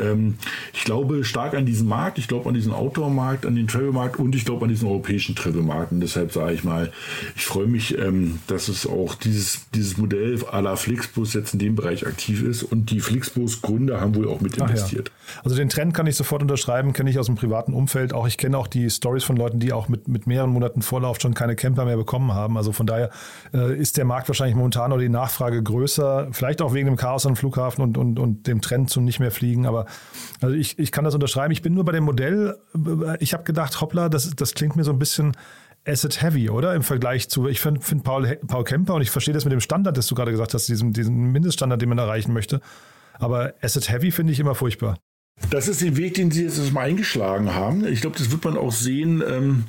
ich 0.74 0.84
glaube 0.84 1.24
stark 1.26 1.54
an 1.54 1.66
diesen 1.66 1.87
Markt. 1.88 2.18
Ich 2.18 2.28
glaube 2.28 2.48
an 2.48 2.56
diesen 2.56 2.74
Outdoor-Markt, 2.74 3.46
an 3.46 3.56
den 3.56 3.68
Travel-Markt 3.68 4.18
und 4.20 4.36
ich 4.36 4.46
glaube 4.46 4.66
an 4.66 4.70
diesen 4.70 4.88
europäischen 4.88 5.36
Travel-Markt. 5.36 5.92
Und 5.92 6.02
deshalb 6.02 6.32
sage 6.32 6.54
ich 6.54 6.64
mal, 6.64 6.92
ich 7.36 7.46
freue 7.46 7.68
mich, 7.68 7.98
ähm, 7.98 8.40
dass 8.48 8.68
es 8.68 8.86
auch 8.86 9.16
dieses, 9.16 9.70
dieses 9.74 9.98
Modell 9.98 10.36
à 10.52 10.62
la 10.62 10.76
Flixbus 10.76 11.34
jetzt 11.34 11.54
in 11.54 11.60
dem 11.60 11.76
Bereich 11.76 12.06
aktiv 12.06 12.44
ist. 12.44 12.64
Und 12.64 12.92
die 12.92 13.00
Flixbus-Gründer 13.00 14.02
haben 14.02 14.16
wohl 14.16 14.28
auch 14.28 14.42
mit 14.42 14.58
investiert. 14.58 15.10
Ja. 15.10 15.42
Also 15.44 15.56
den 15.56 15.70
Trend 15.70 15.94
kann 15.94 16.08
ich 16.08 16.16
sofort 16.16 16.42
unterschreiben, 16.42 16.94
kenne 16.94 17.10
ich 17.10 17.20
aus 17.20 17.28
dem 17.28 17.36
privaten 17.36 17.74
Umfeld. 17.74 18.14
Auch 18.14 18.28
ich 18.28 18.38
kenne 18.38 18.58
auch 18.58 18.68
die 18.68 18.90
Stories 18.90 19.24
von 19.24 19.38
Leuten, 19.38 19.60
die 19.60 19.74
auch 19.74 19.88
mit, 19.88 20.08
mit 20.08 20.28
mehreren 20.28 20.52
Monaten 20.52 20.82
Vorlauf 20.82 21.20
schon 21.22 21.34
keine 21.34 21.56
Camper 21.56 21.86
mehr 21.86 21.98
bekommen 21.98 22.34
haben. 22.34 22.58
Also 22.58 22.72
von 22.72 22.86
daher 22.86 23.10
äh, 23.54 23.78
ist 23.78 23.98
der 23.98 24.06
Markt 24.06 24.28
wahrscheinlich 24.28 24.56
momentan 24.56 24.92
oder 24.92 25.02
die 25.02 25.10
Nachfrage 25.10 25.62
größer. 25.62 26.28
Vielleicht 26.32 26.62
auch 26.62 26.74
wegen 26.74 26.88
dem 26.88 26.96
Chaos 26.96 27.26
am 27.26 27.36
Flughafen 27.36 27.84
und, 27.84 27.98
und, 27.98 28.20
und 28.20 28.48
dem 28.48 28.62
Trend 28.62 28.90
zum 28.90 29.06
nicht 29.06 29.20
mehr 29.20 29.32
fliegen. 29.32 29.66
Aber 29.66 29.86
also 30.42 30.56
ich, 30.56 30.78
ich 30.80 30.92
kann 30.92 31.04
das 31.04 31.14
unterschreiben. 31.14 31.52
Ich 31.52 31.62
bin 31.62 31.74
nur 31.78 31.86
bei 31.86 31.94
dem 31.94 32.04
Modell, 32.04 32.58
ich 33.20 33.34
habe 33.34 33.44
gedacht, 33.44 33.80
hoppla, 33.82 34.10
das, 34.10 34.30
das 34.36 34.54
klingt 34.54 34.76
mir 34.76 34.84
so 34.84 34.92
ein 34.92 35.00
bisschen 35.00 35.36
Asset 35.88 36.22
Heavy, 36.22 36.50
oder? 36.50 36.76
Im 36.76 36.84
Vergleich 36.84 37.30
zu, 37.30 37.48
ich 37.48 37.62
finde 37.62 37.82
find 37.82 38.04
Paul, 38.04 38.38
Paul 38.48 38.64
Kemper 38.64 38.96
und 38.96 39.02
ich 39.02 39.12
verstehe 39.12 39.34
das 39.34 39.46
mit 39.46 39.54
dem 39.54 39.62
Standard, 39.62 39.98
das 39.98 40.08
du 40.08 40.16
gerade 40.16 40.32
gesagt 40.32 40.54
hast, 40.54 40.68
diesen, 40.68 40.92
diesen 40.92 41.32
Mindeststandard, 41.32 41.82
den 41.82 41.90
man 41.90 41.98
erreichen 41.98 42.34
möchte. 42.34 42.60
Aber 43.14 43.54
Asset 43.62 43.90
Heavy 43.90 44.12
finde 44.12 44.34
ich 44.34 44.40
immer 44.40 44.54
furchtbar. 44.54 44.98
Das 45.50 45.68
ist 45.70 45.82
der 45.82 45.96
Weg, 45.96 46.16
den 46.16 46.30
Sie 46.30 46.44
jetzt 46.44 46.74
mal 46.74 46.82
eingeschlagen 46.82 47.54
haben. 47.54 47.86
Ich 47.88 48.02
glaube, 48.02 48.18
das 48.18 48.32
wird 48.32 48.44
man 48.44 48.58
auch 48.58 48.72
sehen. 48.72 49.24
Ähm, 49.26 49.64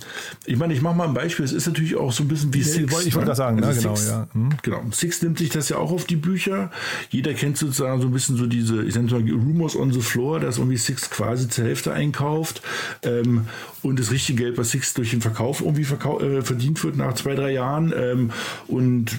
ich 0.45 0.57
meine, 0.57 0.73
ich 0.73 0.83
mache 0.83 0.97
mal 0.97 1.07
ein 1.07 1.15
Beispiel. 1.15 1.45
Es 1.45 1.53
ist 1.53 1.67
natürlich 1.67 1.95
auch 1.95 2.11
so 2.11 2.25
ein 2.25 2.29
bisschen 2.29 2.53
wie 2.53 2.63
Six. 2.63 3.05
Ich 3.05 3.15
wollte 3.15 3.21
ne? 3.21 3.25
das 3.27 3.37
sagen, 3.37 3.63
also 3.63 3.81
genau, 3.81 3.95
Six, 3.95 4.09
ja. 4.09 4.27
Hm. 4.33 4.49
Genau. 4.63 4.83
Six 4.91 5.23
nimmt 5.23 5.39
sich 5.39 5.51
das 5.51 5.69
ja 5.69 5.77
auch 5.77 5.93
auf 5.93 6.05
die 6.05 6.17
Bücher. 6.17 6.73
Jeder 7.11 7.33
kennt 7.35 7.59
sozusagen 7.59 8.01
so 8.01 8.09
ein 8.09 8.13
bisschen 8.13 8.37
so 8.37 8.47
diese, 8.47 8.83
ich 8.83 8.95
nenne 8.95 9.07
es 9.07 9.13
mal 9.13 9.23
Rumors 9.31 9.77
on 9.77 9.93
the 9.93 10.01
Floor, 10.01 10.41
dass 10.41 10.59
irgendwie 10.59 10.79
Six 10.79 11.11
quasi 11.11 11.49
zur 11.49 11.65
Hälfte 11.65 11.93
einkauft 11.93 12.63
ähm, 13.03 13.47
und 13.83 14.01
das 14.01 14.11
richtige 14.11 14.43
Geld 14.43 14.57
bei 14.57 14.65
Six 14.65 14.95
durch 14.95 15.11
den 15.11 15.21
Verkauf 15.21 15.61
irgendwie 15.61 15.85
verkau 15.85 16.21
äh, 16.21 16.43
verdient 16.43 16.83
wird 16.83 16.97
nach 16.97 17.15
zwei, 17.15 17.37
drei 17.37 17.53
Jahren. 17.53 17.93
Ähm, 17.97 18.31
und 18.67 19.13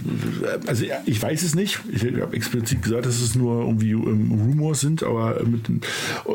äh, 0.43 0.67
also 0.67 0.83
ich 1.05 1.21
weiß 1.21 1.43
es 1.43 1.55
nicht. 1.55 1.79
Ich 1.89 2.03
habe 2.03 2.35
explizit 2.35 2.81
gesagt, 2.81 3.05
dass 3.05 3.21
es 3.21 3.35
nur 3.35 3.61
irgendwie 3.61 3.91
ähm, 3.91 4.31
Rumors 4.31 4.81
sind, 4.81 5.03
aber 5.03 5.41
mit 5.45 5.69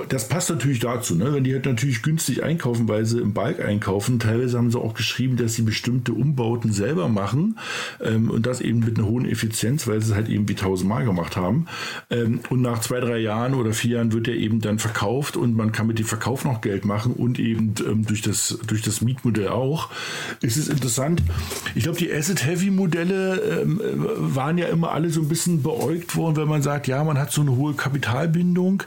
das 0.09 0.29
passt 0.29 0.51
natürlich 0.51 0.81
dazu, 0.81 1.14
ne? 1.14 1.33
wenn 1.33 1.45
die 1.45 1.53
halt 1.53 1.67
natürlich 1.67 2.03
günstig 2.03 2.43
einkaufen, 2.43 2.88
weil 2.88 3.05
sie 3.05 3.21
im 3.21 3.33
Balk 3.33 3.64
einkaufen. 3.64 4.19
Teilweise 4.19 4.59
haben 4.59 4.71
sie 4.71 4.79
auch 4.79 4.95
geschrieben, 4.95 5.37
dass 5.37 5.55
sie 5.55 5.62
bestimmte 5.62 6.12
Umbauten 6.12 6.73
selber 6.73 7.09
machen 7.09 7.59
ähm, 8.03 8.31
und 8.31 8.47
das 8.47 8.61
eben 8.61 8.81
mit 8.81 8.99
einer 8.99 9.07
hohen 9.07 9.27
Effizienz, 9.27 9.87
weil 9.87 10.01
sie 10.01 10.11
es 10.11 10.14
halt 10.14 10.29
eben 10.29 10.49
wie 10.49 10.55
tausendmal 10.55 11.05
gemacht 11.05 11.37
haben. 11.37 11.67
Ähm, 12.11 12.40
und 12.51 12.62
nach 12.62 12.81
zwei, 12.81 13.01
drei 13.01 13.19
Jahren 13.19 13.55
oder 13.55 13.73
vier 13.73 13.97
Jahren 13.97 14.12
wird 14.12 14.29
er 14.29 14.35
eben 14.35 14.61
dann 14.61 14.79
verkauft 14.79 15.37
und 15.37 15.57
man 15.57 15.73
kann 15.73 15.87
mit 15.87 15.99
dem 15.99 16.07
Verkauf 16.07 16.45
noch 16.45 16.61
Geld 16.61 16.85
machen 16.85 17.12
und 17.12 17.38
eben 17.38 17.75
ähm, 17.87 18.05
durch, 18.05 18.23
das, 18.23 18.59
durch 18.67 18.83
das 18.83 19.01
Mietmodell 19.01 19.49
auch. 19.49 19.90
Es 20.43 20.57
ist 20.57 20.69
interessant. 20.69 21.23
Ich 21.75 21.85
glaube, 21.85 21.99
die 21.99 22.12
Asset-Heavy-Modelle 22.12 23.62
ähm, 23.62 23.81
waren 24.17 24.59
ja 24.59 24.67
immer 24.67 24.93
alle 24.93 25.11
so 25.11 25.21
ein 25.21 25.29
bisschen 25.29 25.62
beäugt 25.62 26.17
worden, 26.17 26.37
wenn 26.37 26.49
man 26.49 26.62
sagt, 26.62 26.88
ja, 26.88 27.03
man 27.05 27.19
hat 27.19 27.33
so 27.33 27.40
eine 27.40 27.57
hohe 27.57 27.75
Kapitalbindung. 27.75 28.83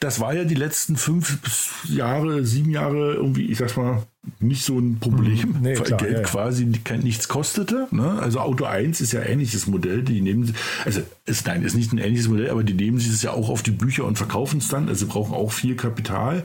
Das 0.00 0.20
war 0.20 0.34
ja 0.34 0.44
die 0.50 0.54
letzten 0.56 0.96
fünf 0.96 1.84
Jahre, 1.88 2.44
sieben 2.44 2.70
Jahre 2.70 3.14
irgendwie, 3.14 3.46
ich 3.46 3.58
sag's 3.58 3.76
mal, 3.76 4.02
nicht 4.38 4.64
so 4.64 4.78
ein 4.78 4.98
Problem, 4.98 5.56
nee, 5.62 5.78
weil 5.78 5.84
klar, 5.84 5.98
Geld 5.98 6.12
ja, 6.12 6.22
quasi 6.22 6.66
nichts 6.66 7.28
kostete. 7.28 7.88
Ne? 7.90 8.18
Also 8.20 8.40
Auto 8.40 8.64
1 8.64 9.00
ist 9.00 9.12
ja 9.12 9.20
ein 9.20 9.28
ähnliches 9.28 9.66
Modell, 9.66 10.02
die 10.02 10.20
nehmen 10.20 10.54
also 10.84 11.00
ist, 11.24 11.46
nein, 11.46 11.62
ist 11.62 11.74
nicht 11.74 11.92
ein 11.92 11.98
ähnliches 11.98 12.28
Modell, 12.28 12.50
aber 12.50 12.62
die 12.62 12.74
nehmen 12.74 12.98
sich 12.98 13.10
das 13.10 13.22
ja 13.22 13.32
auch 13.32 13.48
auf 13.48 13.62
die 13.62 13.70
Bücher 13.70 14.04
und 14.04 14.18
verkaufen 14.18 14.58
es 14.58 14.68
dann, 14.68 14.88
also 14.88 15.06
brauchen 15.06 15.34
auch 15.34 15.52
viel 15.52 15.74
Kapital 15.74 16.44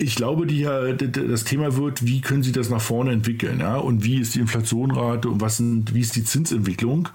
ich 0.00 0.14
glaube, 0.14 0.46
die, 0.46 0.62
das 0.64 1.44
Thema 1.44 1.76
wird, 1.76 2.04
wie 2.06 2.20
können 2.20 2.42
Sie 2.42 2.52
das 2.52 2.70
nach 2.70 2.80
vorne 2.80 3.12
entwickeln? 3.12 3.60
Ja? 3.60 3.76
Und 3.76 4.02
wie 4.04 4.18
ist 4.18 4.34
die 4.34 4.40
Inflationrate 4.40 5.28
und 5.28 5.40
was 5.40 5.58
sind, 5.58 5.94
wie 5.94 6.00
ist 6.00 6.16
die 6.16 6.24
Zinsentwicklung? 6.24 7.08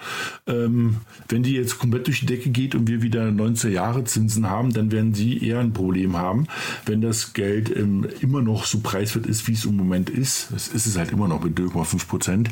Ähm, 0.46 0.98
wenn 1.28 1.44
die 1.44 1.54
jetzt 1.54 1.80
komplett 1.80 2.08
durch 2.08 2.20
die 2.20 2.28
Decke 2.28 2.50
geht 2.50 2.76
und 2.76 2.88
wir 2.88 3.02
wieder 3.02 3.32
19 3.32 3.72
Jahre 3.72 4.04
Zinsen 4.04 4.50
haben, 4.50 4.72
dann 4.72 4.92
werden 4.92 5.14
Sie 5.14 5.44
eher 5.44 5.60
ein 5.60 5.74
Problem 5.74 6.16
haben. 6.18 6.48
Wenn 6.86 7.02
das 7.02 7.34
Geld 7.34 7.76
ähm, 7.76 8.08
immer 8.22 8.42
noch 8.42 8.66
so 8.66 8.80
preiswert 8.80 9.26
ist, 9.26 9.48
wie 9.48 9.54
es 9.54 9.66
im 9.66 9.76
Moment 9.76 10.10
ist, 10.10 10.50
das 10.52 10.68
ist 10.68 10.86
es 10.86 10.98
halt 10.98 11.12
immer 11.12 11.28
noch 11.28 11.44
mit 11.44 11.58
0,5 11.58 12.08
Prozent, 12.08 12.50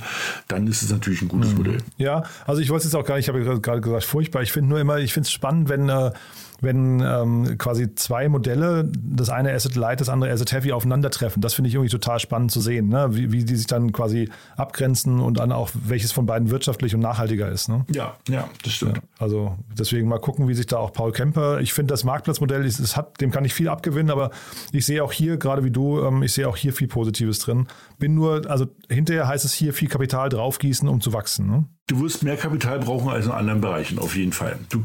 dann 0.47 0.65
ist 0.67 0.81
es 0.81 0.89
natürlich 0.89 1.21
ein 1.21 1.27
gutes 1.27 1.51
mhm. 1.51 1.57
Modell. 1.57 1.77
Ja, 1.97 2.23
also 2.47 2.61
ich 2.61 2.69
wollte 2.69 2.87
es 2.87 2.93
jetzt 2.93 2.99
auch 2.99 3.05
gar 3.05 3.17
nicht, 3.17 3.27
ich 3.27 3.33
habe 3.33 3.61
gerade 3.61 3.81
gesagt, 3.81 4.03
furchtbar. 4.05 4.41
Ich 4.41 4.51
finde 4.51 4.69
nur 4.69 4.79
immer, 4.79 4.97
ich 4.97 5.13
finde 5.13 5.27
es 5.27 5.31
spannend, 5.31 5.69
wenn 5.69 5.89
äh, 5.89 6.11
wenn 6.63 7.01
ähm, 7.01 7.57
quasi 7.57 7.93
zwei 7.93 8.29
Modelle, 8.29 8.89
das 8.95 9.29
eine 9.29 9.53
Asset 9.53 9.75
Light, 9.75 9.99
das 10.01 10.09
andere 10.09 10.22
Asset 10.31 10.51
Heavy, 10.51 10.71
aufeinandertreffen. 10.71 11.41
Das 11.41 11.53
finde 11.53 11.69
ich 11.69 11.75
irgendwie 11.75 11.91
total 11.91 12.19
spannend 12.19 12.51
zu 12.51 12.61
sehen, 12.61 12.89
ne? 12.89 13.07
wie, 13.11 13.31
wie 13.31 13.43
die 13.43 13.55
sich 13.55 13.67
dann 13.67 13.91
quasi 13.91 14.29
abgrenzen 14.57 15.19
und 15.19 15.39
dann 15.39 15.51
auch, 15.51 15.69
welches 15.73 16.11
von 16.11 16.25
beiden 16.25 16.49
wirtschaftlich 16.49 16.95
und 16.95 17.01
nachhaltiger 17.01 17.49
ist. 17.49 17.69
Ne? 17.69 17.85
Ja, 17.91 18.15
ja, 18.29 18.49
das 18.63 18.73
stimmt. 18.73 18.97
Ja, 18.97 19.03
also 19.19 19.57
deswegen 19.77 20.07
mal 20.07 20.19
gucken, 20.19 20.47
wie 20.47 20.53
sich 20.53 20.65
da 20.65 20.77
auch 20.77 20.93
Paul 20.93 21.11
Kemper, 21.11 21.59
ich 21.61 21.73
finde 21.73 21.93
das 21.93 22.03
Marktplatzmodell, 22.03 22.65
es 22.65 22.95
hat, 22.97 23.19
dem 23.21 23.31
kann 23.31 23.45
ich 23.45 23.53
viel 23.53 23.69
abgewinnen, 23.69 24.11
aber 24.11 24.31
ich 24.71 24.85
sehe 24.85 25.03
auch 25.03 25.11
hier, 25.11 25.37
gerade 25.37 25.63
wie 25.63 25.71
du, 25.71 26.01
ähm, 26.01 26.23
ich 26.23 26.33
sehe 26.33 26.47
auch 26.47 26.57
hier 26.57 26.73
viel 26.73 26.87
Positives 26.87 27.39
drin. 27.39 27.67
Bin 28.03 28.15
nur, 28.15 28.51
also 28.51 28.67
hinterher 28.89 29.29
heißt 29.29 29.45
es 29.45 29.53
hier 29.53 29.73
viel 29.73 29.87
Kapital 29.87 30.27
draufgießen, 30.27 30.89
um 30.89 30.99
zu 30.99 31.13
wachsen. 31.13 31.47
Ne? 31.47 31.69
Du 31.87 32.01
wirst 32.01 32.21
mehr 32.21 32.35
Kapital 32.35 32.79
brauchen 32.79 33.09
als 33.09 33.27
in 33.27 33.31
anderen 33.31 33.61
Bereichen, 33.61 33.97
auf 33.97 34.17
jeden 34.17 34.33
Fall. 34.33 34.59
Du, 34.67 34.83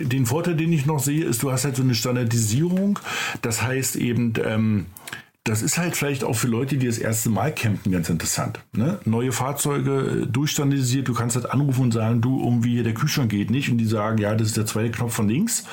den 0.00 0.26
Vorteil, 0.26 0.56
den 0.56 0.72
ich 0.72 0.84
noch 0.84 0.98
sehe, 0.98 1.24
ist, 1.24 1.44
du 1.44 1.52
hast 1.52 1.64
halt 1.64 1.76
so 1.76 1.84
eine 1.84 1.94
Standardisierung. 1.94 2.98
Das 3.42 3.62
heißt 3.62 3.94
eben, 3.94 4.32
ähm, 4.44 4.86
das 5.44 5.60
ist 5.60 5.76
halt 5.76 5.94
vielleicht 5.94 6.24
auch 6.24 6.32
für 6.32 6.46
Leute, 6.46 6.78
die 6.78 6.86
das 6.86 6.96
erste 6.96 7.28
Mal 7.28 7.54
campen, 7.54 7.92
ganz 7.92 8.08
interessant. 8.08 8.60
Ne? 8.72 8.98
Neue 9.04 9.30
Fahrzeuge 9.30 10.22
äh, 10.22 10.26
durchstandardisiert, 10.26 11.06
du 11.06 11.12
kannst 11.12 11.36
halt 11.36 11.50
anrufen 11.50 11.82
und 11.82 11.92
sagen, 11.92 12.22
du, 12.22 12.42
irgendwie 12.42 12.82
der 12.82 12.94
Kühlschrank 12.94 13.30
geht 13.30 13.50
nicht 13.50 13.70
und 13.70 13.76
die 13.76 13.84
sagen, 13.84 14.16
ja, 14.16 14.34
das 14.34 14.48
ist 14.48 14.56
der 14.56 14.64
zweite 14.64 14.90
Knopf 14.90 15.12
von 15.12 15.28
links. 15.28 15.64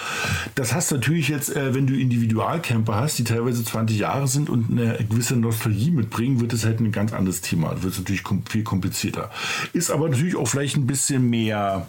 Das 0.56 0.74
hast 0.74 0.92
du 0.92 0.96
natürlich 0.96 1.30
jetzt, 1.30 1.56
äh, 1.56 1.74
wenn 1.74 1.88
du 1.88 1.98
Individualcamper 1.98 2.96
hast, 2.96 3.18
die 3.18 3.24
teilweise 3.24 3.64
20 3.64 3.98
Jahre 3.98 4.28
sind 4.28 4.50
und 4.50 4.72
eine 4.72 5.06
gewisse 5.10 5.38
Nostalgie 5.38 5.92
mitbringen, 5.92 6.42
wird 6.42 6.52
es 6.52 6.66
halt 6.66 6.82
ein 6.82 6.92
ganz 6.92 7.14
anderes 7.14 7.40
Thema. 7.40 7.74
Das 7.74 7.84
wird 7.84 7.98
natürlich 7.98 8.24
viel 8.50 8.64
komplizierter. 8.64 9.32
Ist 9.72 9.90
aber 9.90 10.10
natürlich 10.10 10.36
auch 10.36 10.50
vielleicht 10.50 10.76
ein 10.76 10.86
bisschen 10.86 11.30
mehr 11.30 11.88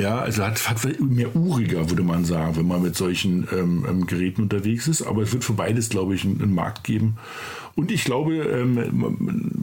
ja, 0.00 0.18
also 0.18 0.44
hat, 0.44 0.68
hat 0.68 1.00
mehr 1.00 1.34
uriger, 1.34 1.90
würde 1.90 2.02
man 2.02 2.24
sagen, 2.24 2.56
wenn 2.56 2.66
man 2.66 2.82
mit 2.82 2.96
solchen 2.96 3.48
ähm, 3.52 3.84
ähm, 3.88 4.06
Geräten 4.06 4.42
unterwegs 4.42 4.88
ist. 4.88 5.02
Aber 5.02 5.22
es 5.22 5.32
wird 5.32 5.44
für 5.44 5.54
beides, 5.54 5.88
glaube 5.88 6.14
ich, 6.14 6.24
einen, 6.24 6.40
einen 6.40 6.54
Markt 6.54 6.84
geben. 6.84 7.16
Und 7.74 7.92
ich 7.92 8.04
glaube, 8.04 8.34
ähm, 8.34 9.16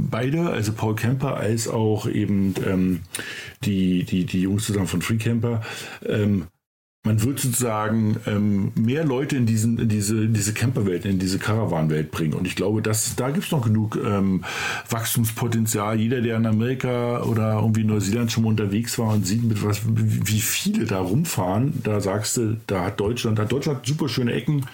beide, 0.10 0.50
also 0.50 0.72
Paul 0.72 0.96
Kemper 0.96 1.36
als 1.38 1.68
auch 1.68 2.08
eben 2.08 2.54
ähm, 2.66 3.02
die, 3.64 4.04
die, 4.04 4.26
die 4.26 4.42
Jungs 4.42 4.66
zusammen 4.66 4.88
von 4.88 5.02
Free 5.02 5.18
Camper, 5.18 5.62
ähm, 6.06 6.48
man 7.06 7.22
wird 7.22 7.40
sozusagen 7.40 8.18
ähm, 8.26 8.72
mehr 8.76 9.06
Leute 9.06 9.38
in, 9.38 9.46
diesen, 9.46 9.78
in 9.78 9.88
diese, 9.90 10.28
diese 10.28 10.54
Camperwelt, 10.54 11.06
in 11.06 11.20
diese 11.20 11.38
Caravan-Welt 11.38 12.12
bringen. 12.12 12.34
Und 12.34 12.48
ich 12.48 12.56
glaube, 12.56 12.82
dass, 12.82 13.16
da 13.16 13.30
gibt 13.30 13.46
es 13.46 13.52
noch 13.52 13.64
genug 13.64 13.98
ähm, 14.04 14.44
Wachstumspotenzial. 14.90 16.00
Jeder, 16.00 16.22
der 16.22 16.38
in 16.38 16.46
Amerika 16.46 17.22
oder 17.24 17.60
irgendwie 17.60 17.82
in 17.82 17.88
Neuseeland 17.88 18.32
schon 18.32 18.44
mal 18.44 18.50
unterwegs 18.50 18.98
war 18.98 19.14
und 19.14 19.26
sieht, 19.26 19.44
mit 19.44 19.64
was, 19.64 19.82
wie 19.86 20.40
viele 20.40 20.86
da 20.86 21.00
rumfahren, 21.00 21.74
da 21.84 22.02
sagst 22.02 22.38
du, 22.38 22.58
da 22.68 22.86
hat 22.86 23.00
Deutschland, 23.00 23.38
hat 23.40 23.52
Deutschland 23.52 23.86
super 23.86 24.10
schöne 24.10 24.34
Ecken. 24.34 24.66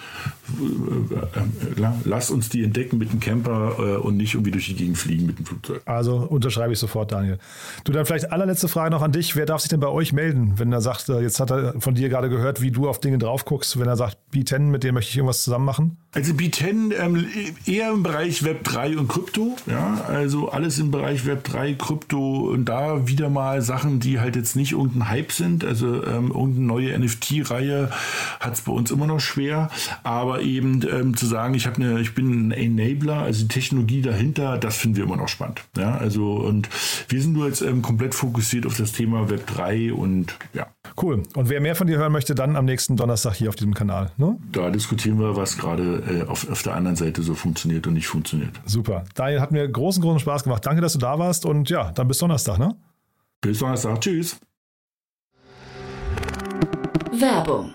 Äh, 0.60 1.80
äh, 1.80 1.92
lass 2.04 2.30
uns 2.30 2.48
die 2.48 2.62
entdecken 2.62 2.98
mit 2.98 3.12
dem 3.12 3.20
Camper 3.20 3.76
äh, 3.78 3.96
und 3.96 4.16
nicht 4.16 4.34
irgendwie 4.34 4.50
durch 4.50 4.66
die 4.66 4.74
Gegend 4.74 4.98
fliegen 4.98 5.26
mit 5.26 5.38
dem 5.38 5.46
Flugzeug. 5.46 5.82
Also 5.84 6.16
unterschreibe 6.16 6.72
ich 6.72 6.78
sofort, 6.78 7.12
Daniel. 7.12 7.38
Du, 7.84 7.92
dann 7.92 8.06
vielleicht 8.06 8.32
allerletzte 8.32 8.68
Frage 8.68 8.90
noch 8.90 9.02
an 9.02 9.12
dich. 9.12 9.36
Wer 9.36 9.46
darf 9.46 9.60
sich 9.60 9.70
denn 9.70 9.80
bei 9.80 9.88
euch 9.88 10.12
melden, 10.12 10.54
wenn 10.56 10.72
er 10.72 10.80
sagt, 10.80 11.08
jetzt 11.08 11.40
hat 11.40 11.50
er 11.50 11.80
von 11.80 11.94
dir 11.94 12.08
gerade 12.08 12.28
gehört, 12.28 12.60
wie 12.60 12.70
du 12.70 12.88
auf 12.88 13.00
Dinge 13.00 13.18
drauf 13.18 13.44
guckst, 13.44 13.78
wenn 13.78 13.88
er 13.88 13.96
sagt, 13.96 14.18
B10, 14.32 14.60
mit 14.60 14.84
dem 14.84 14.94
möchte 14.94 15.10
ich 15.10 15.16
irgendwas 15.16 15.42
zusammen 15.42 15.64
machen? 15.64 15.96
Also 16.14 16.34
B10 16.34 16.92
ähm, 16.94 17.26
eher 17.64 17.90
im 17.90 18.02
Bereich 18.02 18.44
Web 18.44 18.64
3 18.64 18.98
und 18.98 19.08
Krypto, 19.08 19.56
ja, 19.66 20.04
also 20.08 20.50
alles 20.50 20.78
im 20.78 20.90
Bereich 20.90 21.24
Web 21.24 21.42
3, 21.44 21.72
Krypto 21.72 22.50
und 22.50 22.66
da 22.66 23.06
wieder 23.08 23.30
mal 23.30 23.62
Sachen, 23.62 23.98
die 23.98 24.20
halt 24.20 24.36
jetzt 24.36 24.54
nicht 24.54 24.72
irgendein 24.72 25.08
Hype 25.08 25.32
sind, 25.32 25.64
also 25.64 26.04
ähm, 26.04 26.28
irgendeine 26.28 26.66
neue 26.66 26.98
NFT-Reihe 26.98 27.90
hat 28.40 28.52
es 28.52 28.60
bei 28.60 28.72
uns 28.72 28.90
immer 28.90 29.06
noch 29.06 29.20
schwer, 29.20 29.70
aber 30.02 30.41
eben 30.42 30.82
ähm, 30.90 31.16
zu 31.16 31.26
sagen, 31.26 31.54
ich 31.54 31.66
habe 31.66 31.76
eine, 31.76 32.00
ich 32.00 32.14
bin 32.14 32.48
ein 32.48 32.52
Enabler, 32.52 33.22
also 33.22 33.42
die 33.42 33.48
Technologie 33.48 34.02
dahinter, 34.02 34.58
das 34.58 34.76
finden 34.76 34.96
wir 34.96 35.04
immer 35.04 35.16
noch 35.16 35.28
spannend. 35.28 35.62
Ja, 35.76 35.96
also 35.96 36.34
und 36.34 36.68
wir 37.08 37.22
sind 37.22 37.32
nur 37.32 37.46
jetzt 37.46 37.62
ähm, 37.62 37.82
komplett 37.82 38.14
fokussiert 38.14 38.66
auf 38.66 38.76
das 38.76 38.92
Thema 38.92 39.30
Web 39.30 39.46
3 39.46 39.92
und 39.92 40.36
ja. 40.52 40.66
Cool. 41.00 41.22
Und 41.34 41.48
wer 41.48 41.60
mehr 41.60 41.74
von 41.74 41.86
dir 41.86 41.98
hören 41.98 42.12
möchte, 42.12 42.34
dann 42.34 42.56
am 42.56 42.64
nächsten 42.64 42.96
Donnerstag 42.96 43.34
hier 43.34 43.48
auf 43.48 43.56
diesem 43.56 43.74
Kanal. 43.74 44.10
Ne? 44.16 44.36
Da 44.52 44.70
diskutieren 44.70 45.18
wir, 45.18 45.36
was 45.36 45.56
gerade 45.56 46.02
äh, 46.26 46.28
auf, 46.28 46.50
auf 46.50 46.62
der 46.62 46.74
anderen 46.74 46.96
Seite 46.96 47.22
so 47.22 47.34
funktioniert 47.34 47.86
und 47.86 47.94
nicht 47.94 48.08
funktioniert. 48.08 48.60
Super. 48.66 49.04
Daniel, 49.14 49.40
hat 49.40 49.52
mir 49.52 49.66
großen, 49.66 50.02
großen 50.02 50.20
Spaß 50.20 50.44
gemacht. 50.44 50.66
Danke, 50.66 50.82
dass 50.82 50.92
du 50.92 50.98
da 50.98 51.18
warst 51.18 51.46
und 51.46 51.70
ja, 51.70 51.92
dann 51.92 52.08
bis 52.08 52.18
Donnerstag, 52.18 52.58
ne? 52.58 52.76
Bis 53.40 53.58
Donnerstag. 53.58 54.00
Tschüss. 54.00 54.38
Werbung. 57.12 57.74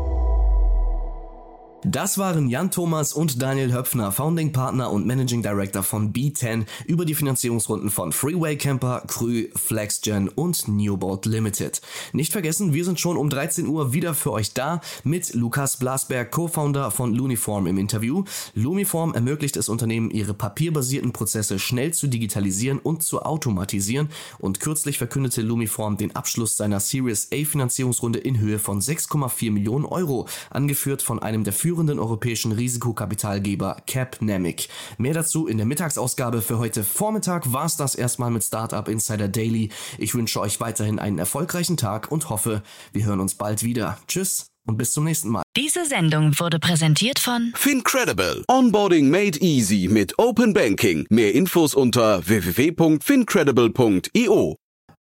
Das 1.83 2.19
waren 2.19 2.47
Jan 2.47 2.69
Thomas 2.69 3.11
und 3.11 3.41
Daniel 3.41 3.73
Höpfner, 3.73 4.11
Founding 4.11 4.51
Partner 4.51 4.91
und 4.91 5.07
Managing 5.07 5.41
Director 5.41 5.81
von 5.81 6.13
B10 6.13 6.67
über 6.85 7.05
die 7.05 7.15
Finanzierungsrunden 7.15 7.89
von 7.89 8.11
Freeway 8.11 8.55
Camper, 8.55 9.01
Krü, 9.07 9.47
FlexGen 9.55 10.29
und 10.29 10.67
Newboat 10.67 11.25
Limited. 11.25 11.81
Nicht 12.13 12.33
vergessen, 12.33 12.75
wir 12.75 12.85
sind 12.85 12.99
schon 12.99 13.17
um 13.17 13.31
13 13.31 13.65
Uhr 13.65 13.93
wieder 13.93 14.13
für 14.13 14.31
euch 14.31 14.53
da 14.53 14.79
mit 15.03 15.33
Lukas 15.33 15.77
Blasberg, 15.77 16.29
Co-Founder 16.29 16.91
von 16.91 17.15
Luniform 17.15 17.65
im 17.65 17.79
Interview. 17.79 18.25
Lumiform 18.53 19.15
ermöglicht 19.15 19.57
es 19.57 19.67
Unternehmen, 19.67 20.11
ihre 20.11 20.35
papierbasierten 20.35 21.13
Prozesse 21.13 21.57
schnell 21.57 21.95
zu 21.95 22.05
digitalisieren 22.05 22.77
und 22.77 23.01
zu 23.01 23.23
automatisieren 23.23 24.09
und 24.37 24.59
kürzlich 24.59 24.99
verkündete 24.99 25.41
Lumiform 25.41 25.97
den 25.97 26.15
Abschluss 26.15 26.57
seiner 26.57 26.79
Series 26.79 27.29
A 27.33 27.43
Finanzierungsrunde 27.43 28.19
in 28.19 28.39
Höhe 28.39 28.59
von 28.59 28.81
6,4 28.81 29.51
Millionen 29.51 29.85
Euro, 29.85 30.27
angeführt 30.51 31.01
von 31.01 31.17
einem 31.17 31.43
der 31.43 31.53
europäischen 31.99 32.51
Risikokapitalgeber 32.51 33.77
Capnamic. 33.87 34.67
Mehr 34.97 35.13
dazu 35.13 35.47
in 35.47 35.57
der 35.57 35.65
Mittagsausgabe 35.65 36.41
für 36.41 36.57
heute 36.57 36.83
Vormittag 36.83 37.53
war 37.53 37.65
es 37.65 37.77
das 37.77 37.95
erstmal 37.95 38.31
mit 38.31 38.43
Startup 38.43 38.87
Insider 38.87 39.27
Daily. 39.27 39.69
Ich 39.97 40.15
wünsche 40.15 40.39
euch 40.39 40.59
weiterhin 40.59 40.99
einen 40.99 41.19
erfolgreichen 41.19 41.77
Tag 41.77 42.11
und 42.11 42.29
hoffe, 42.29 42.63
wir 42.93 43.05
hören 43.05 43.19
uns 43.19 43.35
bald 43.35 43.63
wieder. 43.63 43.97
Tschüss 44.07 44.47
und 44.67 44.77
bis 44.77 44.93
zum 44.93 45.05
nächsten 45.05 45.29
Mal. 45.29 45.41
Diese 45.57 45.85
Sendung 45.85 46.39
wurde 46.39 46.59
präsentiert 46.59 47.17
von 47.19 47.51
Fincredible. 47.55 48.43
Onboarding 48.47 49.09
made 49.09 49.39
easy 49.39 49.87
mit 49.89 50.19
Open 50.19 50.53
Banking. 50.53 51.07
Mehr 51.09 51.33
Infos 51.33 51.73
unter 51.73 52.27
www.fincredible.io. 52.27 54.60